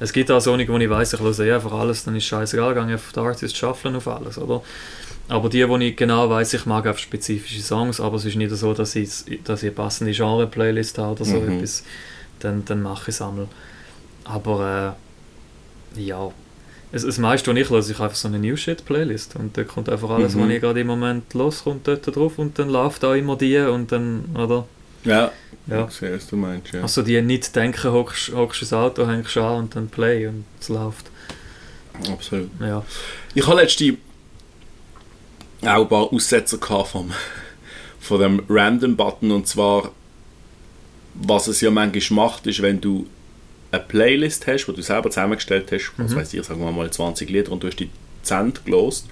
Es 0.00 0.12
gibt 0.12 0.30
auch 0.30 0.40
Songs, 0.40 0.68
wo 0.68 0.76
ich 0.76 0.90
weiß, 0.90 1.12
ich 1.14 1.20
höre 1.20 1.38
eh 1.40 1.52
einfach 1.52 1.72
alles, 1.72 2.04
dann 2.04 2.16
ist 2.16 2.24
scheißegal, 2.24 2.74
gehe 2.74 2.94
auf 2.96 3.12
die 3.14 3.20
Artists 3.20 3.56
shufflen 3.58 3.96
auf 3.96 4.08
alles, 4.08 4.38
oder? 4.38 4.62
Aber 5.28 5.48
die, 5.48 5.66
wo 5.68 5.76
ich 5.78 5.96
genau 5.96 6.28
weiß, 6.28 6.52
ich 6.54 6.66
mag 6.66 6.86
einfach 6.86 7.00
spezifische 7.00 7.62
Songs, 7.62 8.00
aber 8.00 8.16
es 8.16 8.24
ist 8.24 8.36
nicht 8.36 8.50
so, 8.54 8.74
dass 8.74 8.94
ich, 8.96 9.08
dass 9.44 9.62
ich 9.62 9.68
eine 9.68 9.76
passende 9.76 10.12
Genre-Playlist 10.12 10.98
habe 10.98 11.12
oder 11.12 11.24
so 11.24 11.36
Mhm. 11.36 11.52
etwas, 11.58 11.84
dann, 12.40 12.64
dann 12.64 12.82
mache 12.82 13.02
ich 13.04 13.08
es 13.16 13.22
einmal. 13.22 13.48
Aber 14.24 14.96
äh, 15.96 16.00
ja, 16.02 16.30
es, 16.92 17.04
das 17.06 17.18
meiste, 17.18 17.50
was 17.52 17.58
ich 17.58 17.70
höre, 17.70 17.78
ist 17.78 17.88
einfach 18.00 18.14
so 18.14 18.28
eine 18.28 18.38
New 18.38 18.56
Shit 18.56 18.84
Playlist 18.84 19.36
und 19.36 19.56
da 19.56 19.64
kommt 19.64 19.88
einfach 19.88 20.10
alles, 20.10 20.34
Mhm. 20.34 20.40
was 20.42 20.50
ich 20.50 20.60
gerade 20.60 20.80
im 20.80 20.86
Moment 20.88 21.32
los, 21.34 21.64
kommt 21.64 21.86
dort 21.88 22.14
drauf 22.14 22.38
und 22.38 22.58
dann 22.58 22.68
läuft 22.68 23.02
da 23.02 23.14
immer 23.14 23.36
die 23.36 23.56
und 23.58 23.92
dann, 23.92 24.24
oder? 24.36 24.66
Ja, 25.04 25.32
Ja. 25.66 25.86
ich 25.88 25.94
sehe, 25.94 26.14
was 26.14 26.26
du 26.26 26.36
meinst. 26.36 26.72
Ja. 26.72 26.82
Also 26.82 27.02
die 27.02 27.20
nicht 27.22 27.54
denken, 27.56 27.92
hockst 27.92 28.32
hockst 28.32 28.62
ins 28.62 28.72
Auto, 28.72 29.06
hängst 29.06 29.36
an 29.36 29.56
und 29.56 29.76
dann 29.76 29.88
Play 29.88 30.26
und 30.26 30.44
es 30.60 30.68
läuft. 30.68 31.06
Absolut. 32.10 32.50
Ja. 32.60 32.84
Ich 33.34 33.46
habe 33.46 33.60
letztens 33.60 33.96
auch 35.62 35.82
ein 35.82 35.88
paar 35.88 36.12
Aussetzer 36.12 36.58
vom, 36.84 37.12
von 38.00 38.20
dem 38.20 38.42
Random-Button 38.48 39.30
und 39.30 39.46
zwar, 39.46 39.92
was 41.14 41.46
es 41.46 41.60
ja 41.60 41.70
manchmal 41.70 42.26
macht, 42.26 42.46
ist, 42.46 42.60
wenn 42.60 42.80
du 42.80 43.06
eine 43.70 43.82
Playlist 43.82 44.46
hast, 44.46 44.66
die 44.66 44.72
du 44.74 44.82
selber 44.82 45.10
zusammengestellt 45.10 45.70
hast, 45.72 45.92
was 45.96 46.10
Mhm. 46.12 46.16
weiß 46.16 46.34
ich, 46.34 46.44
sagen 46.44 46.60
wir 46.60 46.70
mal 46.72 46.90
20 46.90 47.28
Lieder 47.30 47.50
und 47.52 47.62
du 47.62 47.68
hast 47.68 47.76
die 47.80 47.90
10 48.22 48.52
gelost, 48.64 49.06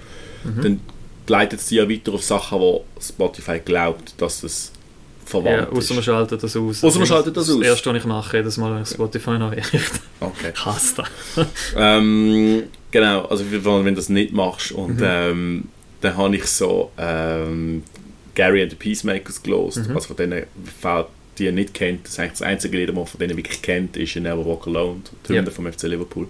Mhm. 0.45 0.63
dann 0.63 0.81
leitet 1.29 1.61
es 1.61 1.67
dich 1.69 1.79
ja 1.79 1.89
weiter 1.89 2.13
auf 2.13 2.23
Sachen, 2.23 2.59
wo 2.61 2.85
Spotify 3.01 3.59
glaubt, 3.61 4.15
dass 4.19 4.43
es 4.43 4.73
Ja, 5.35 5.41
verwandt 5.43 5.73
außer 5.77 5.95
man 5.95 6.03
schaltet 6.03 6.43
das 6.43 6.57
aus. 6.57 6.85
Ausser 6.85 6.99
man 6.99 7.07
schaltet 7.09 7.37
das 7.37 7.49
aus. 7.51 7.59
Das 7.59 7.67
erste, 7.69 7.91
was 7.91 7.97
ich 7.99 8.05
mache, 8.05 8.37
jedes 8.37 8.57
Mal, 8.59 8.75
wenn 8.75 8.83
ich 8.83 8.89
Spotify 8.89 9.31
neu 9.39 9.47
einrichte. 9.51 9.99
Okay. 10.21 10.53
Ich 10.55 10.65
hasse 10.65 10.95
das. 11.37 11.47
Ähm, 11.77 12.65
genau, 12.91 13.25
also 13.27 13.45
wenn 13.51 13.65
wenn 13.65 13.85
du 13.87 13.95
das 14.01 14.09
nicht 14.09 14.33
machst 14.33 14.73
und 14.73 14.97
Mhm. 14.99 15.05
ähm, 15.07 15.65
dann 16.01 16.17
habe 16.17 16.37
ich 16.37 16.47
so 16.47 16.91
ähm, 16.99 17.83
Gary 18.35 18.63
and 18.63 18.71
the 18.71 18.77
Peacemakers 18.77 19.43
gelost, 19.43 19.89
Mhm. 19.89 19.95
also 19.95 20.09
von 20.09 20.17
denen, 20.17 20.45
falls 20.81 21.07
die 21.39 21.45
ihr 21.47 21.53
nicht 21.53 21.73
kennt, 21.75 22.05
das 22.05 22.13
ist 22.13 22.19
eigentlich 22.19 22.33
das 22.33 22.43
einzige 22.43 22.77
Lied, 22.77 22.89
das 22.91 22.97
man 22.97 23.07
von 23.07 23.19
denen 23.21 23.37
wirklich 23.37 23.63
kennt, 23.63 23.97
ist 23.97 24.15
You 24.15 24.21
Never 24.23 24.45
Walk 24.45 24.67
Alone, 24.67 25.01
die 25.29 25.33
Hymne 25.35 25.45
Ja. 25.47 25.51
vom 25.51 25.67
FC 25.73 25.85
Liverpool. 25.85 26.29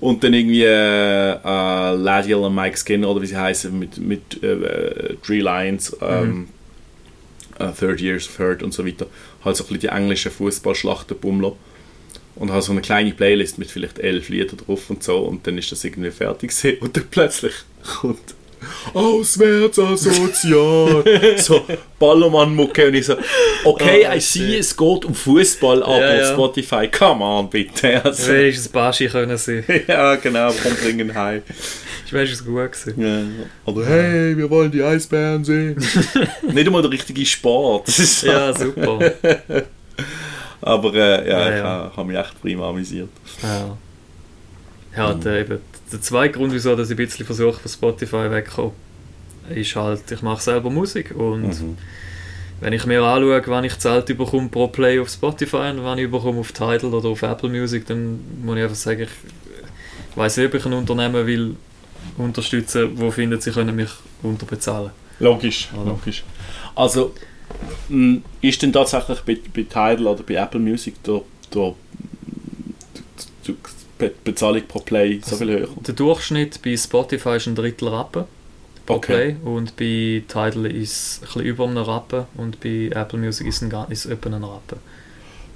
Und 0.00 0.22
dann 0.22 0.32
irgendwie 0.32 0.62
äh, 0.62 1.32
äh, 1.32 1.94
Ladiel 1.96 2.36
und 2.36 2.54
Mike 2.54 2.76
Skinner 2.76 3.08
oder 3.10 3.20
wie 3.20 3.26
sie 3.26 3.36
heißen 3.36 3.76
mit, 3.76 3.98
mit 3.98 4.42
äh, 4.42 4.52
äh, 4.52 5.16
Three 5.26 5.40
Lions, 5.40 5.94
ähm, 6.00 6.48
äh, 7.58 7.72
Third 7.72 8.00
Years 8.00 8.28
of 8.28 8.38
Hurt 8.38 8.62
und 8.62 8.72
so 8.72 8.86
weiter. 8.86 9.06
Halt 9.44 9.56
so 9.56 9.64
ein 9.64 9.66
bisschen 9.66 9.80
die 9.80 9.86
englischen 9.88 10.30
Fußballschlachten 10.32 11.18
bummler 11.18 11.56
und 12.36 12.50
habe 12.50 12.62
so 12.62 12.72
eine 12.72 12.80
kleine 12.80 13.12
Playlist 13.12 13.58
mit 13.58 13.70
vielleicht 13.70 13.98
elf 13.98 14.28
Liedern 14.28 14.58
drauf 14.58 14.90
und 14.90 15.02
so 15.02 15.18
und 15.18 15.46
dann 15.46 15.58
ist 15.58 15.72
das 15.72 15.84
irgendwie 15.84 16.10
fertig 16.10 16.50
gewesen. 16.56 16.78
und 16.80 16.96
dann 16.96 17.04
plötzlich 17.10 17.54
kommt 18.00 18.34
Auswärts 18.94 19.78
asozial. 19.78 21.04
so 21.38 21.64
Ballermann-Mucke 21.98 22.88
und 22.88 22.94
ich 22.94 23.06
so, 23.06 23.16
okay, 23.64 24.06
Oh, 24.08 24.14
I 24.14 24.20
see, 24.20 24.56
es 24.58 24.76
geht 24.76 25.04
um 25.04 25.14
Fußball, 25.14 25.82
aber 25.82 26.00
Ja, 26.00 26.14
ja. 26.16 26.32
Spotify, 26.32 26.88
come 26.88 27.24
on, 27.24 27.48
bitte. 27.50 28.04
Also, 28.04 28.32
Wenigstens 28.32 28.68
Baschi 28.68 29.08
können 29.08 29.36
sie. 29.36 29.62
ja, 29.88 30.16
genau, 30.16 30.52
komm, 30.62 30.74
bringen 30.74 31.14
heim. 31.14 31.42
Ich 32.06 32.12
weiß, 32.12 32.30
es 32.30 32.44
gut 32.44 32.72
gewesen. 32.72 32.94
Ja. 33.00 33.70
Oder 33.70 33.86
hey, 33.86 34.36
wir 34.36 34.48
wollen 34.48 34.70
die 34.70 34.82
Eisbären 34.82 35.44
sehen. 35.44 35.76
Nicht 36.52 36.66
einmal 36.66 36.82
der 36.82 36.90
richtige 36.90 37.24
Sport. 37.26 37.88
So. 37.88 38.26
Ja, 38.26 38.52
super. 38.54 39.12
Aber 40.62 40.94
äh, 40.94 41.28
ja, 41.28 41.38
Ja, 41.38 41.56
ich 41.56 41.62
habe 41.62 41.96
hab 41.96 42.06
mich 42.06 42.16
echt 42.16 42.40
prima 42.40 42.68
amüsiert. 42.68 43.10
Ja. 43.42 43.76
Ja, 44.96 45.14
der, 45.14 45.40
eben, 45.40 45.58
der 45.92 46.00
zweite 46.00 46.34
Grund, 46.38 46.52
wieso 46.52 46.74
dass 46.76 46.88
ich 46.90 46.94
ein 46.94 47.04
bisschen 47.04 47.26
versuche, 47.26 47.60
von 47.60 47.70
Spotify 47.70 48.30
wegzukommen, 48.30 48.72
ist 49.54 49.74
halt, 49.76 50.10
ich 50.10 50.22
mache 50.22 50.42
selber 50.42 50.70
Musik 50.70 51.14
und 51.16 51.42
Mhm. 51.48 51.78
wenn 52.60 52.72
ich 52.72 52.84
mir 52.86 53.02
anschaue, 53.02 53.42
wann 53.46 53.64
ich 53.64 53.78
Zahlt 53.78 54.06
bekomme 54.06 54.48
pro 54.48 54.68
Play 54.68 54.98
auf 55.00 55.08
Spotify 55.08 55.70
und 55.70 55.84
wann 55.84 55.98
ich 55.98 56.10
bekomme 56.10 56.40
auf 56.40 56.52
Tidal 56.52 56.92
oder 56.92 57.08
auf 57.08 57.22
Apple 57.22 57.48
Music, 57.48 57.86
dann 57.86 58.20
muss 58.44 58.56
ich 58.56 58.62
einfach 58.62 58.76
sagen, 58.76 59.02
ich 60.10 60.16
weiß 60.16 60.36
nicht, 60.36 60.46
ob 60.46 60.54
ich 60.54 60.66
ein 60.66 60.72
Unternehmen 60.72 61.26
will 61.26 61.56
unterstützen, 62.16 62.90
wo 62.96 63.10
findet, 63.10 63.42
sie 63.42 63.52
können 63.52 63.74
mich 63.76 63.90
unterbezahlen. 64.22 64.90
Logisch, 65.20 65.68
Oder? 65.74 65.90
logisch. 65.90 66.24
Also, 66.74 67.14
ist 68.40 68.62
denn 68.62 68.72
tatsächlich 68.72 69.20
bei, 69.20 69.38
bei 69.54 69.62
Tidal 69.62 70.06
oder 70.06 70.22
bei 70.22 70.34
Apple 70.34 70.60
Music 70.60 71.02
der, 71.02 71.22
der, 71.54 71.74
die 73.46 73.54
Be 73.98 74.12
Bezahlung 74.24 74.62
pro 74.66 74.78
Play 74.80 75.20
so 75.24 75.36
viel 75.36 75.50
höher? 75.50 75.68
Der 75.86 75.94
Durchschnitt 75.94 76.62
bei 76.62 76.76
Spotify 76.76 77.36
ist 77.36 77.46
ein 77.46 77.54
Drittel 77.54 77.88
Rappen 77.88 78.24
pro 78.86 78.94
Okay. 78.94 79.34
Play 79.34 79.36
und 79.44 79.76
bei 79.76 80.22
Tidal 80.28 80.66
ist 80.66 80.92
es 80.92 81.18
ein 81.20 81.26
bisschen 81.26 81.42
über 81.42 81.64
einem 81.66 81.78
Rappen 81.78 82.24
und 82.36 82.60
bei 82.60 82.90
Apple 82.94 83.18
Music 83.18 83.46
ist 83.46 83.62
es, 83.62 83.72
ein, 83.72 83.90
ist 83.90 84.06
etwa 84.06 84.30
ein 84.30 84.44
Rappen. 84.44 84.78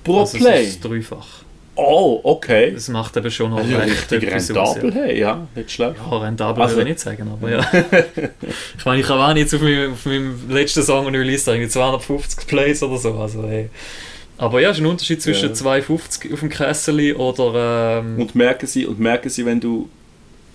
Pro 0.05 0.21
also 0.21 0.39
Play? 0.39 0.63
Es 0.65 0.69
ist 0.71 0.85
dreifach. 0.85 1.27
Oh, 1.75 2.21
okay. 2.25 2.73
Das 2.73 2.89
macht 2.89 3.17
eben 3.17 3.31
schon 3.31 3.51
noch 3.51 3.59
Also 3.59 3.77
recht 3.77 4.13
richtig 4.13 4.31
rentabel, 4.31 4.91
aus, 4.91 4.95
hey, 4.95 5.19
ja, 5.19 5.47
nicht 5.55 5.71
schlecht. 5.71 5.97
Ja, 5.97 6.11
ja 6.13 6.19
rentabel 6.19 6.63
Also- 6.63 6.77
würde 6.77 6.91
ich 6.91 6.97
nicht 6.97 7.01
sagen, 7.01 7.31
aber 7.33 7.51
ja. 7.51 7.61
ich 8.79 8.85
meine, 8.85 9.01
ich 9.01 9.09
habe 9.09 9.21
auch 9.21 9.35
jetzt 9.35 9.55
auf 9.55 9.63
meinem, 9.63 9.93
auf 9.93 10.05
meinem 10.05 10.51
letzten 10.51 10.83
Song 10.83 11.07
und 11.07 11.15
Release 11.15 11.51
irgendwie 11.51 11.71
250 11.71 12.47
Plays 12.47 12.83
oder 12.83 12.99
so, 12.99 13.15
also 13.15 13.45
hey. 13.49 13.71
Aber 14.43 14.61
ja, 14.61 14.71
es 14.71 14.79
ist 14.79 14.83
ein 14.83 14.87
Unterschied 14.87 15.23
zwischen 15.23 15.51
Ja. 15.51 15.55
250 15.55 16.33
auf 16.33 16.41
dem 16.41 16.49
Kessel 16.49 17.15
oder 17.15 18.01
ähm, 18.01 18.21
Und 18.21 18.35
merken 18.35 18.67
sie, 18.67 18.85
und 18.87 18.99
merken 18.99 19.29
sie, 19.29 19.47
wenn 19.47 19.61
du, 19.61 19.89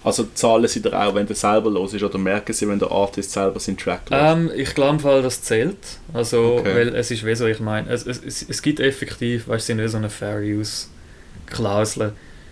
also 0.03 0.25
zahlen 0.33 0.67
sie 0.67 0.81
dir 0.81 0.91
auch, 0.99 1.15
wenn 1.15 1.25
du 1.25 1.33
selber 1.33 1.69
los 1.69 1.93
ist, 1.93 2.03
oder 2.03 2.17
merken 2.17 2.51
sie, 2.51 2.67
wenn 2.67 2.79
der 2.79 2.91
Artist 2.91 3.31
selber 3.31 3.61
seinen 3.61 3.77
Track 3.77 4.09
los 4.09 4.19
Ähm, 4.21 4.51
ich 4.55 4.75
glaube 4.75 4.99
Fall, 4.99 5.21
das 5.21 5.41
zählt. 5.41 5.77
Also, 6.13 6.57
Okay. 6.59 6.75
weil 6.75 6.95
es 6.95 7.11
ist 7.11 7.25
wie 7.25 7.33
so, 7.35 7.45
ich 7.47 7.61
meine, 7.61 7.89
es, 7.89 8.05
es, 8.05 8.21
es, 8.25 8.45
es 8.49 8.61
gibt 8.61 8.81
effektiv, 8.81 9.47
weißt 9.47 9.69
du, 9.69 9.75
nicht 9.75 9.89
so 9.91 9.97
eine 9.97 10.09
Fair 10.09 10.39
Use 10.41 10.87
Klausel. 11.45 12.11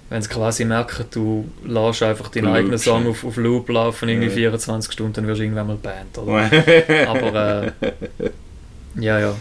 Wenn 0.10 0.22
sie 0.22 0.30
quasi 0.30 0.64
merken, 0.64 1.06
du 1.12 1.50
lässt 1.66 2.02
einfach 2.04 2.30
deinen 2.30 2.46
Loop, 2.46 2.54
eigenen 2.56 2.78
Song 2.78 3.08
auf, 3.08 3.26
auf 3.26 3.36
Loop 3.36 3.68
laufen, 3.68 4.08
irgendwie 4.08 4.28
Ja. 4.30 4.52
24 4.52 4.94
Stunden, 4.94 5.12
dann 5.14 5.28
wirst 5.28 5.40
du 5.40 5.44
irgendwann 5.44 5.68
mal 5.68 5.76
Band, 5.76 6.18
oder? 6.18 6.50
Aber, 7.10 7.28
Aber, 7.28 7.64
äh, 7.66 7.72
ja, 9.02 9.20
ja. 9.20 9.36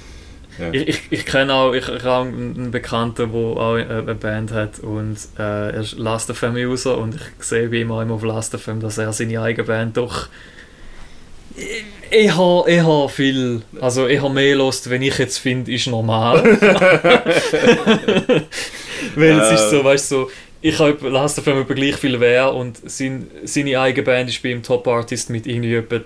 Ja. 0.59 0.73
Ich, 0.73 0.88
ich, 0.88 1.03
ich 1.11 1.27
kenne 1.27 1.53
auch, 1.53 1.73
ich, 1.73 1.88
ich 1.88 2.05
habe 2.05 2.29
einen 2.29 2.71
Bekannten, 2.71 3.33
der 3.33 3.40
auch 3.40 3.77
äh, 3.77 3.83
eine 3.83 4.14
Band 4.14 4.53
hat 4.53 4.79
und 4.81 5.17
äh, 5.38 5.71
er 5.71 5.81
ist 5.81 5.99
Last 5.99 6.33
FM 6.33 6.55
User 6.55 6.99
und 6.99 7.17
ich 7.17 7.45
sehe 7.45 7.69
bei 7.69 7.77
ihm 7.77 7.90
auch 7.90 8.01
immer 8.01 8.14
auf 8.14 8.23
Last 8.23 8.57
FM, 8.57 8.81
dass 8.81 8.99
er 8.99 9.12
seine 9.12 9.40
eigene 9.40 9.67
Band 9.67 9.97
doch 9.97 10.29
ich, 11.57 11.85
ich 12.11 12.37
habe 12.37 12.71
ich 12.71 12.81
habe 12.81 13.09
viel, 13.09 13.62
also 13.81 14.09
ich 14.09 14.21
habe 14.21 14.35
mehr 14.35 14.57
Lust, 14.57 14.90
wenn 14.90 15.03
ich 15.03 15.17
jetzt 15.19 15.38
finde, 15.38 15.73
ist 15.73 15.87
normal. 15.87 16.43
Weil 19.14 19.40
es 19.40 19.53
ist 19.53 19.71
so, 19.71 19.85
weißt 19.85 20.11
du, 20.11 20.17
so, 20.17 20.31
ich 20.61 20.79
habe 20.79 21.09
Last 21.09 21.40
FM 21.40 21.61
über 21.61 21.75
gleich 21.75 21.97
viel 21.97 22.21
wer 22.21 22.55
und 22.55 22.79
sein, 22.90 23.31
seine 23.45 23.79
eigene 23.79 24.05
Band 24.05 24.31
ist 24.31 24.43
bei 24.43 24.51
ihm 24.51 24.62
Top 24.62 24.87
Artist 24.88 25.31
mit 25.31 25.47
irgendwie 25.47 25.75
etwa 25.75 26.01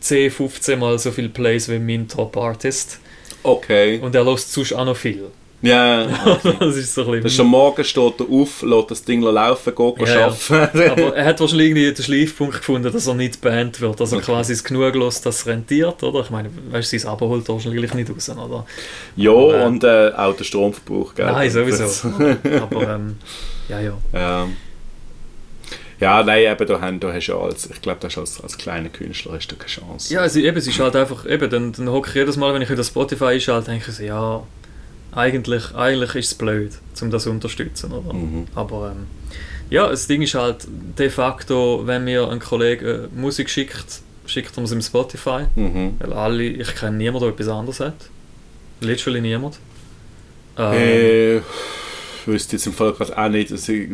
10, 0.00 0.30
15 0.30 0.78
Mal 0.78 0.98
so 0.98 1.10
viel 1.12 1.28
Plays 1.28 1.68
wie 1.68 1.78
mein 1.78 2.08
Top 2.08 2.36
Artist. 2.36 3.00
Okay. 3.42 3.98
Und 4.00 4.14
er 4.14 4.24
lässt 4.24 4.52
sonst 4.52 4.72
auch 4.72 4.84
noch 4.84 4.96
viel. 4.96 5.24
Ja, 5.60 6.06
das 6.60 6.76
ist 6.76 6.94
so 6.94 7.10
ein 7.10 7.20
das 7.20 7.32
ist 7.32 7.40
am 7.40 7.48
Morgen 7.48 7.82
steht 7.82 8.20
er 8.20 8.26
auf, 8.30 8.62
lässt 8.62 8.90
das 8.92 9.02
Ding 9.02 9.22
laufen, 9.22 9.74
geht 9.74 10.06
Ja, 10.08 10.14
ja. 10.14 10.26
arbeiten. 10.26 10.90
Aber 10.90 11.16
er 11.16 11.24
hat 11.24 11.40
wahrscheinlich 11.40 11.66
irgendwie 11.70 11.92
den 11.92 12.04
Schleifpunkt 12.04 12.58
gefunden, 12.58 12.92
dass 12.92 13.06
er 13.08 13.14
nicht 13.14 13.40
Band 13.40 13.80
wird. 13.80 14.00
Also 14.00 14.20
quasi 14.20 14.52
es 14.52 14.62
genug 14.62 14.94
los, 14.94 15.20
dass 15.20 15.40
es 15.40 15.46
rentiert, 15.46 16.00
oder? 16.04 16.20
Ich 16.20 16.30
meine, 16.30 16.48
weißt 16.70 16.92
du, 16.92 16.98
sein 17.00 17.10
Abo 17.10 17.28
holt 17.28 17.48
wahrscheinlich 17.48 17.92
nicht 17.92 18.08
raus, 18.08 18.28
oder? 18.30 18.64
ja, 19.16 19.32
Aber- 19.32 19.64
und 19.66 19.82
äh, 19.82 20.12
auch 20.16 20.36
der 20.36 20.44
Stromverbrauch, 20.44 21.14
gell? 21.16 21.26
Nein, 21.26 21.50
sowieso. 21.50 22.08
Aber 22.62 22.94
ähm, 22.94 23.16
ja, 23.68 23.80
ja. 23.80 23.92
Ähm, 24.14 24.56
ja, 26.00 26.22
nein, 26.22 26.44
eben, 26.44 26.66
da, 26.66 26.80
haben, 26.80 27.00
da 27.00 27.12
hast 27.12 27.26
du 27.26 27.32
ja 27.32 27.38
als, 27.38 27.68
ich 27.70 27.80
glaube, 27.80 28.00
als, 28.02 28.16
als 28.16 28.58
kleiner 28.58 28.88
Künstler 28.88 29.32
hast 29.32 29.48
du 29.48 29.56
keine 29.56 29.68
Chance. 29.68 30.12
Ja, 30.12 30.24
es, 30.24 30.36
eben, 30.36 30.56
es 30.56 30.66
ist 30.66 30.78
halt 30.78 30.96
einfach, 30.96 31.26
eben, 31.26 31.50
dann, 31.50 31.72
dann 31.72 31.88
hocke 31.90 32.10
ich 32.10 32.14
jedes 32.14 32.36
Mal, 32.36 32.54
wenn 32.54 32.62
ich 32.62 32.70
wieder 32.70 32.84
Spotify 32.84 33.24
einschalte, 33.24 33.70
denke 33.70 33.90
ich 33.90 33.96
so, 33.96 34.02
ja, 34.02 34.42
eigentlich, 35.12 35.74
eigentlich 35.74 36.14
ist 36.14 36.26
es 36.32 36.34
blöd, 36.34 36.72
um 37.00 37.10
das 37.10 37.24
zu 37.24 37.30
unterstützen, 37.30 37.92
oder? 37.92 38.12
Mhm. 38.12 38.46
Aber 38.54 38.92
ähm, 38.92 39.06
ja, 39.70 39.88
das 39.88 40.06
Ding 40.06 40.22
ist 40.22 40.34
halt 40.34 40.66
de 40.68 41.10
facto, 41.10 41.82
wenn 41.84 42.04
mir 42.04 42.28
ein 42.28 42.38
Kollege 42.38 43.08
äh, 43.12 43.18
Musik 43.18 43.50
schickt, 43.50 44.00
schickt 44.26 44.56
er 44.56 44.62
es 44.64 44.72
im 44.72 44.82
Spotify. 44.82 45.44
Mhm. 45.56 45.94
Weil 45.98 46.12
alle, 46.12 46.42
ich 46.44 46.74
kenne 46.74 46.96
niemanden, 46.96 47.20
der 47.20 47.34
etwas 47.34 47.48
anderes 47.48 47.80
hat. 47.80 47.94
Literally 48.80 49.20
niemand. 49.20 49.58
Ähm, 50.56 50.72
Äh, 50.72 51.36
ich 51.38 51.42
wüsste 52.26 52.56
jetzt 52.56 52.66
im 52.66 52.72
Fall 52.72 52.92
gerade 52.92 53.16
auch 53.16 53.28
nicht, 53.28 53.50
dass 53.50 53.68
ich, 53.68 53.88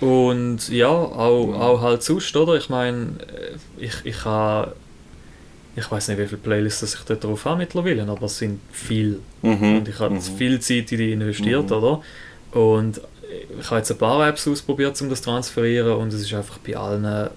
Und 0.00 0.68
ja, 0.68 0.88
auch, 0.88 1.54
auch 1.54 1.80
halt 1.82 2.02
sonst, 2.02 2.36
oder? 2.36 2.56
Ich 2.56 2.68
meine, 2.68 3.14
ich, 3.78 3.94
ich 4.04 4.24
habe. 4.24 4.74
Ich 5.76 5.90
weiß 5.90 6.06
nicht, 6.08 6.18
wie 6.18 6.26
viele 6.26 6.40
Playlists 6.40 6.94
ich 6.94 7.00
dort 7.00 7.24
drauf 7.24 7.44
habe 7.46 7.58
mittlerweile, 7.58 8.02
aber 8.02 8.26
es 8.26 8.38
sind 8.38 8.60
viele. 8.70 9.18
mhm. 9.42 9.78
Und 9.78 9.88
ich 9.88 9.98
habe 9.98 10.14
mhm. 10.14 10.20
viel 10.20 10.60
Zeit 10.60 10.92
in 10.92 10.98
die 10.98 11.12
investiert, 11.12 11.68
Mhm. 11.68 11.76
oder? 11.76 12.02
Und 12.52 13.00
ich 13.58 13.66
habe 13.66 13.78
jetzt 13.78 13.90
ein 13.90 13.98
paar 13.98 14.28
Apps 14.28 14.46
ausprobiert, 14.46 15.00
um 15.02 15.08
das 15.08 15.20
zu 15.20 15.30
transferieren 15.30 15.92
und 15.96 16.12
es 16.12 16.20
ist 16.20 16.32
einfach 16.34 16.58
bei 16.58 16.76
allen... 16.76 17.30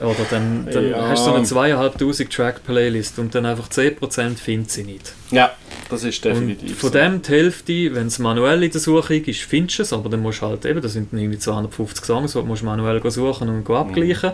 Oder 0.00 0.26
dann, 0.30 0.66
dann 0.72 0.88
Ja. 0.90 1.08
hast 1.08 1.26
du 1.26 1.30
so 1.30 1.36
eine 1.36 1.44
zweieinhalbtausend 1.44 2.32
Track 2.32 2.64
Playlist 2.64 3.18
und 3.18 3.34
dann 3.34 3.44
einfach 3.46 3.68
10% 3.68 4.38
findet 4.38 4.70
sie 4.70 4.84
nicht. 4.84 5.12
Ja, 5.30 5.50
das 5.90 6.04
ist 6.04 6.24
definitiv 6.24 6.70
Und 6.70 6.76
von 6.78 6.92
so. 6.92 6.98
dem 6.98 7.22
die 7.22 7.30
Hälfte, 7.30 7.94
wenn 7.94 8.06
es 8.06 8.18
manuell 8.18 8.62
in 8.62 8.70
der 8.70 8.80
Suche 8.80 9.16
ist, 9.16 9.40
findest 9.42 9.78
du 9.78 9.82
es, 9.82 9.92
aber 9.92 10.08
dann 10.08 10.20
musst 10.20 10.40
du 10.40 10.46
halt 10.46 10.64
eben, 10.64 10.80
das 10.80 10.94
sind 10.94 11.12
dann 11.12 11.20
irgendwie 11.20 11.38
250 11.38 12.04
Songs, 12.04 12.32
die 12.32 12.38
du 12.38 12.44
musst 12.46 12.62
manuell 12.62 12.98
go 13.00 13.10
suchen 13.10 13.48
und 13.50 13.68
abgleichen. 13.70 14.32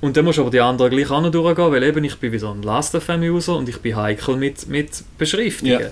Und 0.00 0.16
dann 0.16 0.24
musst 0.26 0.38
du 0.38 0.42
aber 0.42 0.50
die 0.50 0.60
anderen 0.60 0.90
gleich 0.92 1.10
auch 1.10 1.20
noch 1.22 1.30
durchgehen, 1.32 1.72
weil 1.72 1.82
eben 1.82 2.04
ich 2.04 2.16
bin 2.18 2.30
wieder 2.30 2.50
ein 2.52 2.62
Last.fm-User 2.62 3.56
und 3.56 3.68
ich 3.68 3.78
bin 3.78 3.96
heikel 3.96 4.36
mit, 4.36 4.68
mit 4.68 4.90
Beschriftungen. 5.16 5.80
Ja. 5.80 5.88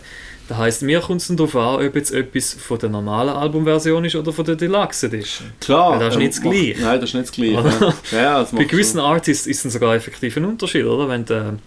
Das 0.49 0.59
heisst, 0.59 0.83
mir 0.83 1.01
kommt 1.01 1.21
es 1.21 1.29
darauf 1.29 1.57
an, 1.57 1.85
ob 1.87 1.95
jetzt 1.97 2.13
etwas 2.13 2.55
von 2.55 2.79
der 2.79 2.89
normalen 2.89 3.31
Albumversion 3.31 4.05
ist 4.05 4.15
oder 4.15 4.33
von 4.33 4.45
der 4.45 4.55
Deluxe 4.55 5.07
Edition. 5.07 5.49
Klar. 5.61 5.93
Weil 5.93 5.99
das 5.99 6.09
ist 6.11 6.15
ähm, 6.15 6.21
nicht 6.21 6.33
das 6.35 6.43
Gleiche. 6.43 6.83
Nein, 6.83 7.01
das 7.01 7.09
ist 7.11 7.15
nicht 7.15 7.27
das 7.29 7.33
Gleiche. 7.33 7.95
Ja. 8.13 8.19
Ja, 8.23 8.41
das 8.41 8.53
Bei 8.53 8.65
gewissen 8.65 8.99
schon- 9.01 9.07
Artists 9.07 9.47
ist 9.49 9.65
es 9.65 9.73
sogar 9.73 9.97
effektiv 9.97 10.37
ein 10.37 10.45
Unterschied, 10.45 10.85
oder? 10.85 11.09
Wenn 11.09 11.25
du 11.25 11.59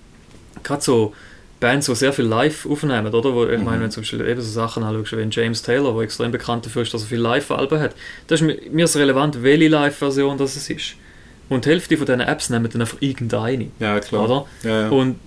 gerade 0.63 0.81
so 0.81 1.13
Bands, 1.59 1.87
die 1.87 1.95
sehr 1.95 2.13
viel 2.13 2.23
live 2.23 2.65
aufnehmen, 2.67 3.13
oder? 3.13 3.33
Wo, 3.33 3.45
ich 3.45 3.57
Mhm. 3.59 3.65
meine, 3.65 3.77
wenn 3.81 3.87
du 3.87 3.93
zum 3.95 4.03
Beispiel 4.03 4.21
eben 4.25 4.41
so 4.41 4.49
Sachen 4.49 4.81
anschaust, 4.83 5.11
wie 5.17 5.27
James 5.29 5.61
Taylor, 5.61 5.91
der 5.93 6.03
extrem 6.03 6.31
bekannt 6.31 6.65
dafür 6.65 6.83
ist, 6.83 6.93
dass 6.93 7.01
er 7.01 7.07
viele 7.09 7.21
Live-Alben 7.23 7.81
hat, 7.81 7.95
da 8.27 8.35
ist 8.35 8.41
mir, 8.41 8.57
mir 8.71 8.85
ist 8.85 8.95
relevant, 8.95 9.43
welche 9.43 9.67
Live-Version 9.67 10.37
das 10.37 10.55
es 10.55 10.69
ist. 10.69 10.93
Und 11.49 11.65
die 11.65 11.69
Hälfte 11.71 11.97
von 11.97 12.05
diesen 12.05 12.21
Apps 12.21 12.49
nehmen 12.49 12.69
dann 12.71 12.79
einfach 12.81 12.97
irgendeine, 13.01 13.71
Ja, 13.79 13.99
klar. 13.99 14.23
oder? 14.23 14.45
Ja, 14.63 14.81
ja. 14.83 14.89
Und 14.89 15.17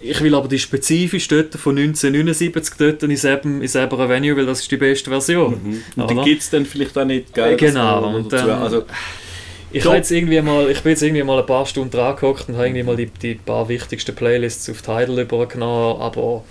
ich 0.00 0.20
will 0.22 0.34
aber 0.34 0.48
die 0.48 0.58
spezifisch 0.58 1.28
dort 1.28 1.54
von 1.54 1.76
1979 1.76 2.74
dort 2.78 3.02
in 3.02 3.16
selben, 3.16 3.60
in 3.62 3.68
selber 3.68 4.08
Venue, 4.08 4.36
weil 4.36 4.46
das 4.46 4.60
ist 4.60 4.70
die 4.70 4.76
beste 4.76 5.10
Version. 5.10 5.60
Mhm. 5.96 6.02
Und 6.02 6.10
die 6.10 6.14
gibt 6.22 6.42
es 6.42 6.50
dann 6.50 6.64
vielleicht 6.66 6.96
auch 6.96 7.04
nicht, 7.04 7.32
gell? 7.34 7.56
Genau, 7.56 8.02
Das- 8.06 8.14
und 8.14 8.32
dann- 8.32 8.50
also, 8.62 8.84
Ich, 9.72 9.84
jetzt 9.84 10.10
irgendwie 10.10 10.40
mal, 10.40 10.68
ich 10.68 10.80
bin 10.82 10.90
jetzt 10.90 11.02
irgendwie 11.02 11.22
mal 11.22 11.38
ein 11.38 11.46
paar 11.46 11.64
Stunden 11.64 11.90
dran 11.92 12.16
gehockt 12.16 12.48
und 12.48 12.56
habe 12.56 12.66
irgendwie 12.66 12.82
mal 12.82 12.96
die, 12.96 13.06
die 13.06 13.34
paar 13.36 13.68
wichtigsten 13.68 14.14
Playlists 14.16 14.68
auf 14.68 14.82
Tidal 14.82 15.20
übergenommen, 15.20 16.00
aber 16.00 16.42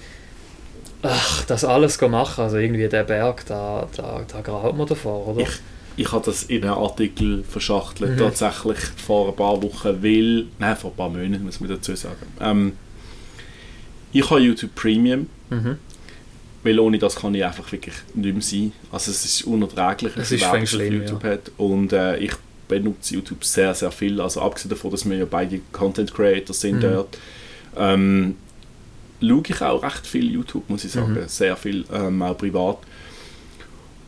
ach, 1.01 1.43
das 1.45 1.65
alles 1.65 1.99
machen, 2.01 2.43
also 2.43 2.57
irgendwie 2.57 2.87
der 2.87 3.03
Berg, 3.03 3.45
da, 3.47 3.87
da, 3.95 4.21
da 4.31 4.41
graut 4.41 4.77
man 4.77 4.87
davor, 4.87 5.27
oder? 5.27 5.41
Ich- 5.41 5.59
ich 6.05 6.11
habe 6.13 6.25
das 6.25 6.43
in 6.43 6.63
einem 6.63 6.75
Artikel 6.75 7.43
verschachtelt, 7.43 8.11
Mhm. 8.11 8.17
tatsächlich 8.19 8.77
vor 9.05 9.27
ein 9.27 9.35
paar 9.35 9.61
Wochen, 9.61 10.01
weil, 10.01 10.45
nein, 10.57 10.77
vor 10.77 10.91
ein 10.91 10.95
paar 10.95 11.09
Monaten 11.09 11.43
muss 11.43 11.59
man 11.59 11.69
dazu 11.69 11.93
sagen. 11.95 12.15
Ähm, 12.39 12.73
ich 14.11 14.29
habe 14.29 14.39
YouTube 14.41 14.73
Premium, 14.75 15.27
Mhm. 15.49 15.77
weil 16.63 16.79
ohne 16.79 16.97
das 16.99 17.15
kann 17.15 17.33
ich 17.35 17.43
einfach 17.43 17.71
wirklich 17.71 17.95
nicht 18.13 18.33
mehr 18.33 18.41
sein. 18.41 18.71
Also 18.91 19.11
es 19.11 19.25
ist 19.25 19.43
unerträglich, 19.43 20.11
Es 20.17 20.31
ist 20.31 20.41
Werbung 20.41 20.65
schlimm, 20.67 20.93
YouTube 21.01 21.23
hat. 21.23 21.51
Und 21.57 21.93
äh, 21.93 22.17
ich 22.17 22.31
benutze 22.67 23.15
YouTube 23.15 23.43
sehr, 23.43 23.73
sehr 23.73 23.91
viel. 23.91 24.19
Also 24.21 24.41
abgesehen 24.41 24.69
davon, 24.69 24.91
dass 24.91 25.09
wir 25.09 25.17
ja 25.17 25.25
beide 25.25 25.59
Content 25.71 26.13
Creators 26.13 26.61
sind 26.61 26.77
Mhm. 26.77 26.81
dort, 26.81 27.17
ähm, 27.77 28.35
schaue 29.21 29.43
ich 29.47 29.61
auch 29.61 29.81
recht 29.83 30.05
viel 30.07 30.31
YouTube, 30.31 30.69
muss 30.69 30.83
ich 30.85 30.91
sagen. 30.91 31.13
Mhm. 31.13 31.27
Sehr 31.27 31.55
viel, 31.57 31.85
ähm, 31.91 32.21
auch 32.21 32.37
privat. 32.37 32.77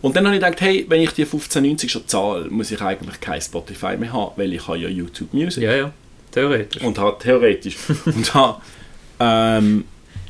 Und 0.01 0.15
dann 0.15 0.25
habe 0.25 0.35
ich 0.35 0.41
gedacht, 0.41 0.61
hey, 0.61 0.85
wenn 0.89 1.01
ich 1.01 1.11
die 1.11 1.25
15,90 1.25 1.89
schon 1.89 2.07
zahle, 2.07 2.49
muss 2.49 2.71
ich 2.71 2.81
eigentlich 2.81 3.19
kein 3.19 3.39
Spotify 3.41 3.97
mehr 3.97 4.11
haben, 4.13 4.31
weil 4.35 4.51
ich 4.53 4.67
habe 4.67 4.79
ja 4.79 4.89
YouTube 4.89 5.31
Music 5.33 5.63
Ja, 5.63 5.75
ja, 5.75 5.93
theoretisch. 6.31 6.81
und 6.81 6.97
habe 6.97 7.17
theoretisch 7.19 7.75
und 8.05 8.33
habe 8.33 8.61
ähm, 9.21 9.83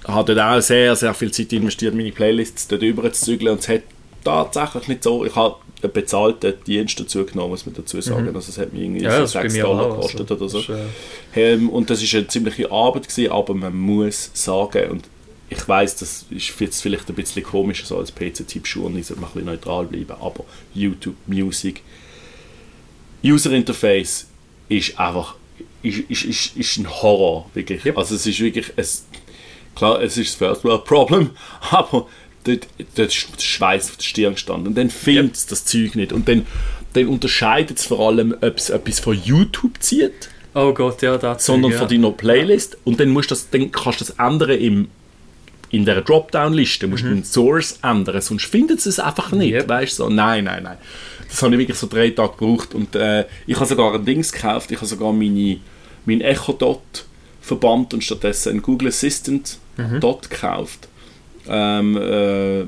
habe 0.05 0.33
dort 0.35 0.47
auch 0.57 0.61
sehr, 0.61 0.95
sehr 0.95 1.13
viel 1.13 1.31
Zeit 1.31 1.53
investiert, 1.53 1.93
meine 1.95 2.11
Playlists 2.11 2.67
dort 2.67 2.81
rüber 2.81 3.11
zu 3.13 3.25
zügeln 3.25 3.51
und 3.53 3.59
es 3.59 3.69
hat 3.69 3.83
tatsächlich 4.23 4.87
nicht 4.87 5.03
so, 5.03 5.25
ich 5.25 5.35
habe 5.35 5.55
einen 5.83 5.93
bezahlten 5.93 6.53
Dienst 6.67 6.99
dazu 6.99 7.25
genommen, 7.25 7.51
muss 7.51 7.65
man 7.65 7.73
dazu 7.75 7.99
sagen, 8.01 8.29
Mhm. 8.29 8.35
also 8.35 8.49
es 8.51 8.57
hat 8.57 8.71
mir 8.73 8.83
irgendwie 8.83 9.03
ja, 9.03 9.11
so 9.11 9.21
das 9.21 9.29
ist 9.29 9.33
bei 9.33 9.41
6 9.43 9.53
mir 9.55 9.63
Dollar 9.63 9.85
auch. 9.85 9.95
gekostet 9.95 10.31
also, 10.31 10.35
oder 10.35 10.49
so. 10.49 10.57
das 10.59 10.69
ist, 10.69 10.75
äh, 11.35 11.53
Ähm, 11.53 11.69
und 11.69 11.89
das 11.89 12.03
ist 12.03 12.13
eine 12.13 12.27
ziemliche 12.27 12.71
Arbeit 12.71 13.07
gewesen, 13.07 13.31
aber 13.31 13.53
man 13.55 13.75
muss 13.75 14.29
sagen, 14.33 14.91
und 14.91 15.05
ich 15.49 15.67
weiß, 15.67 15.95
das 15.97 16.25
ist 16.29 16.59
jetzt 16.59 16.81
vielleicht 16.81 17.09
ein 17.09 17.15
bisschen 17.15 17.43
komisch, 17.43 17.83
so 17.85 17.97
als 17.97 18.11
PC-Tipp-Journalist 18.13 19.09
sollte 19.09 19.21
man 19.21 19.29
ein 19.29 19.33
bisschen 19.33 19.45
neutral 19.47 19.85
bleiben, 19.85 20.13
aber 20.21 20.45
YouTube 20.73 21.15
Music, 21.27 21.81
User 23.23 23.51
Interface 23.51 24.27
ist 24.69 24.99
einfach 24.99 25.35
ist, 25.84 25.99
ist, 26.09 26.23
ist, 26.23 26.57
ist 26.57 26.77
ein 26.77 26.89
Horror, 26.89 27.49
wirklich. 27.53 27.86
Yep. 27.86 27.97
Also 27.97 28.15
es 28.15 28.25
ist 28.25 28.39
wirklich, 28.39 28.71
es, 28.75 29.05
klar, 29.75 30.01
es 30.01 30.17
ist 30.17 30.32
das 30.32 30.36
First 30.36 30.63
World 30.63 30.86
Problem, 30.86 31.32
aber 31.71 32.07
dort, 32.43 32.67
dort 32.95 33.09
ist 33.09 33.27
der 33.36 33.41
Schweiß 33.41 33.89
auf 33.89 33.97
der 33.97 34.03
Stirn 34.03 34.34
gestanden. 34.34 34.67
Und 34.67 34.77
dann 34.77 34.89
findet 34.89 35.36
es 35.36 35.45
das 35.47 35.65
Zeug 35.65 35.95
nicht. 35.95 36.13
Und 36.13 36.27
dann, 36.27 36.45
dann 36.93 37.07
unterscheidet 37.07 37.77
es 37.77 37.86
vor 37.86 38.07
allem, 38.07 38.36
ob 38.41 38.57
es 38.57 38.69
etwas 38.69 38.99
von 38.99 39.19
YouTube 39.23 39.73
zieht 39.79 40.29
oh 40.53 40.73
Gott, 40.73 41.01
ja, 41.01 41.17
das 41.17 41.45
sondern 41.45 41.71
ja. 41.71 41.77
von 41.77 41.88
deiner 41.88 42.11
Playlist 42.11 42.77
und 42.84 42.99
dann, 42.99 43.09
musst 43.09 43.32
das, 43.32 43.49
dann 43.49 43.71
kannst 43.71 44.01
du 44.01 44.05
das 44.05 44.15
ändern 44.17 44.51
im, 44.51 44.88
in 45.72 45.86
der 45.86 46.01
Dropdown-Liste, 46.01 46.88
musst 46.88 47.03
du 47.03 47.09
den 47.09 47.24
Source 47.24 47.80
ändern, 47.82 48.19
sonst 48.22 48.45
findet 48.45 48.80
es 48.80 48.86
es 48.86 48.99
einfach 48.99 49.32
nicht, 49.32 49.51
Mhm. 49.53 49.57
Yep. 49.59 49.69
weißt 49.69 49.95
so, 49.95 50.09
nein, 50.09 50.43
nein, 50.43 50.63
nein. 50.63 50.78
Das 51.30 51.41
habe 51.43 51.53
ich 51.55 51.59
wirklich 51.59 51.78
so 51.78 51.88
drei 51.88 52.09
Tage 52.09 52.34
gebraucht 52.38 52.74
und 52.76 52.93
äh, 52.95 53.26
ich 53.47 53.55
habe 53.55 53.65
sogar 53.65 53.93
ein 53.95 54.03
Dings 54.03 54.32
gekauft, 54.34 54.69
ich 54.72 54.78
habe 54.78 54.86
sogar 54.88 55.13
meine, 55.13 55.57
mein 56.05 56.19
Echo 56.22 56.51
Dot 56.53 57.05
verbannt 57.41 57.93
und 57.93 58.03
stattdessen 58.03 58.49
einen 58.49 58.61
Google 58.61 58.89
Assistant 58.89 59.57
Mhm. 59.78 60.01
Dot 60.01 60.30
gekauft. 60.30 60.89
Ähm, 61.47 61.95
äh, 61.95 62.59
äh, 62.61 62.65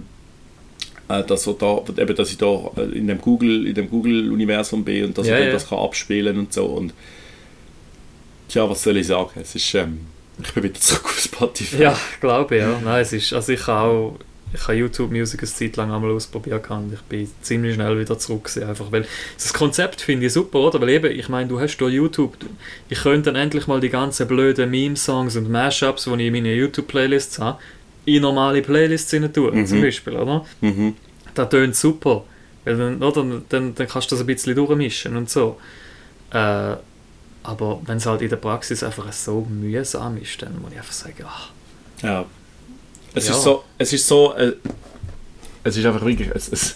dass, 1.27 1.43
da, 1.59 1.81
eben, 1.97 2.15
dass 2.15 2.31
ich 2.31 2.37
da 2.37 2.71
äh, 2.77 2.97
in 2.97 3.07
dem 3.07 3.19
Google 3.19 3.67
in 3.67 3.75
dem 3.75 3.89
Google 3.89 4.31
Universum 4.31 4.85
bin 4.85 5.03
und 5.05 5.17
dass 5.17 5.27
Ja, 5.27 5.37
ich 5.37 5.45
ja. 5.47 5.51
das 5.51 5.67
kann 5.67 5.79
abspielen 5.79 6.37
und 6.39 6.53
so 6.53 6.63
und 6.65 6.93
Tja, 8.47 8.69
was 8.69 8.83
soll 8.83 8.97
ich 8.97 9.07
sagen? 9.07 9.31
Es 9.41 9.53
ist, 9.55 9.73
ähm, 9.75 9.99
ich 10.41 10.53
bin 10.53 10.63
wieder 10.63 10.79
zurück 10.79 11.05
auf 11.05 11.19
Spotify. 11.19 11.83
Ja, 11.83 11.99
glaube 12.21 12.55
ich, 12.55 12.61
ja. 12.61 12.79
Nein, 12.83 13.01
es 13.01 13.13
ist, 13.13 13.33
also 13.33 13.51
ich 13.51 13.65
habe 13.67 13.89
auch 13.89 14.19
ich 14.55 14.61
habe 14.67 14.75
YouTube 14.75 15.09
Music 15.09 15.39
eine 15.41 15.49
Zeit 15.49 15.75
lang 15.77 15.91
einmal 15.91 16.11
ausprobiert 16.11 16.69
und 16.69 16.93
ich 16.93 17.01
bin 17.01 17.27
ziemlich 17.41 17.73
schnell 17.73 17.99
wieder 17.99 18.19
zurück 18.19 18.43
gewesen, 18.43 18.69
einfach 18.69 18.91
weil 18.91 19.07
das 19.35 19.51
Konzept 19.51 19.99
finde 20.01 20.27
ich 20.27 20.33
super, 20.33 20.59
oder? 20.59 20.79
Weil 20.79 20.89
eben, 20.89 21.11
ich 21.19 21.27
meine, 21.27 21.47
du 21.49 21.59
hast 21.59 21.75
da 21.77 21.87
YouTube, 21.87 22.35
ich 22.87 22.99
könnte 23.01 23.31
dann 23.33 23.41
endlich 23.41 23.65
mal 23.65 23.79
die 23.79 23.89
ganzen 23.89 24.27
blöden 24.27 24.69
Meme-Songs 24.69 25.37
und 25.37 25.49
Mashups, 25.49 26.03
die 26.03 26.11
ich 26.11 26.19
in 26.27 26.33
meinen 26.33 26.55
YouTube-Playlists 26.55 27.39
habe, 27.39 27.57
in 28.05 28.21
normale 28.21 28.61
Playlists 28.61 29.11
rein 29.15 29.33
tun, 29.33 29.55
Mhm. 29.55 29.65
zum 29.65 29.81
Beispiel, 29.81 30.13
oder? 30.13 30.45
Mhm. 30.61 30.93
Das 31.33 31.49
tönt 31.49 31.75
super, 31.75 32.23
weil 32.63 32.77
dann, 32.77 33.01
oder? 33.01 33.25
Dann, 33.49 33.73
dann 33.73 33.87
kannst 33.87 34.11
du 34.11 34.15
das 34.15 34.19
ein 34.21 34.27
bisschen 34.27 34.53
durchmischen 34.55 35.17
und 35.17 35.31
so. 35.31 35.57
Äh, 36.31 36.75
aber 37.43 37.81
wenn 37.85 37.97
es 37.97 38.05
halt 38.05 38.21
in 38.21 38.29
der 38.29 38.37
Praxis 38.37 38.83
einfach 38.83 39.11
so 39.13 39.41
mühsam 39.49 40.17
ist, 40.17 40.41
dann 40.41 40.61
muss 40.61 40.71
ich 40.71 40.77
einfach 40.77 40.93
sagen, 40.93 41.23
ach, 41.27 41.49
Ja. 42.01 42.25
Es 43.15 43.27
Ja. 43.27 43.33
ist 43.33 43.43
so, 43.43 43.63
es 43.77 43.93
ist 43.93 44.07
so, 44.07 44.33
äh, 44.33 44.53
es 45.63 45.77
ist 45.77 45.85
einfach 45.85 46.03
wirklich, 46.03 46.29
es, 46.33 46.47
es, 46.51 46.75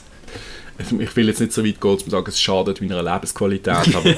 ich 0.99 1.15
will 1.15 1.27
jetzt 1.27 1.39
nicht 1.41 1.51
so 1.53 1.65
weit 1.65 1.81
gehen, 1.81 1.97
zu 1.99 2.09
sagen, 2.09 2.25
es 2.29 2.39
schadet 2.39 2.79
meiner 2.81 3.01
Lebensqualität, 3.01 3.95
aber, 3.95 4.13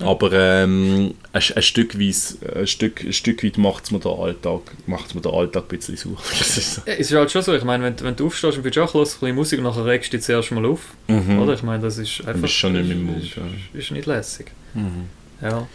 aber 0.00 0.32
ähm, 0.32 1.14
ein, 1.32 1.42
ein, 1.54 1.62
Stück 1.62 1.98
weit, 1.98 2.54
ein, 2.54 2.66
Stück, 2.66 3.02
ein 3.02 3.12
Stück 3.14 3.42
weit 3.42 3.56
macht 3.56 3.84
es 3.84 3.90
mir 3.90 3.98
den 3.98 4.12
Alltag, 4.12 4.60
macht's 4.86 5.14
mir 5.14 5.22
den 5.22 5.32
Alltag 5.32 5.64
ein 5.64 5.78
bisschen 5.78 5.96
sauer. 5.96 6.18
Ist 6.38 6.74
so. 6.74 6.82
Es 6.84 7.10
ist 7.10 7.12
halt 7.16 7.30
schon 7.32 7.40
so, 7.42 7.54
ich 7.54 7.64
meine, 7.64 7.82
wenn, 7.84 7.98
wenn 8.00 8.14
du 8.14 8.26
aufstehst 8.26 8.58
und 8.58 8.64
willst 8.64 8.76
auch 8.78 8.92
hören, 8.92 9.04
ein 9.06 9.10
bisschen 9.10 9.34
Musik, 9.34 9.62
nachher 9.62 9.86
regst 9.86 10.12
du 10.12 10.18
dich 10.18 10.26
zuerst 10.26 10.50
mal 10.52 10.66
auf, 10.66 10.80
Mhm. 11.08 11.38
oder? 11.40 11.54
Ich 11.54 11.62
meine, 11.62 11.82
das 11.82 11.96
ist 11.96 12.20
einfach... 12.26 12.42
bist 12.42 12.52
schon 12.54 12.74
nicht 12.74 12.86
mehr 12.88 12.96
im 12.96 13.08
ist, 13.08 13.14
Mut, 13.14 13.22
ist, 13.24 13.36
ja. 13.36 13.78
ist 13.80 13.90
nicht 13.92 14.06
lässig. 14.06 14.50
Mhm. 14.74 15.04
Ja. 15.42 15.66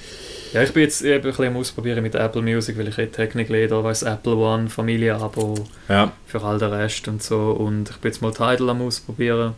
Ja, 0.54 0.62
ich 0.62 0.72
bin 0.72 0.84
jetzt 0.84 1.02
eben 1.02 1.16
ein 1.16 1.22
bisschen 1.24 1.48
am 1.48 1.58
Ausprobieren 1.58 2.04
mit 2.04 2.14
Apple 2.14 2.44
Music, 2.44 2.78
weil 2.78 2.88
ich 2.88 2.98
eh 3.00 3.08
Technik 3.08 3.48
da 3.70 3.84
weiss 3.84 4.04
Apple 4.04 4.36
One, 4.36 4.70
Familie-Abo 4.70 5.56
Ja. 5.90 6.12
für 6.28 6.44
all 6.44 6.60
den 6.60 6.70
Rest 6.72 7.08
und 7.08 7.24
so. 7.24 7.52
Und 7.52 7.90
ich 7.90 7.98
bin 7.98 8.12
jetzt 8.12 8.22
mal 8.22 8.32
Tidal 8.32 8.70
am 8.70 8.84
Ausprobieren, 8.84 9.56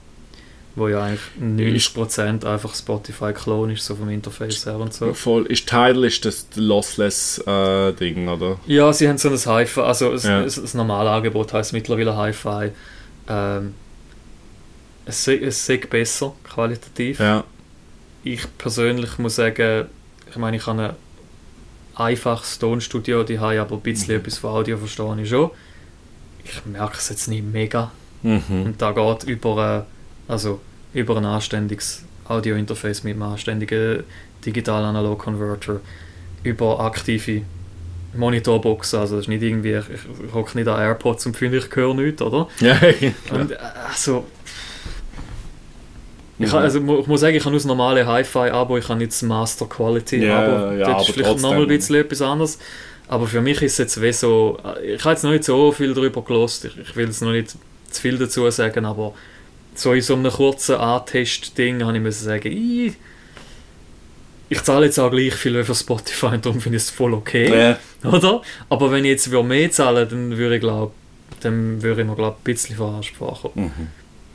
wo 0.76 0.88
ja 0.88 1.04
eigentlich 1.04 1.20
90% 1.42 2.46
einfach 2.46 2.74
Spotify-Klon 2.74 3.72
ist, 3.72 3.86
so 3.86 3.96
vom 3.96 4.10
Interface 4.10 4.66
her 4.66 4.78
und 4.78 4.94
so. 4.94 5.14
Voll. 5.14 5.46
Ist 5.48 5.68
Tidal 5.68 6.06
ist 6.06 6.24
das 6.24 6.48
Lossless-Ding, 6.56 8.30
oder? 8.30 8.58
Ja, 8.66 8.94
sie 8.94 9.10
haben 9.10 9.18
so 9.18 9.28
ein 9.30 9.38
Hi-Fi, 9.38 9.82
also 9.82 10.12
das, 10.14 10.24
Ja. 10.24 10.44
das, 10.44 10.74
normale 10.76 11.10
Angebot 11.10 11.52
heißt 11.52 11.74
mittlerweile 11.74 12.16
Hi-Fi. 12.16 12.72
Ähm, 13.28 13.74
es, 15.06 15.28
es 15.28 15.68
ist 15.70 15.90
besser, 15.90 16.34
qualitativ. 16.44 17.20
Ja. 17.20 17.44
Ich 18.26 18.46
persönlich 18.58 19.18
muss 19.20 19.36
sagen, 19.36 19.86
ich 20.30 20.36
meine, 20.36 20.58
ich 20.58 20.66
habe 20.68 20.82
ein 20.82 20.96
einfaches 21.96 22.60
Tonstudio, 22.60 23.24
die 23.24 23.40
haben 23.40 23.58
aber 23.60 23.76
ein 23.76 23.82
bisschen 23.82 24.16
Mhm. 24.16 24.20
etwas 24.22 24.38
von 24.40 24.50
Audio 24.50 24.78
verstehe 24.78 25.22
ich 25.22 25.30
schon. 25.30 25.52
Ich 26.44 26.66
merke 26.66 26.98
es 26.98 27.10
jetzt 27.10 27.28
nicht 27.28 27.44
mega. 27.46 27.92
Mhm. 28.24 28.42
Und 28.66 28.82
da 28.82 28.92
geht 28.92 29.24
über, 29.24 29.86
also 30.28 30.60
über 30.94 31.18
ein 31.18 31.26
anständiges 31.26 32.04
Audio-Interface 32.28 33.04
mit 33.04 33.14
einem 33.14 33.22
anständigen 33.24 34.04
Digital-Analog-Converter, 34.46 35.80
über 36.44 36.80
aktive 36.80 37.44
Monitorboxen, 38.16 39.00
also 39.00 39.16
das 39.18 39.26
ist 39.26 39.30
nicht 39.30 39.44
irgendwie, 39.44 39.74
ich, 39.76 39.86
ich 40.28 40.34
hocke 40.34 40.58
nicht 40.58 40.68
an 40.68 40.80
AirPods 40.80 41.26
und 41.28 41.36
finde, 41.38 41.58
ich 41.58 41.76
höre 41.76 41.94
nichts, 41.94 42.22
oder? 42.22 42.48
Ja, 42.60 42.80
Und 43.32 43.52
äh, 43.52 43.58
also, 43.90 44.26
ich, 46.40 46.48
Mhm. 46.48 46.52
ha- 46.52 46.60
also 46.60 46.80
ich 46.80 47.08
muss 47.08 47.22
sagen, 47.22 47.36
ich 47.36 47.42
habe 47.44 47.52
nur 47.52 47.60
das 47.60 47.66
normale 47.66 48.06
Hi-Fi-Abo, 48.06 48.78
ich 48.78 48.88
habe 48.90 49.00
nicht 49.00 49.12
das 49.12 49.22
Master 49.22 49.66
Quality 49.68 50.26
Ja, 50.26 50.74
das 50.96 51.08
ist 51.10 51.14
vielleicht 51.14 51.40
nochmal 51.42 51.62
ein 51.62 51.68
bisschen 51.68 51.96
etwas 51.96 52.22
anderes. 52.22 52.60
Aber 53.08 53.28
für 53.28 53.40
mich 53.42 53.62
ist 53.62 53.74
es 53.74 53.78
jetzt 53.78 54.02
wie 54.02 54.12
so, 54.12 54.58
äh, 54.66 54.96
ich 54.96 55.04
habe 55.04 55.14
jetzt 55.14 55.24
noch 55.24 55.32
nicht 55.32 55.44
so 55.44 55.72
viel 55.72 55.94
darüber 55.94 56.24
gelost. 56.24 56.66
Ich, 56.66 56.78
ich 56.78 56.96
will 56.96 57.06
jetzt 57.06 57.22
noch 57.22 57.32
nicht 57.32 57.52
zu 57.92 58.02
viel 58.02 58.18
dazu 58.18 58.50
sagen, 58.50 58.84
aber 58.86 59.14
so 59.76 59.94
in 59.94 60.02
so 60.02 60.16
einem 60.16 60.32
kurzen 60.32 60.76
Antest-Ding 60.76 61.84
habe 61.86 61.96
ich 61.98 62.02
müssen 62.04 62.26
sagen, 62.26 62.52
ich, 62.52 62.94
ich 64.50 64.62
zahle 64.64 64.86
jetzt 64.88 65.00
auch 65.00 65.12
gleich 65.12 65.34
viel 65.36 65.64
für 65.64 65.76
Spotify 65.76 66.28
und 66.28 66.46
darum 66.46 66.60
finde 66.62 66.78
ich 66.78 66.84
es 66.84 66.90
voll 66.90 67.14
okay. 67.14 67.78
Ja. 68.04 68.10
Oder? 68.10 68.42
Aber 68.70 68.92
wenn 68.92 69.04
ich 69.06 69.12
jetzt 69.12 69.32
würde 69.32 69.48
mehr 69.48 69.70
zahlen 69.72 70.08
dann 70.10 70.38
würde 70.38 70.56
ich 70.56 70.62
glaube 70.62 70.92
dann 71.42 71.82
würde 71.82 72.02
ich 72.02 72.08
mir 72.08 72.16
glaub, 72.16 72.38
ein 72.40 72.44
bisschen 72.44 72.76
verarscht 72.76 73.16
vorkommen. 73.16 73.66
Mhm. 73.76 73.88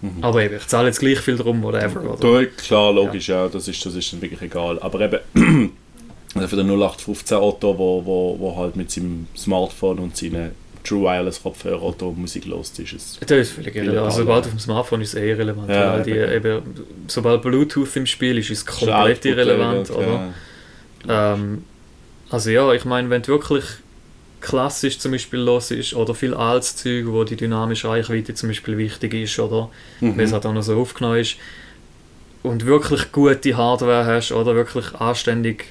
Mhm. 0.02 0.22
Aber 0.22 0.42
eben, 0.42 0.56
ich 0.56 0.66
zahle 0.66 0.88
jetzt 0.88 1.00
gleich 1.00 1.18
viel 1.20 1.36
drum, 1.36 1.62
whatever. 1.62 2.18
Oder? 2.18 2.46
Klar, 2.46 2.92
logisch, 2.92 3.28
ja. 3.28 3.48
das, 3.48 3.68
ist, 3.68 3.84
das 3.84 3.94
ist 3.94 4.12
dann 4.12 4.22
wirklich 4.22 4.40
egal. 4.42 4.78
Aber 4.80 5.00
eben, 5.00 5.18
also 6.34 6.48
für 6.48 6.56
den 6.56 6.70
0815 6.70 7.36
Otto, 7.36 7.76
wo, 7.76 8.04
wo, 8.04 8.36
wo 8.38 8.56
halt 8.56 8.76
mit 8.76 8.90
seinem 8.90 9.26
Smartphone 9.36 9.98
und 9.98 10.16
seinen 10.16 10.52
True 10.82 11.02
Wireless 11.02 11.42
Kopfhörer 11.42 11.82
Otto 11.82 12.12
Musik 12.12 12.46
lost, 12.46 12.78
ist 12.78 12.92
es. 12.94 13.18
Das 13.20 13.30
ist 13.32 13.52
völlig 13.52 13.74
irrelevant. 13.76 14.06
Also, 14.06 14.18
sobald 14.20 14.44
ja. 14.44 14.50
auf 14.50 14.56
dem 14.56 14.60
Smartphone 14.60 15.00
ist 15.02 15.14
es 15.14 15.20
eh 15.20 15.30
irrelevant. 15.30 15.68
Ja, 15.68 15.92
weil 15.92 16.02
die, 16.04 16.12
eben. 16.12 16.62
sobald 17.06 17.42
Bluetooth 17.42 17.96
im 17.96 18.06
Spiel 18.06 18.38
ist, 18.38 18.50
ist 18.50 18.58
es 18.58 18.66
komplett 18.66 19.24
irrelevant. 19.26 19.90
Oder? 19.90 20.32
Ja. 21.06 21.34
Ähm, 21.34 21.64
also 22.30 22.50
ja, 22.50 22.72
ich 22.72 22.84
meine, 22.84 23.10
wenn 23.10 23.22
du 23.22 23.28
wirklich 23.28 23.64
klassisch 24.40 24.98
zum 24.98 25.12
Beispiel 25.12 25.40
los 25.40 25.70
ist 25.70 25.94
oder 25.94 26.14
viel 26.14 26.34
altes 26.34 26.76
Zeug, 26.76 27.06
wo 27.08 27.24
die 27.24 27.36
dynamische 27.36 27.88
Reichweite 27.88 28.34
zum 28.34 28.48
Beispiel 28.48 28.78
wichtig 28.78 29.12
ist, 29.14 29.38
oder 29.38 29.70
weil 30.00 30.20
es 30.20 30.30
Mhm. 30.30 30.34
halt 30.34 30.46
auch 30.46 30.52
noch 30.54 30.62
so 30.62 30.80
aufgenommen 30.80 31.18
ist 31.20 31.36
und 32.42 32.64
wirklich 32.64 33.12
gute 33.12 33.56
Hardware 33.56 34.06
hast 34.06 34.32
oder 34.32 34.54
wirklich 34.54 34.94
anständig 34.94 35.66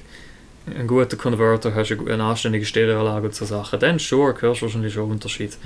einen 0.66 0.86
guten 0.86 1.18
Converter 1.18 1.74
hast, 1.74 1.90
eine 1.92 2.22
anständige 2.22 2.64
Stereoanlage 2.64 3.26
und 3.26 3.34
so 3.34 3.44
Sachen, 3.44 3.80
dann 3.80 3.98
sure, 3.98 4.34
hörst 4.40 4.60
du 4.60 4.66
wahrscheinlich 4.66 4.92
schon 4.94 5.04
einen 5.04 5.12
Unterschied. 5.12 5.56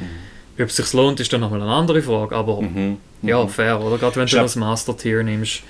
Ob 0.59 0.68
es 0.68 0.76
sich 0.76 0.92
lohnt, 0.92 1.20
ist 1.20 1.32
dann 1.32 1.40
nochmal 1.40 1.61
eine 1.61 1.70
andere 1.70 2.00
Frage, 2.00 2.34
aber 2.36 2.62
Mhm. 2.62 2.96
ja, 3.22 3.42
Mhm. 3.42 3.48
fair, 3.48 3.80
oder? 3.80 3.98
Gerade 3.98 4.16
wenn 4.16 4.26
du 4.26 4.36
das 4.36 4.57
Master-Tier 4.57 5.22
nimmst, 5.24 5.62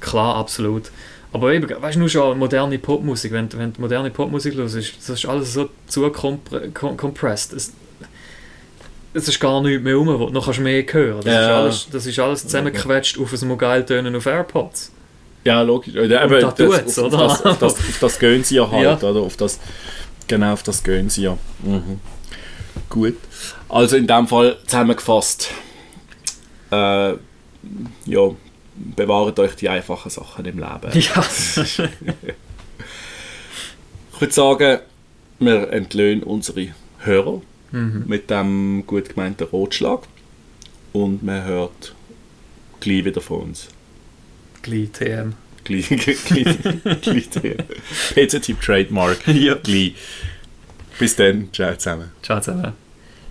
klar, 0.00 0.34
absolut. 0.36 0.90
Aber 1.32 1.52
eben, 1.52 1.68
weißt 1.68 1.94
du, 1.96 2.00
nur 2.00 2.08
schon 2.10 2.38
moderne 2.38 2.78
Popmusik, 2.78 3.32
wenn, 3.32 3.50
wenn 3.54 3.72
du 3.72 3.80
moderne 3.80 4.10
Popmusik 4.10 4.54
hörst, 4.54 4.76
ist, 4.76 4.94
das 4.98 5.18
ist 5.18 5.26
alles 5.26 5.54
so 5.54 5.68
zu 5.86 6.10
compressed. 6.10 7.54
Es, 7.54 7.72
es 9.14 9.28
ist 9.28 9.40
gar 9.40 9.62
nichts 9.62 9.82
mehr 9.82 9.94
rum, 9.94 10.08
wo 10.08 10.26
du 10.26 10.32
noch 10.32 10.44
kannst 10.44 10.60
mehr 10.60 10.84
hören 10.90 11.20
Das, 11.22 11.26
ist 11.26 11.32
Ja. 11.32 11.56
alles, 11.60 11.88
das 11.90 12.06
ist 12.06 12.18
alles 12.18 12.42
zusammengequetscht 12.42 13.18
auf 13.18 13.32
ein 13.32 13.48
Mobiltönen 13.48 14.14
auf 14.14 14.26
AirPods. 14.26 14.92
Ja, 15.44 15.62
logisch. 15.62 15.94
Oder, 15.96 16.24
eben, 16.24 16.40
da 16.40 16.50
tut's, 16.52 16.98
auf, 16.98 17.06
oder? 17.12 17.18
Das, 17.18 17.44
auf, 17.46 17.58
das, 17.58 17.74
auf 17.78 17.98
das 18.00 18.18
gehen 18.18 18.44
sie 18.44 18.56
ja 18.56 18.70
halt, 18.70 19.02
Ja. 19.02 19.08
oder? 19.08 19.20
Auf 19.20 19.36
das, 19.36 19.58
genau, 20.28 20.52
auf 20.52 20.62
das 20.62 20.82
gehen 20.84 21.08
sie 21.10 21.22
ja. 21.22 21.38
Mhm. 21.62 21.98
Gut. 22.88 23.16
Also 23.68 23.96
in 23.96 24.06
dem 24.06 24.26
Fall 24.28 24.58
zusammengefasst, 24.66 25.50
äh, 26.70 27.10
ja, 27.12 27.16
bewahrt 28.96 29.38
euch 29.38 29.54
die 29.54 29.68
einfachen 29.68 30.10
Sachen 30.10 30.44
im 30.44 30.58
Leben. 30.58 30.92
Ja. 30.92 31.24
Ich 34.14 34.20
würde 34.20 34.34
sagen, 34.34 34.78
wir 35.40 35.72
entlöhnen 35.72 36.22
unsere 36.22 36.68
Hörer 36.98 37.40
mhm. 37.72 38.04
mit 38.06 38.30
dem 38.30 38.84
gut 38.86 39.08
gemeinten 39.08 39.44
Rotschlag 39.44 40.02
und 40.92 41.22
man 41.22 41.44
hört 41.44 41.94
gleich 42.80 43.04
wieder 43.04 43.20
von 43.20 43.42
uns. 43.42 43.68
Gleich 44.62 44.90
TM. 44.92 45.34
Gleich, 45.64 45.88
gleich, 45.88 46.24
gleich 47.02 47.30
der 47.30 47.54
PC-Typ 48.14 48.60
Trademark. 48.60 49.18
Ja. 49.28 49.54
Gleich. 49.54 49.94
Bis 50.98 51.14
dann, 51.14 51.52
ciao 51.52 51.76
zusammen. 51.76 52.10
Ciao 52.20 52.40
zusammen. 52.40 52.72